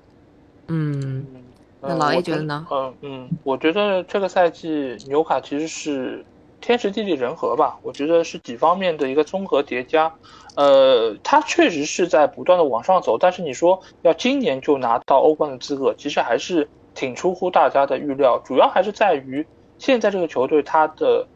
[0.67, 1.43] 嗯，嗯，
[1.81, 6.25] 那老 A 觉得呢嗯嗯，我觉得这个赛季纽卡其实是
[6.59, 10.13] 天时地利人和吧，我觉得是几方面的一个综合叠加。
[10.55, 18.39] 呃，他确实是在不断的往上走，但是你说要今年就拿到欧冠的资格，其实还是挺出乎大家的预料。
[18.39, 19.45] 主要还是在于
[19.77, 21.27] 现在这个球队它的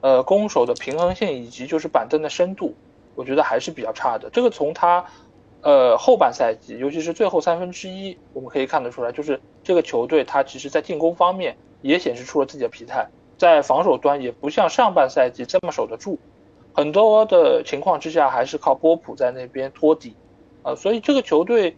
[0.00, 2.72] 呃攻守的平衡性以及就是板凳的深度，
[3.16, 4.30] 我觉得还是比较差的。
[4.30, 5.04] 这个从他
[5.62, 13.08] 呃后半赛季，尤其是最后三分之一，我们可以看得出来，就是这个球队它其实在进攻方面也显示出了自己的疲态，
[13.38, 16.18] 在防守端也不像上半赛季这么守得住。
[16.74, 20.14] 很多的情况之下还是靠波普在那边托底，
[20.62, 21.76] 啊、所以这个球队，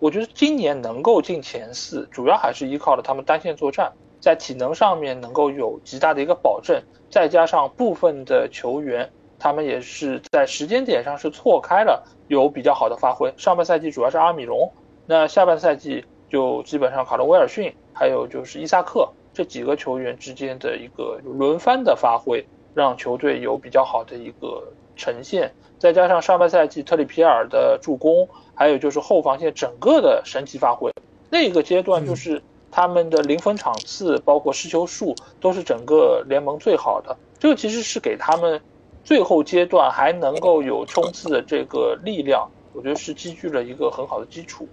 [0.00, 3.92] 我觉得今年能够进前四，主要还是依靠了他们单线作战。
[4.20, 6.80] 在体能上面能够有极大的一个保证，
[7.10, 13.34] 再加上部分的球员，他们也是在时间点上是错开了，有比较好的发挥。
[13.36, 14.72] 上半赛季主要是阿米隆，
[15.06, 24.62] 那下半赛季就基本上卡罗威尔逊，还有就是伊萨克这几个球员之间的一个轮番的发挥，让球队有比较好的一个
[24.96, 25.52] 呈现。
[25.78, 30.92] 再加上上半赛季特里皮尔的助攻，还有就是后防线整个的神奇发挥，
[31.28, 32.40] 那个阶段就是
[32.70, 37.16] 他们的零分场次，包括失球数都是整个联盟最好的。
[37.38, 38.60] 这个其实是给他们
[39.02, 44.68] 最后阶段还能够有冲刺的这个力量，我觉得是积聚了一个很好的基础。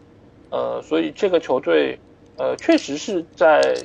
[0.52, 1.98] 呃，所以这个球队，
[2.38, 3.76] 呃，确实是在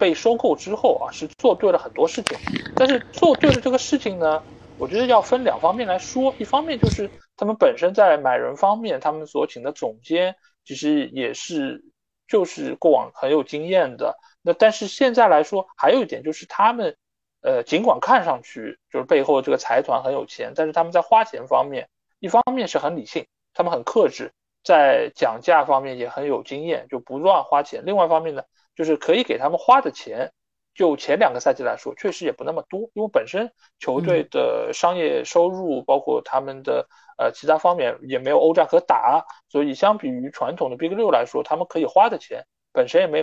[0.00, 2.38] 被收购之后啊，是做对了很多事情。
[2.74, 4.42] 但是做对了这个事情呢？
[4.78, 11.84] 我觉得要分两方面来说，一方面就是他们本身在买人方面，他们所请的总监其实也是
[12.26, 14.16] 就是过往很有经验的。
[14.40, 16.96] 那但是现在来说，还有一点就是他们，
[17.42, 24.32] 呃，尽管看上去就是背后这个财团很有钱，但是他们在花钱方面，一方面是很理性，他们很克制，
[24.64, 27.82] 在讲价方面也很有经验，就不乱花钱。
[27.84, 28.42] 另外一方面呢，
[28.80, 30.32] 就是可以给他们花的钱。
[30.72, 36.88] 就前两个赛季来说，确实也不那么多，因为本身球队的商业收入，包括他们的
[37.18, 43.22] 呃其他方面也没有欧战可打，所以相比于传统的 Big 六来说，他们可以花的钱本身也没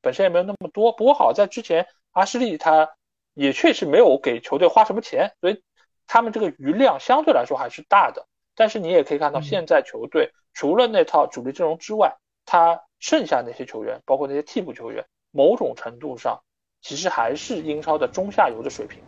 [0.00, 0.90] 本身也没有那么多。
[0.90, 2.90] 不过好在之前阿什利他
[3.34, 5.62] 也确实没有给球队花什么钱，所以
[6.08, 8.26] 他们这个余量相对来说还是大的。
[8.56, 12.16] 但是你也可以看到，现在球队除了那套主力阵容之外，
[12.46, 16.40] 他剩下那些球员，包括那些替补球员，某种程度上。
[16.82, 19.00] 其实还是英超的中下游的水平，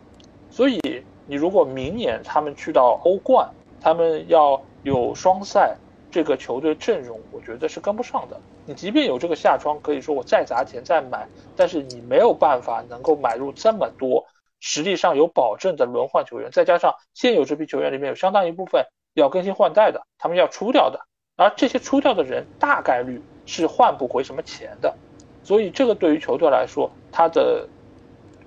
[0.49, 0.81] 所以
[1.25, 3.49] 你如果明年他们去到欧冠，
[3.79, 5.77] 他们要有双赛，
[6.11, 8.37] 这个球队阵容我觉得是跟不上的。
[8.65, 11.25] 你即便有这个下窗，可以说我再砸钱再买，
[11.55, 14.25] 但是你没有办法能够买入这么多
[14.59, 18.83] 实力上有保证的轮换球员，再加上现有这批球员里面有相当一部分
[19.13, 20.99] 要更新换代的，他们要出掉的，
[21.39, 24.93] 而这些出掉的人大概率是换不回什么钱的。
[25.41, 27.65] 所以这个对于球队来说，它的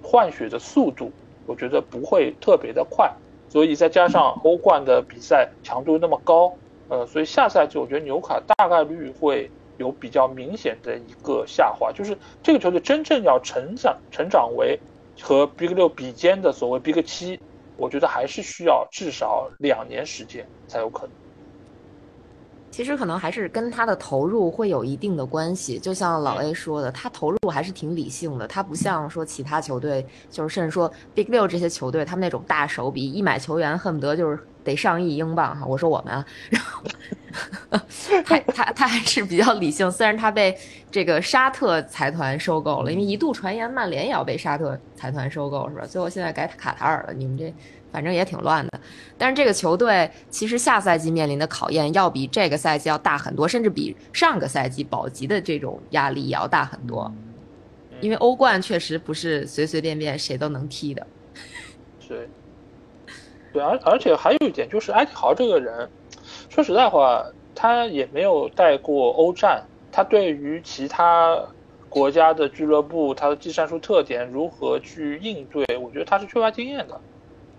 [0.03, 1.11] 换血的速度，
[1.47, 3.11] 我觉得不会特别的快。
[3.49, 6.53] 所以再加上欧冠的比赛强度那么高，
[6.89, 11.91] 呃，所以下赛季我觉得纽卡大概率会有比较明显的一个下滑。
[11.93, 14.79] 就是这个球队真正要成长成长为
[15.19, 17.41] 和 Big 六比肩的所谓 Big 七，
[17.79, 21.22] 我觉得还是需要至少两年时间才有可能。
[22.73, 28.49] 其实可能还是跟他的投入会有一定的关系，就像老 A 说的，他投入还是挺理性的。
[28.49, 35.67] 他不像说其他球队，就是甚至说 Big 六这些球队，他们那种大手笔，一买球员恨不得就是得上亿英镑哈。
[35.67, 36.83] 我说我们，啊， 然后
[38.25, 39.91] 他他他还是比较理性。
[39.91, 40.57] 虽然他被
[40.91, 45.85] 这个沙特财团收购了，因为一度传言曼联也要被沙特财团收购，是吧？
[45.87, 47.53] 最后现在改卡塔尔了，你们这。
[47.93, 48.81] 反正也挺乱的，
[49.19, 57.13] 但是这个球队其实下赛季面临的考验要比这个赛季要大很多，甚至比上个赛季保级的这种压力也要大很多。
[58.01, 61.07] 因为欧冠确实不是随随便便谁都能踢的。
[62.09, 62.29] 对，
[63.53, 65.89] 对，而而且还有一点就是埃迪豪这个人，
[66.49, 67.25] 说实在话，
[67.55, 69.63] 他也没有带过欧战，
[69.93, 71.39] 他对于其他
[71.89, 77.01] 国家的俱乐部，他的技战术特点如何去应对，我觉得他是缺乏经验的。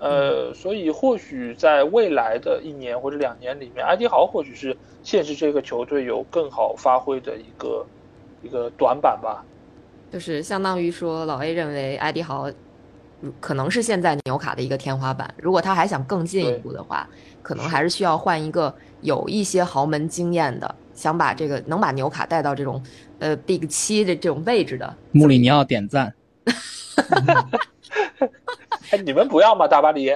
[0.04, 7.86] 呃，所以或许在未来的一年或者两年里面，埃迪豪或许是现实这个球队有更好发挥的一个
[8.42, 9.46] 一个短板吧。
[10.12, 12.52] 就是相当于说，老 A 认为埃迪豪
[13.40, 15.34] 可能是现在纽卡的一个天花板。
[15.38, 17.08] 如果他还想更进一步的话，
[17.42, 22.84] 可能还是需要换一个有一些豪门经验的，想把这个能把纽卡带到这种
[23.20, 24.94] 呃 Big 七的这种位置的。
[25.14, 26.14] 穆里尼奥点赞。
[28.94, 29.68] 哎， 你们不要吗？
[29.68, 30.16] 大巴黎？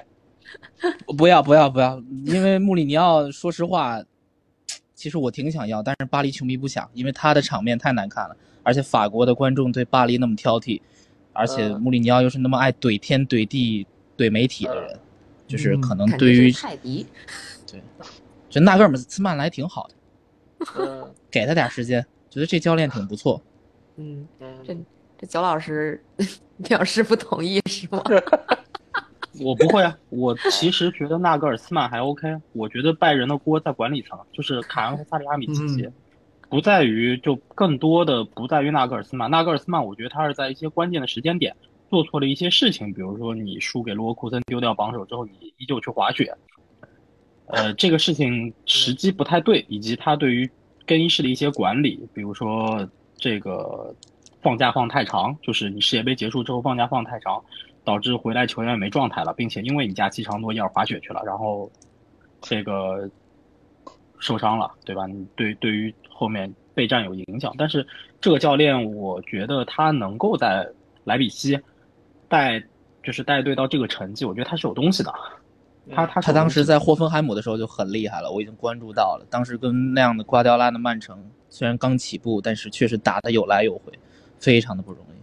[1.18, 2.02] 不要不要不要！
[2.26, 4.02] 因为穆里尼奥，说实话，
[4.94, 10.80] 其实我挺想要，但是巴黎球迷不想，因为他的场面太难看了，而且法国的观众对巴黎那么挑剔，
[11.34, 13.86] 而且穆里尼奥又是那么爱怼天怼地
[14.16, 15.00] 怼媒体的人，
[15.48, 17.06] 就是可能对于泰迪，
[17.70, 17.82] 对，
[18.50, 23.42] 就纳格尔斯曼来挺好的，给他点时间，觉得这教练挺不错。
[23.98, 24.78] 嗯嗯，这
[25.18, 26.02] 这九老师
[26.64, 28.02] 表示不同意是吗？
[29.40, 32.36] 我不会啊，我其实觉得纳格尔斯曼还 OK。
[32.54, 35.90] 我觉得拜仁的锅在管理层，就是卡恩和萨里阿米奇奇，
[36.50, 39.30] 不在于就更多的不在于纳格尔斯曼。
[39.30, 41.56] 纳格尔斯曼，我觉得他是在一些关键的时间点
[41.90, 46.34] 做错了一些事情，比如说你输给罗库森丢掉榜首之后，你依旧去滑雪，
[47.48, 50.50] 呃，这个事情时机不太对，以及他对于
[50.86, 52.88] 更衣室的一些管理，比如说
[53.18, 53.94] 这个。
[54.40, 57.44] 放假放太长，就是你世界杯结束之后放假放太长，
[57.88, 61.72] 导致回来球员没状态了，并且因为你假期长诺伊尔滑雪去了，然后
[62.42, 63.10] 这个
[64.20, 65.08] 受伤了，对吧？
[65.08, 67.56] 你对对于后面备战有影响。
[67.58, 67.88] 但是
[68.20, 70.68] 这个教练，我觉得他能够在
[71.06, 71.58] 莱比锡
[72.28, 72.62] 带，
[73.02, 75.14] 就是带队到这个成绩，我觉得他是有东西的。
[75.96, 79.26] 他他他当时在霍芬海姆的时候就很厉害了，我已经关注到了。
[79.30, 83.94] 当时跟那样的瓜迪奥拉的曼城，虽然刚起步，但是确实打得有来有回，
[84.38, 85.17] 非常的不容易。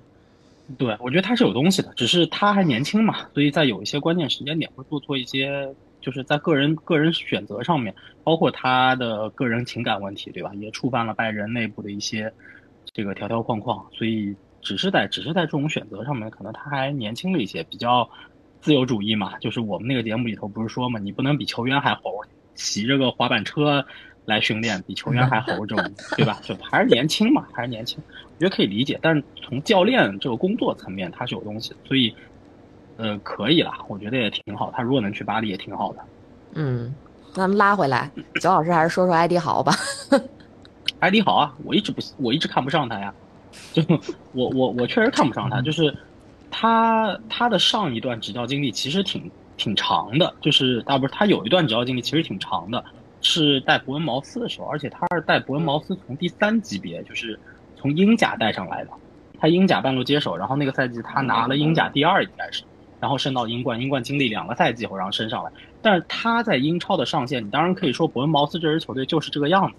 [0.78, 10.53] 对，我觉得他是有东西的，只是他还年轻嘛，所以在有一些关键时间点会做错一些，就是在个人个人选择上面，包括他的个人情感问题，对吧？
[10.55, 12.32] 也触犯了拜仁内部的一些
[12.93, 18.09] 这个条条框框，所以只是在只是在这种选择上面，可能他还年轻了一些，比较。
[18.61, 22.24] 自由主义嘛，就是我们那个节目里头不是说嘛，你不能比球员还猴，
[22.55, 23.85] 骑着个滑板车
[24.25, 26.39] 来训练比球员还猴，这种对吧？
[26.43, 28.99] 就还是年轻嘛，还是年轻，我觉得可以理解。
[29.03, 32.15] 但是从教练这个工作层面，他是有东西，所以
[32.97, 34.73] 呃可以啦，我觉得也挺好。
[34.75, 35.99] 他如果能去巴黎也挺好的。
[36.55, 36.95] 嗯，
[37.35, 38.11] 那拉回来，
[38.41, 39.73] 九老师还是说说埃迪豪吧。
[41.01, 43.13] 埃迪豪啊，我一直不，我一直看不上他呀，
[43.73, 43.83] 就
[44.33, 45.95] 我我我确实看不上他，就是。
[46.57, 52.85] 他他的上一段执教经历其实挺挺长的，就是啊不是他有一段执教经历其实挺长的，
[53.25, 57.37] 是带伯恩茅斯的时候，而且他是带伯恩茅斯从第三级别，就是
[57.75, 58.91] 从英甲带上来的，
[59.41, 62.63] 他英甲半路接手，然后那个赛季他拿了英甲第二应该是，
[63.01, 65.51] 然后升到英冠，英冠经历两个赛季后然后升上来，
[65.83, 69.77] 但是他在英超的上限，你当然可以说伯恩茅斯这支球队就是这个样子。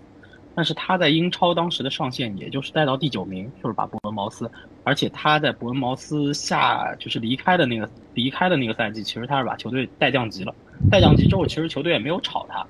[0.58, 4.50] 但是他在英超当时的上限也就是带到第九名，就是把伯恩茅斯，
[4.86, 10.56] 而且他在伯恩茅斯下就是离开的那个离开的那个赛季，其实他是把球队带降级了。
[10.90, 12.66] 带降级之后，其实球队也没有炒他，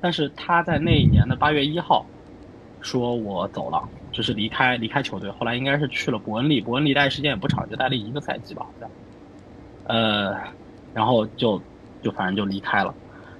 [0.00, 2.06] 但是他在那一年的八月一号，
[2.80, 3.82] 说我走了，
[4.12, 5.30] 就是离开离开球队。
[5.30, 8.90] 后来应该是去了伯恩利，伯恩利待时间也不长，就待了一个赛季吧，好像。
[9.84, 10.36] 呃，
[10.94, 11.60] 然后就
[12.02, 12.94] 就反正就离开了。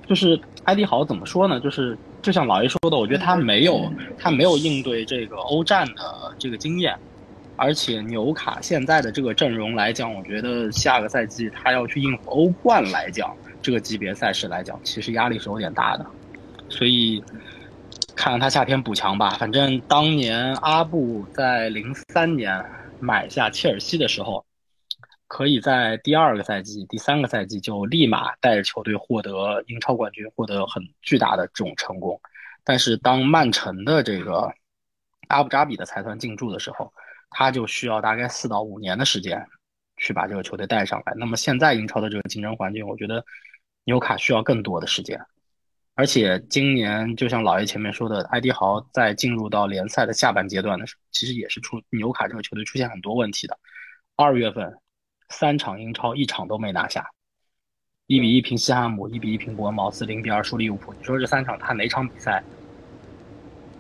[0.07, 1.59] 就是埃迪豪怎么说呢？
[1.61, 1.97] 就是。
[2.23, 6.95] 就像老爷说的，我觉得他没有他没有应对这个欧战的这个经验，
[7.57, 16.05] 而且纽卡现在的这个阵容来讲，我觉得下个赛季他要去应付欧冠来讲，这个级别赛事来讲，其实压力是有点大的。
[16.71, 17.23] 所以
[18.17, 19.31] 看看他夏天补强吧。
[19.31, 22.65] 反正当年阿布在零三年
[22.99, 24.43] 买下切尔西的时候。
[25.33, 32.21] 可以在第二个赛季、第三个赛季就立马带着球队获得英超冠军，获得很巨大的这种成功。
[32.65, 34.53] 但是当曼城的这个
[35.29, 36.93] 阿布扎比的财团进驻的时候，
[37.31, 39.41] 他就需要大概四到五年的时间
[39.99, 41.15] 去把这个球队带上来。
[41.17, 43.25] 那么现在英超的这个竞争环境，我觉得
[43.85, 45.17] 纽卡需要更多的时间。
[45.95, 53.59] 而且今年就像老爷前面说的，埃迪豪在进入到联赛的下半阶段的时候，其实也是出纽卡这个球队出现很多问题的。
[54.17, 54.79] 二月份。
[55.33, 57.09] 三场英超一场都没拿下，
[58.09, 60.93] 一比一平西汉姆，一比一平伯恩茅斯，零比二输利物浦。
[60.93, 62.43] 你说这三场他哪场比赛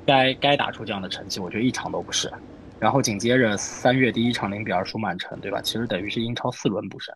[0.06, 1.40] 该该打出这样的成绩？
[1.40, 2.32] 我觉得一场都不是。
[2.78, 5.60] 然后紧接着三月第一场零比二输曼城，对吧？
[5.60, 7.12] 其实等于是英超四轮不胜。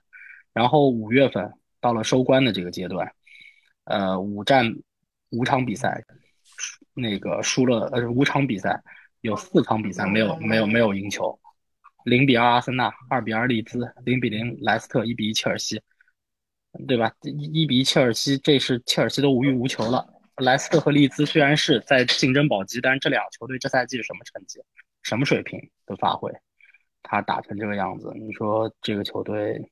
[0.52, 3.08] 然后五月份到了收官的这个阶段，
[3.84, 4.74] 呃，五战
[5.30, 6.02] 五场比赛，
[6.94, 8.82] 那个输了呃五场比赛
[9.20, 11.38] 有四场比赛没有没有没有赢球。
[12.04, 15.80] 零比二阿森纳，二比二利兹，零比零莱斯特，一比一切尔西，
[16.86, 17.10] 对吧？
[17.22, 20.06] 一一比一切尔西，这是切尔西都无欲无求了。
[20.38, 24.60] 莱斯特和利兹虽然是在竞争保级，但是这两个球队这赛季是什么成绩、
[25.02, 26.30] 什么水平的发挥？
[27.02, 29.62] 他打成这个样子，你说这个球队，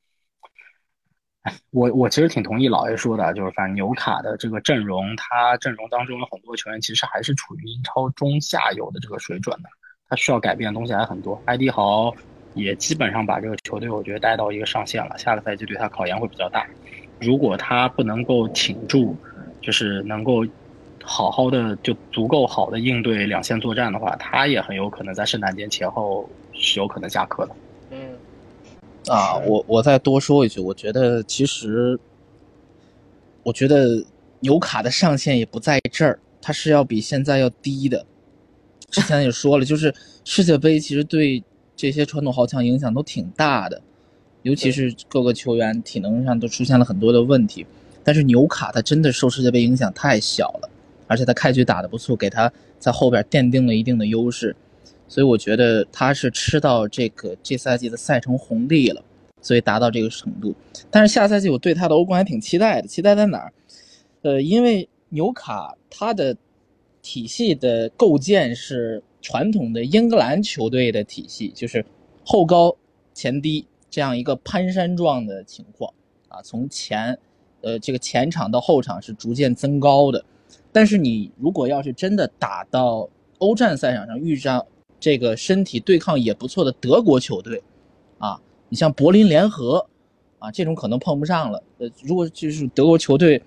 [1.71, 9.69] 我我其实挺同意老爷说的，就是反正纽卡的这个阵容，他阵容当中有很多球员其实还是处于英超中下游的这个水准的。
[10.09, 12.15] 他需要改变的东西还很多，埃迪豪
[12.55, 15.19] 也基本上把这个球队，我觉得带到一个上限了。
[15.19, 16.67] 下个赛季对他考验会比较大，
[17.19, 19.17] 如果他不能够挺住，
[19.61, 20.47] 就是能够
[21.03, 27.57] 好好的就足够好的应对两线作战的话，他也很有可能在圣诞节前后是有可能下课的。
[29.09, 31.99] 嗯，啊，我我再多说一句，我觉得其实，
[33.43, 34.05] 我觉得
[34.41, 38.05] 纽卡的上限也不在这儿，它是要比现在要低的。
[38.91, 41.43] 之前也说了，就是世界杯其实对
[41.75, 43.81] 这些传统豪强影响都挺大的，
[44.43, 47.67] 尤其是各个球员体能上都出现了很多的问题。
[48.05, 50.69] 但是纽卡他真的受世界杯影响太小了，
[51.07, 54.55] 而且他开局打得不错，给他在后边奠定了一定的优势，
[55.13, 59.05] 所以我觉得他是吃到这个这赛季的赛程红利了，
[59.43, 60.55] 所以达到这个程度。
[60.91, 63.53] 但是下赛季我对他的欧冠还挺期待的，期待在哪儿？
[64.23, 66.35] 呃，因为纽卡他的。
[67.05, 71.85] 体系的构建是传统的英格兰球队的体系，就是
[72.25, 72.77] 后高
[73.13, 75.93] 前低这样一个攀山状的情况
[76.29, 77.19] 啊，从前
[77.61, 80.25] 呃这个前场到后场是逐渐增高的。
[80.71, 83.09] 但是你如果要是真的打到
[83.39, 84.65] 欧战赛场上遇上
[85.03, 87.61] 这个身体对抗也不错的德国球队，
[88.19, 89.85] 啊，你像柏林联合，
[90.39, 91.61] 啊这种可能碰不上了。
[91.79, 93.43] 呃，如果就是德国球队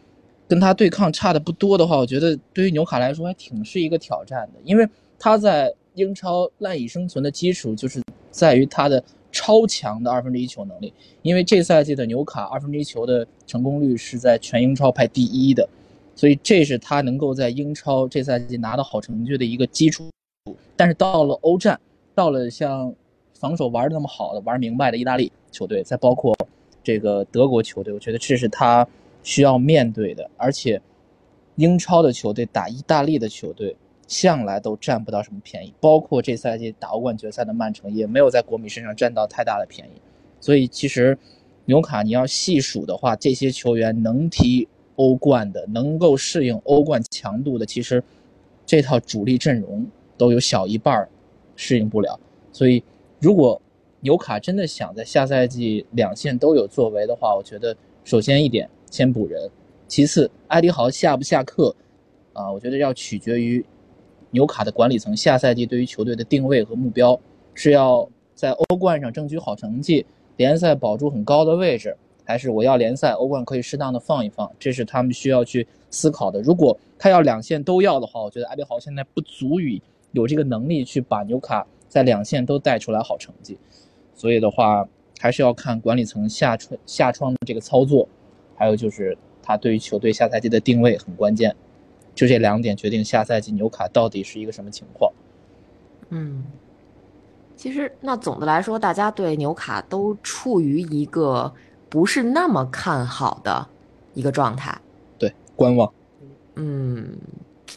[0.49, 4.85] 跟他对抗差的不多的话，我觉得对于纽卡来说还挺是一个挑战的，因为
[5.17, 9.01] 他在英超赖以生存的基础就是在于他的
[9.31, 10.91] 超强的二分之一球能力。
[11.21, 15.65] 因为这赛季的纽卡二分之一球的成功率是在全英超排第一的。
[16.17, 20.09] 所以这是他能够在英超这赛季拿到好成绩的一个基础，
[20.75, 21.79] 但是到了欧战，
[22.13, 22.93] 到了像
[23.33, 26.37] 防守玩的那么好的、玩明白的意大利球队，再包括
[26.83, 28.87] 这个德国球队，我觉得这是他
[29.23, 30.29] 需要面对的。
[30.37, 30.81] 而且，
[31.55, 33.75] 英超的球队打意大利的球队，
[34.07, 40.01] 向来都占不到什么便宜，包括这赛季打欧冠决赛的曼城，也没有在国米身上占到太大的便宜。
[40.39, 41.17] 所以，其实
[41.65, 44.67] 纽卡你要细数的话，这些球员能踢。
[44.97, 48.01] 欧冠的能够适应欧冠强度的，其实
[48.65, 49.85] 这套主力阵容
[50.17, 51.09] 都有小一半儿
[51.55, 52.19] 适应不了。
[52.51, 52.83] 所以，
[53.19, 53.61] 如果
[54.01, 59.49] 纽卡真的想在下赛季两线都有作为的话，我觉得首先一点先补人，
[59.87, 61.75] 其次埃迪豪下不下课
[62.33, 62.51] 啊？
[62.51, 63.65] 我觉得要取决于
[64.31, 67.19] 纽卡的管理层下赛季对于球队的定位和目标，
[67.53, 70.05] 是要在欧冠上争取好成绩，
[70.37, 71.95] 联赛保住很高的位置。
[72.27, 76.41] 还是我要联赛、欧冠可以适当的放一放，这是他们需要去思考的。
[76.41, 79.79] 如果他要两线都要的话，我觉得阿迪豪现在不足以
[80.15, 83.59] 有这个能力去把纽卡在两线都带出来好成绩。
[84.15, 84.87] 所以的话，
[85.19, 88.07] 还是要看管理层下窗下窗的这个操作，
[88.55, 91.55] 还有就是他对于球队下赛季的定位很关键。
[92.15, 95.11] 就这两点决定下赛季纽卡到底是一个什么情况。
[96.09, 96.43] 嗯，
[97.55, 101.53] 其实那总的来说，大家对纽卡都处于一个。
[101.87, 103.65] 不是那么看好的
[104.15, 104.77] 一个状态，
[105.17, 105.89] 对，观望。
[106.55, 107.15] 嗯，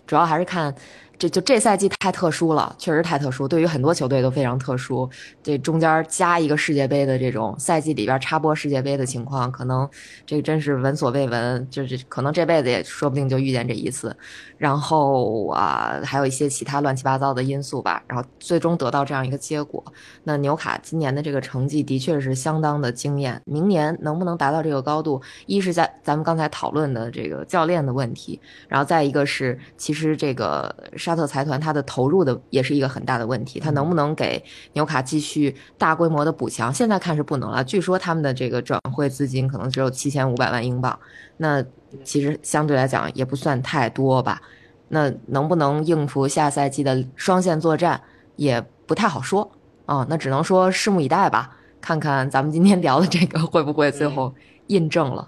[0.06, 0.74] 主要还是看。
[1.18, 5.08] 这就这赛季太特殊了，确实太特殊，对于很多球队都非常特殊。
[5.42, 9.88] 这中间加一个世界杯的这种赛季里边插播世界杯的情况，可能
[10.24, 14.16] 这个真是闻所未闻，就是可能这辈子也说不定就遇见这一次。
[14.56, 19.82] 然后啊，还有一些其他乱七八糟的因素吧，然后最终得到这样一个结果。
[20.22, 30.72] 那纽卡今年的这个成绩的确是相当的惊艳，明年能不能达到这个高度，一是在咱们刚才讨论的这个教练的问题，然后再一个是其实这个。
[31.08, 34.44] 沙特财团它的投入的也是一个很大的问题，它能不能给
[34.74, 36.72] 纽卡继续大规模的补强？
[36.72, 37.64] 现在看是不能了。
[37.64, 40.98] 据说他们的这个转会资金可能只有七千五百万英镑，
[41.38, 41.64] 那
[42.04, 44.42] 其实相对来讲也不算太多吧。
[44.88, 47.98] 那能不能应付下赛季的双线作战
[48.36, 49.50] 也不太好说
[49.86, 50.06] 啊。
[50.10, 54.34] 那只能说拭目以待吧，看看咱们今天聊的这个会不会最后
[54.66, 55.26] 印证了。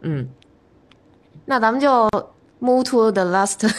[0.00, 0.26] 嗯，
[1.44, 2.08] 那咱们就。
[2.64, 3.60] Move to the last，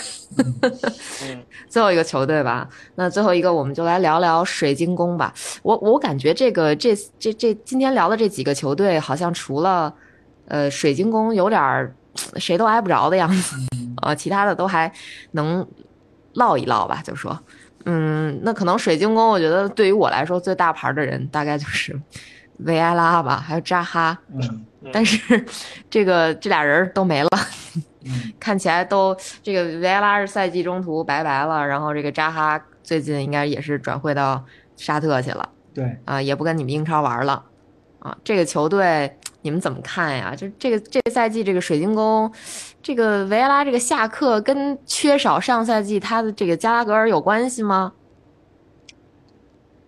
[1.68, 2.70] 最后一个球队吧。
[2.94, 5.34] 那最后一个，我们就来聊聊水晶宫吧。
[5.64, 9.91] 我我感觉这个这这这今天聊的这几个球队，好像除了
[10.48, 11.91] 呃水晶宫有点
[12.36, 13.56] 谁都挨不着的样子，
[14.03, 14.91] 呃， 其他的都还
[15.32, 15.68] 能
[16.34, 17.02] 唠一唠吧。
[17.03, 17.40] 就说，
[17.86, 21.99] 嗯，那可能水晶宫，我觉得对于我来说最大牌的人大概就是
[22.60, 24.16] 维埃拉吧，还有扎哈。
[24.32, 24.64] 嗯，
[24.94, 25.44] 但是
[25.90, 27.30] 这个这俩人都没了。
[28.40, 34.44] 看起来都这个维埃拉是赛季中途拜拜了，然后这个扎哈最近应该也是转会到
[34.76, 37.44] 沙特去了，对啊，也不跟你们英超玩了
[37.99, 38.18] 啊。
[38.23, 40.36] 这个球队你们怎么看呀？
[40.36, 42.32] 就这个这个赛季这个水晶宫，
[42.82, 47.94] 这个维埃拉这个下课跟缺少上赛季他的这个加拉格尔有关系吗？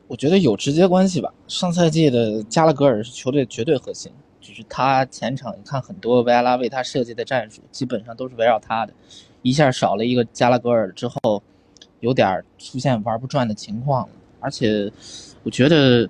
[0.08, 1.34] 我觉得有直接关系吧。
[1.48, 4.10] 上赛季的加拉格尔是球队绝对核心。
[4.48, 8.94] 就是他前场，你看很多维埃拉为他设计的战术，基本上都是围绕他的。
[9.42, 11.44] 一下少了一个加拉格尔之后，
[12.00, 14.10] 有点出现玩不转的情况了。
[14.40, 14.90] 而且，
[15.44, 16.10] 我觉得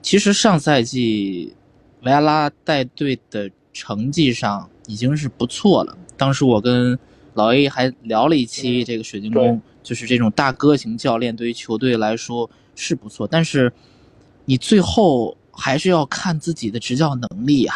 [0.00, 1.54] 其实上赛季
[2.00, 5.98] 维埃拉带队的成绩上已经是不错了。
[6.16, 6.98] 当时我跟
[7.34, 13.70] 老 A 还聊了一期这个水晶宫，就是这种大哥型教练对于球队来说是不错，但是
[14.46, 15.36] 你最后。
[15.56, 17.74] 还是要看自己的执教能力呀，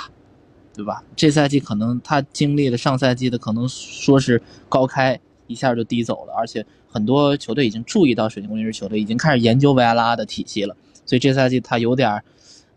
[0.74, 1.02] 对吧？
[1.16, 10.76] 这赛季可能他经历了上赛季的，可能说是高开一下就低走了，而且很多球队已经注意到水晶宫这支球队，已经开始研究维埃拉的体系了。
[11.06, 12.22] 所以这赛季他有点，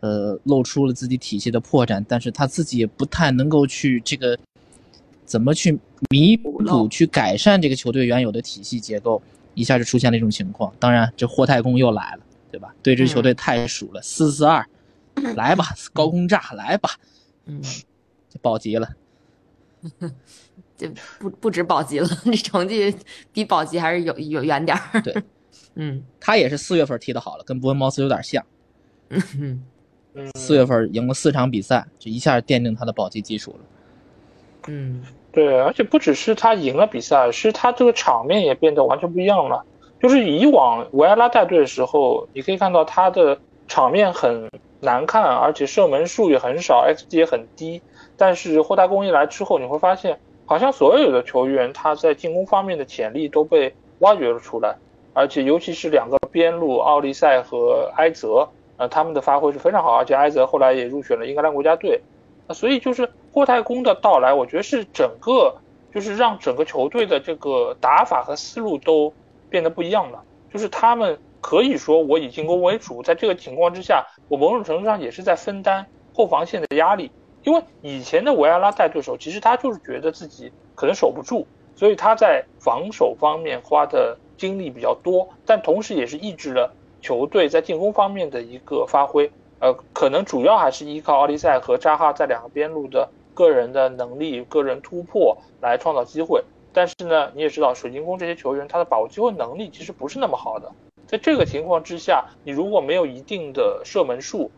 [0.00, 4.38] 呃，露出了自己体系的破绽，但是他自己也不太能够去这个
[5.24, 5.78] 怎么去
[6.10, 9.22] 弥补、去改善这个球队原有的体系结构，
[9.54, 10.72] 一下就出现了一种情况。
[10.78, 12.20] 当然，这霍太公又来了。
[12.54, 12.72] 对吧？
[12.84, 14.64] 对这支球队太熟了，四四二，
[15.36, 16.90] 来吧，高空炸，来吧，
[17.46, 17.60] 嗯，
[18.42, 18.88] 保级了。
[20.76, 20.88] 这
[21.18, 22.94] 不不止保级了，这成绩
[23.32, 25.00] 比保级还是有有远点儿。
[25.02, 25.14] 对，
[25.74, 28.44] 嗯他也是四月份踢的好了，跟伯恩茅斯有点像。
[29.10, 29.62] 嗯
[30.14, 33.58] 嗯，四月份赢了四场比赛，就一下奠定他的保级基础了。
[34.68, 39.64] 嗯对，而且不只是他赢了比赛，是他这个场面也变得完全不一样了。
[40.00, 44.48] 就是以往维埃拉带队的时候，你可以看到他的场面很
[44.84, 47.82] 难看，而且射门数也很少，xG 也很低。
[48.16, 54.76] 但是霍太公一来之后，你会发现，好像所有的球员他在进攻方面的潜力都被挖掘了出来，
[55.12, 62.00] 而且尤其是两个边路奥利塞和埃泽，呃，他们的发挥是非常好，而且埃泽后来也入选了英格兰国家队。
[62.46, 65.56] 那所以就是霍太公的到来，我觉得是整个
[65.92, 69.12] 就是让整个球队的这个打法和思路都
[69.48, 70.22] 变得不一样了。
[70.52, 75.84] 就是他们可以说我以进攻为主，在这个情况之下，我某种程度上也是在分担
[76.14, 77.10] 后防线的压力。
[77.42, 81.46] 因为以前的维埃拉带对手，其实他就是觉得自己可能守不住，
[81.76, 86.72] 所以他在防守方面花的精力比较多，但同时也是抑制了
[87.02, 89.30] 球队在进攻方面的一个发挥。
[89.58, 96.42] 呃，可能主要还是依靠奥利塞和扎哈在两个边路的个人的能力、个人突破来创造机会。
[96.72, 100.72] 但是呢，你也知道，水晶宫这些球员他的把握机会能力其实不是那么好的。
[101.06, 104.50] 在这个情况之下，你如果没有一定的射门数，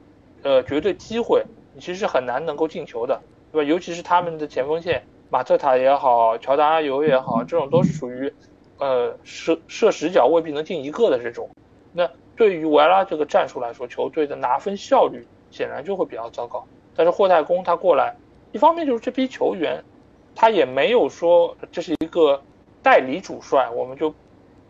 [0.42, 1.44] 呃，绝对机会，
[1.74, 3.20] 你其实很难能够进球的，
[3.52, 3.68] 对吧？
[3.68, 8.32] 尤其是他们的前锋线，马特塔也好，乔达阿尤也好，这种都是属于，
[8.78, 11.50] 呃，射射十脚未必能进一个的这种。
[11.92, 16.64] 那对于维拉这个战术来说，球队的拿分效率显然就会比较糟糕。
[16.94, 18.14] 但是霍太公他过来，
[18.52, 19.82] 一方面就是这批球员，
[20.34, 22.40] 他也没有说这是一个
[22.82, 24.14] 代理主帅，我们就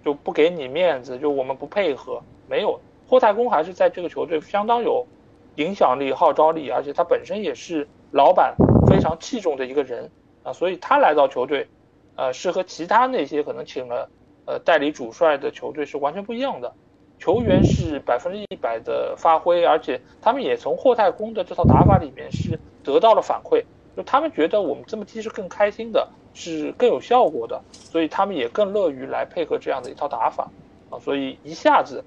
[0.06, 2.78] 就不给你面子，就我们不配合，没有。
[3.08, 5.04] 霍太公还是在这个球队相当有
[5.56, 8.54] 影响力、号召力，而且他本身也是老板
[8.86, 10.08] 非常器重的一个人
[10.44, 11.66] 啊，所以他来到球队，
[12.14, 14.08] 呃，是和其他那些可能请了
[14.46, 16.72] 呃代理主帅的球队是完全不一样的。
[17.18, 23.64] 球员是百分之一百的发挥，而且他们也从霍太公的这套打法里面是得到了反馈，
[23.96, 30.48] 就他们觉得我们这么踢是更开心的，是更有效果的，所以他们也更乐于来配合这样的一套打法
[30.90, 32.04] 啊，所以一下子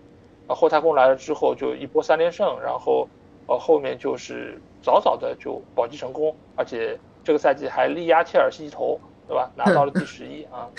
[0.48, 3.06] 啊霍太公来了之后就一波三连胜，然后
[3.48, 8.98] 呃后面就是早早的就保级成功，而且这个赛季还力压切尔西一头，
[9.28, 9.52] 对吧？
[9.56, 10.70] 拿到了第十一啊，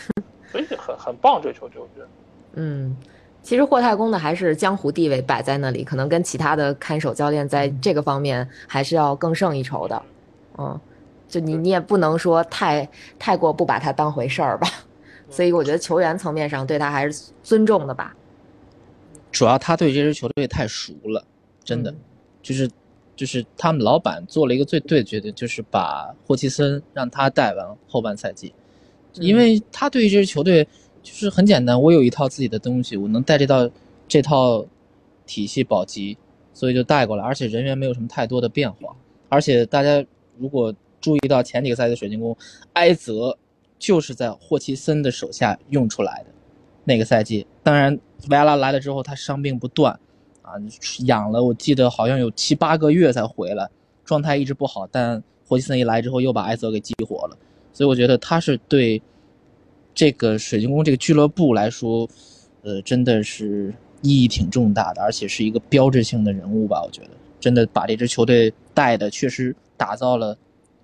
[0.51, 2.09] 所以很很棒这个球队，我觉得。
[2.55, 2.97] 嗯。
[3.43, 10.03] 其实霍太公呢还是江湖地位摆在那里，可能跟其他的看守教练在这个方面还是要更胜一筹的。
[10.59, 10.79] 嗯，
[11.31, 12.87] 就你你也不能说太
[13.19, 14.69] 太过不把他当回事儿吧。
[15.31, 18.15] 所以我觉得球员层面上对他还是尊重的吧。
[19.33, 21.25] 主要他对这支球队太熟了，
[21.65, 21.95] 真的，
[22.43, 22.69] 就是
[23.15, 28.53] 就是他们老板做了一个最对的决定，就是把霍奇森让他带完后半赛季，
[29.15, 30.67] 因为他对于这支球队。
[31.03, 33.71] 就是很简单，我有一套自己的东西，我能带这套
[34.07, 34.63] 这套
[35.25, 36.19] 体系保级，
[36.53, 38.95] 所以就带过来，而且人员没有什么太多的变化。
[39.31, 40.05] 而且大家
[40.37, 42.37] 如果注意到前几个赛季水晶宫，
[42.75, 43.37] 埃泽
[43.79, 46.27] 就是在霍奇森的手下用出来的
[46.85, 47.47] 那个赛季。
[47.63, 47.99] 当然
[48.29, 49.93] 维拉来了之后，他伤病不断，
[50.43, 50.53] 啊，
[51.07, 53.69] 养了我记得好像有七八个月才回来，
[54.05, 54.87] 状态一直不好。
[54.87, 57.37] 但霍奇森一来之后，又把埃泽给激活了，
[57.73, 59.03] 所以我觉得他是对。
[59.93, 62.09] 这个水晶宫这个俱乐部来说，
[62.63, 66.81] 呃，真的是意义挺重大的，而且是一个标志性的人物吧？
[66.81, 67.11] 我觉得，
[67.41, 70.39] 真的把这支球队带的确实打造了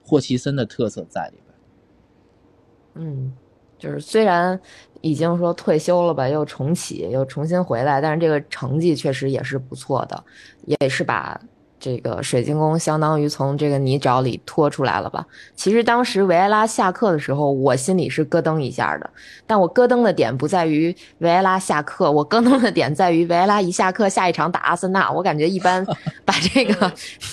[0.07, 3.07] 霍奇森的特色在里边。
[3.07, 3.33] 嗯，
[3.77, 4.59] 就是虽然
[5.01, 10.25] 已经说退休了吧，又重启，又重新回来，但是这个成绩确实也是不错的，
[10.65, 11.41] 也是把。
[11.79, 15.27] 这个水晶宫相当于从这个泥沼里拖出来了吧？
[15.55, 19.09] 其实当时维埃拉下课的时候，我心里是咯噔一下的。
[19.47, 25.87] 但我咯噔的点不在于维埃拉下课，我咯噔的点在于维埃拉一下课，下一场打阿森纳，我感觉一般，
[26.25, 26.93] 把这个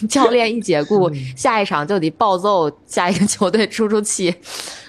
[0.10, 4.36] 教练一解雇，下一场就得暴揍下一个球队出出气。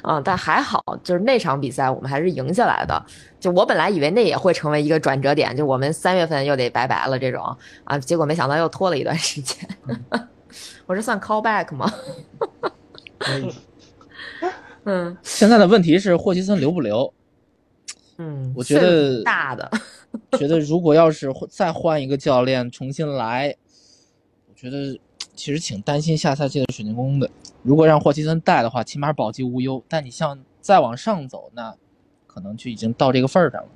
[0.06, 3.04] 嗯，但还好，就是那场比赛我们还是赢下来的。
[3.40, 9.68] 就我本来以为那也会成为一个转折点，就我们三月份又得拜拜了这种啊，结果没想到又拖了一段时间。
[10.86, 11.90] 我这算 call back 吗？
[14.84, 17.12] 嗯，现在的问题是霍奇森留不留？
[18.18, 19.70] 嗯，我觉得大的，
[20.38, 23.56] 觉得如果要是再换一个教练重新来，
[24.48, 25.00] 我觉得
[25.34, 27.28] 其实挺担心下赛季的水晶宫的。
[27.62, 29.82] 如果让霍奇森带的话，起码保级无忧。
[29.88, 31.74] 但你像再往上走，那
[32.26, 33.68] 可能就已经到这个份儿上了。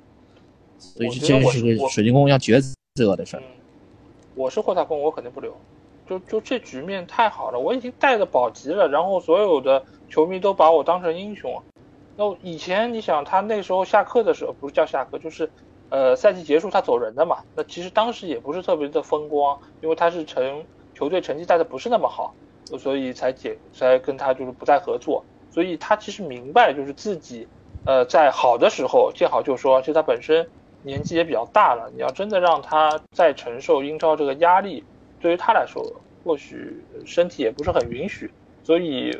[0.77, 2.61] 所以这是个水晶宫要抉
[2.95, 3.43] 择的事儿。
[3.43, 3.45] 嗯，
[4.35, 5.55] 我是霍太公，我肯定不留。
[6.07, 11.61] 就就这局面太好了，我已经带着保级了，然后所有的球迷都把我当成英雄。
[12.15, 15.49] 那以前你想，他那时候下课的时候，不是叫下课，就是，
[15.89, 17.37] 呃，赛季结束他走人的嘛。
[17.55, 20.63] 那其实当时也不是特别的风光，因为他是成
[20.99, 22.33] 球队成绩带的不是那么好，
[22.77, 25.23] 所以才解才跟他就是不再合作。
[25.49, 27.47] 所以他其实明白，就是自己，
[27.85, 30.45] 呃，在好的时候见好就收，而且他本身
[30.83, 34.83] 年纪也比较大了，你要真的让他再承受英超这个压力。
[35.21, 35.81] 对于他来说，
[36.25, 38.29] 或许身体也不是很允许，
[38.61, 39.17] 所以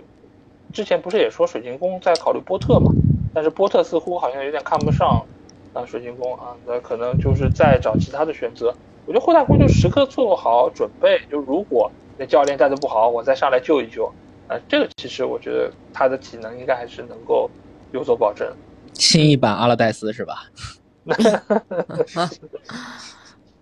[0.73, 2.91] 之前不是也说水晶宫在考虑波特嘛？
[3.33, 5.25] 但是波特似乎好像有点看不上
[5.73, 8.73] 啊水晶宫啊，那可能就是再找其他的选择。
[9.05, 14.05] 我觉得霍太公就时刻做好准备，就如果那教练带的不好，我再上来救一救
[14.47, 14.57] 啊。
[14.67, 17.49] 这个其实我觉得他的体能应该还是能够
[17.91, 18.47] 有所保证。
[18.93, 20.45] 新一版阿勒戴斯是吧？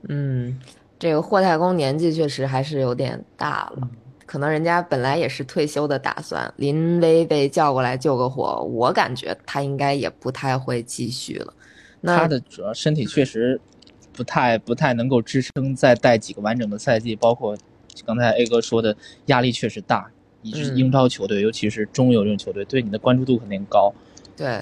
[0.10, 0.60] 嗯。
[1.00, 3.88] 这个霍太公年纪确实还是有点大了，
[4.26, 11.54] 可能人家本来也是退休的打算，临危被叫过来救个火，我感觉他应该也不太会继续了。
[12.02, 13.60] 那他的主要身体确实
[14.14, 17.58] 不太不太能够支撑再带几个完整的赛季，包括
[18.06, 18.96] 刚才 A 哥说的
[19.26, 20.10] 压力确实大，
[20.42, 23.94] 你是英超球队，尤其是中游这种球队，对你的关注度肯定高。
[24.36, 24.62] 对。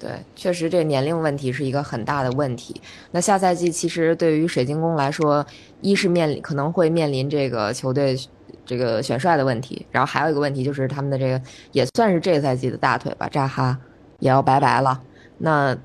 [0.00, 2.80] 对，确实这年龄问题是一个很大的问题。
[3.10, 5.44] 那下赛季其实对于水晶宫来说，
[5.80, 8.16] 一是面临可能会面临这个球队
[8.64, 11.42] 这个选帅的问题，然后还有一个问题就是他们的这个
[11.72, 13.76] 也算是这个赛季的大腿吧，扎哈
[14.20, 15.02] 也要拜拜了。
[15.38, 15.76] 那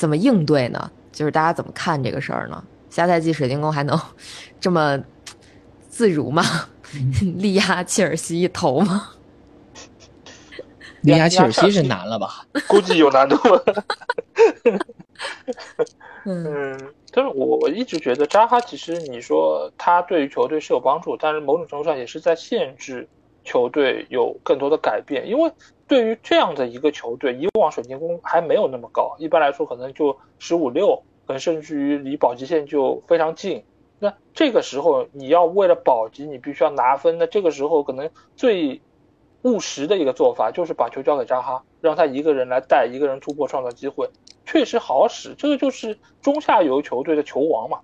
[0.00, 0.90] 怎么应对呢？
[1.12, 2.64] 就是大家怎么看这个事儿呢？
[2.88, 4.00] 下赛季水晶宫还能
[4.58, 4.98] 这么
[5.90, 6.42] 自如吗？
[7.36, 9.10] 力压切尔西一头吗？
[11.04, 12.46] 力压切尔西是难了吧？
[12.66, 13.36] 估计有难度。
[16.24, 16.78] 嗯，
[17.12, 23.06] 但是我我一直觉得扎哈其实你说他对于球队是有帮助，但是某种程度上也是在限制
[23.44, 25.28] 球队有更多的改变。
[25.28, 25.52] 因为
[25.90, 33.64] 对于这样的一个球队，以往水晶宫还没有那么高，一般来说可能就十五六，可能甚至于离保级线就非常近。
[33.98, 37.18] 那这个时候你要为了保级，你必须要拿分。
[37.18, 38.80] 那这个时候可能最
[39.42, 44.08] 务实的一个做法就是把球交给扎哈，让他一个人来带，一个人突破创造机会，
[44.46, 45.34] 确实好使。
[45.36, 47.80] 这个就是中下游球队的球王嘛。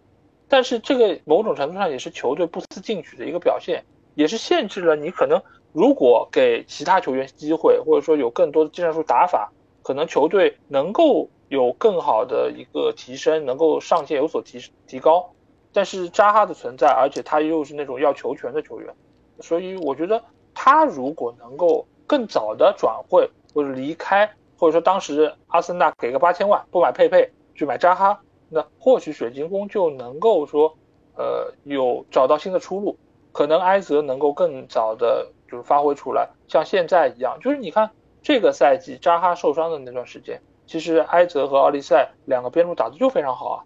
[0.46, 3.84] 但是这个某种程度上也是球队不思进取的一个表现，
[4.14, 5.42] 也是限制了你可能
[5.76, 15.30] 如果给其他球员机会，或者说有更多的技战术打法，可能球队能够有更好的一个提升，能够上限有所提提高。
[15.74, 18.94] 但是扎哈的存在，而且他又是那种要球权的球员，
[19.40, 20.22] 所以我觉得。
[20.58, 24.26] 他如果能够更早的转会或者离开，
[24.56, 30.74] 或者说当时阿森纳给个八千万不买佩佩去买扎哈，那或许水晶宫就能够说，
[31.14, 32.96] 呃，有找到新的出路，
[33.32, 37.90] 可能埃泽能够更早的就是发挥出来，像现在一样，就是你看
[38.22, 43.64] 这个赛季扎哈受伤的那段时间，其实埃泽和奥利塞两个边路打的就非常好啊，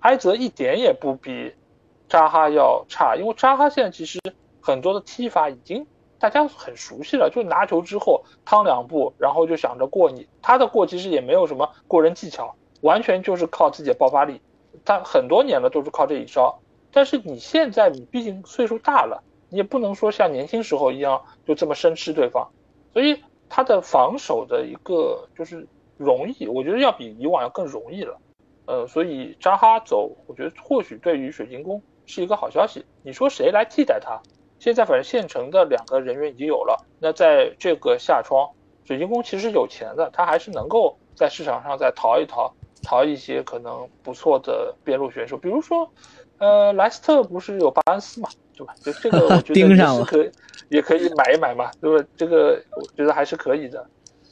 [0.00, 1.54] 埃泽一点也不比
[2.08, 4.20] 扎哈要差，因为扎哈现在其实
[4.60, 5.86] 很多的踢法已经。
[6.16, 10.26] 大家很熟悉了，就拿球之后趟两步，然后就想着过你。
[10.40, 14.40] 他的过其实也没有什么过人技巧，完全就是靠自己的爆发力。
[14.86, 16.60] 他很多年了都是靠这一招。
[16.90, 19.22] 但是你现在你毕竟岁数大了，
[19.54, 22.50] 你也不能说像年轻时候一样就这么生吃对方。
[22.92, 25.64] 所以他的防守的一个就是
[25.96, 28.18] 容易，我觉得要比以往要更容易了。
[28.66, 32.84] 呃，所以扎哈走，我觉得或许对于水晶宫是一个好消息。
[33.04, 34.20] 你说谁来替代他？
[34.58, 38.50] 现在反正现成的两个人员已经有了，那在这个夏窗，
[38.84, 42.52] 水晶宫其实有钱的，他还是能够在市场上再淘一淘，
[42.82, 45.90] 淘一些可能不错的边路选手，比如说，
[46.38, 48.74] 呃，莱斯特不是有巴恩斯嘛，对吧？
[48.82, 50.30] 就这个我觉得 也是可以，
[50.68, 52.04] 也可以买一买嘛，对吧？
[52.16, 53.80] 这个我觉得还是可以的，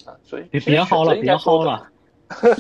[0.05, 1.89] 啊，所以别别薅了，别薅了。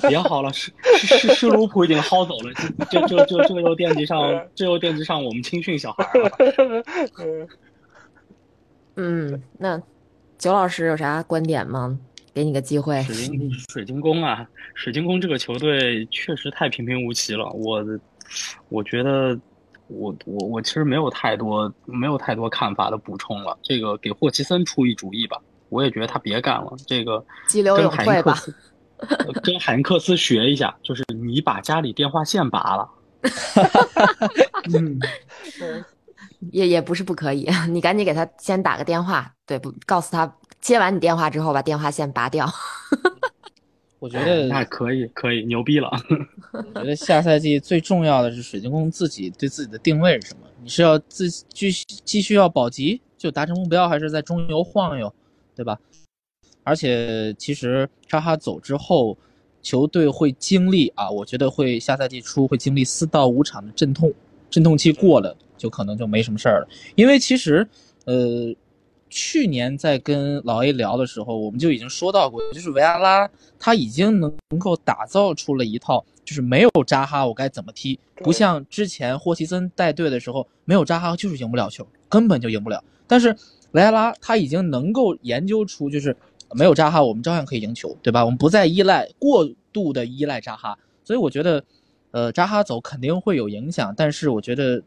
[0.06, 2.52] 别薅了，是是是，是卢普已经薅走了，
[2.90, 6.30] 这这这这这又惦记上，这又惦记上我们青训小孩了。
[8.97, 9.80] 嗯，那
[10.36, 11.98] 九老师有啥观点吗？
[12.34, 13.02] 给你个机会。
[13.05, 17.48] 水晶水晶宫啊，水晶宫这个球队确实太平平无奇了。
[17.52, 17.82] 我
[18.68, 19.34] 我觉得，
[19.88, 23.56] 我我我其实没有太多没有太多看法的补充了。
[23.62, 25.38] 这个给霍奇森出一主意吧，
[25.68, 26.72] 我也觉得他别干了。
[26.86, 28.38] 这个激流勇退吧。
[29.42, 32.88] 跟海因克斯学一下，就是你把家里电话线拔了，
[34.72, 35.00] 嗯，
[36.52, 39.74] 也也不是不可以， 你赶紧给他先打个电话，对不？
[39.86, 42.48] 告诉他接完你电话之后把电话线拔掉。
[44.02, 45.88] 我觉得那可以，可以，牛逼了。
[46.52, 50.40] 我觉得下赛季最重要的是水晶宫自己对自己的定位是什么？
[50.60, 55.14] 你是要自继续继续要保级就达成目标，还是在中游晃悠，
[55.54, 55.78] 对吧？
[56.64, 59.16] 而且其实扎哈走之后，
[59.62, 64.12] 球队会经历啊，我觉得会下赛季初会经历四到五场的阵痛，
[64.50, 66.68] 阵痛期过了就可能就没什么事儿了。
[66.96, 67.64] 因为其实，
[68.06, 68.52] 呃，
[69.14, 73.28] 去年在跟老 A 聊的时候，我们就已经说到过，就是维埃拉
[73.59, 82.82] 他已经能能够打造出了一套，就是没有扎哈我该怎么踢，不像之前霍奇森带队的时候，没有扎哈就是赢不了球，根本就赢不了。
[83.06, 83.36] 但是
[83.72, 86.16] 维埃拉他已经能够研究出，就是
[86.55, 88.24] 没有扎哈我们照样可以赢球，对吧？
[88.24, 91.62] 我们不再依赖过度的依赖扎哈，所以我觉得，
[92.12, 94.82] 呃，扎哈走肯定会有影响，但是我觉得。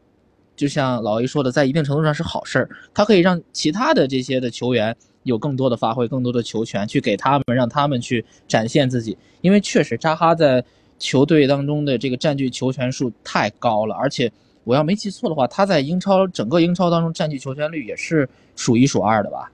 [0.56, 9.18] 就像老 A 说的，在一定程度上是好事儿，他可以让其他的这些的球员有更多的发挥，更多的球权，去给他们，让他们去展现自己。
[9.42, 10.64] 因为确实扎哈在
[10.98, 14.32] 球队当中的这个占据球权数太高了，而且
[14.64, 19.52] 我要没记错的话，他在英超整个英超当中占据球权率也是数一数二的吧？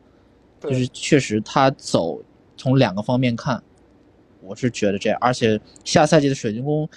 [0.62, 2.22] 就是确实他走
[2.56, 3.62] 从两个方面看，
[4.42, 6.88] 我是觉得这样，而且下赛季的水晶宫。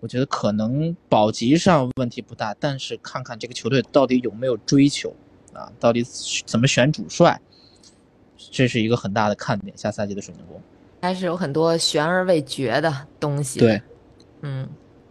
[0.00, 5.14] 我觉得可能保级上问题不大，但是看看这个球队到底有没有追求
[5.52, 6.04] 啊，到底
[6.46, 7.40] 怎么选主帅，
[8.50, 9.76] 这是一个很大的看点。
[9.76, 10.60] 下赛季的水晶宫
[11.02, 13.58] 还是有很多悬而未决的东西。
[13.58, 13.82] 对，
[14.42, 14.68] 嗯，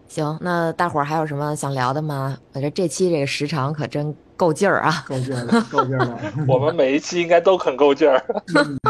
[0.08, 2.38] 行，那大伙儿还有什么想聊的吗？
[2.54, 5.04] 我觉得这期这个时长可真够劲儿啊！
[5.08, 6.20] 够劲儿了，够劲儿了。
[6.48, 8.24] 我们每一期应该都很够劲儿。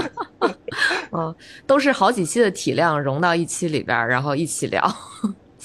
[1.11, 4.95] 嗯，都是好几期的体量融到一期里边，然后一起聊。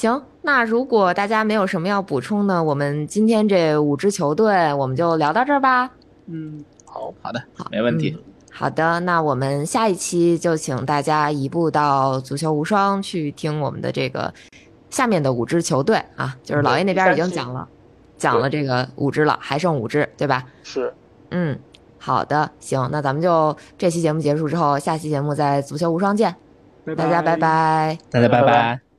[0.03, 5.89] 行，那如果大家没有什么要补充的，我们今天这五支球队我们就聊到这儿吧。
[6.27, 8.11] 嗯，好，好的，好，没问题。
[8.19, 14.35] 嗯好的，那我们下一期就请大家移步到足球无双去听我们的这个
[14.91, 17.67] 下面的五支球队啊，就是老爷那边已经讲了，
[18.19, 20.45] 讲了这个五支了，还剩五支，对吧？
[20.65, 20.93] 是，
[21.31, 21.57] 嗯，
[21.97, 26.35] 好的，行，那咱们就这期节目结束之后，下期节目在足球无双见，
[26.97, 27.97] 大家拜拜。
[28.11, 28.92] 大家拜拜拜拜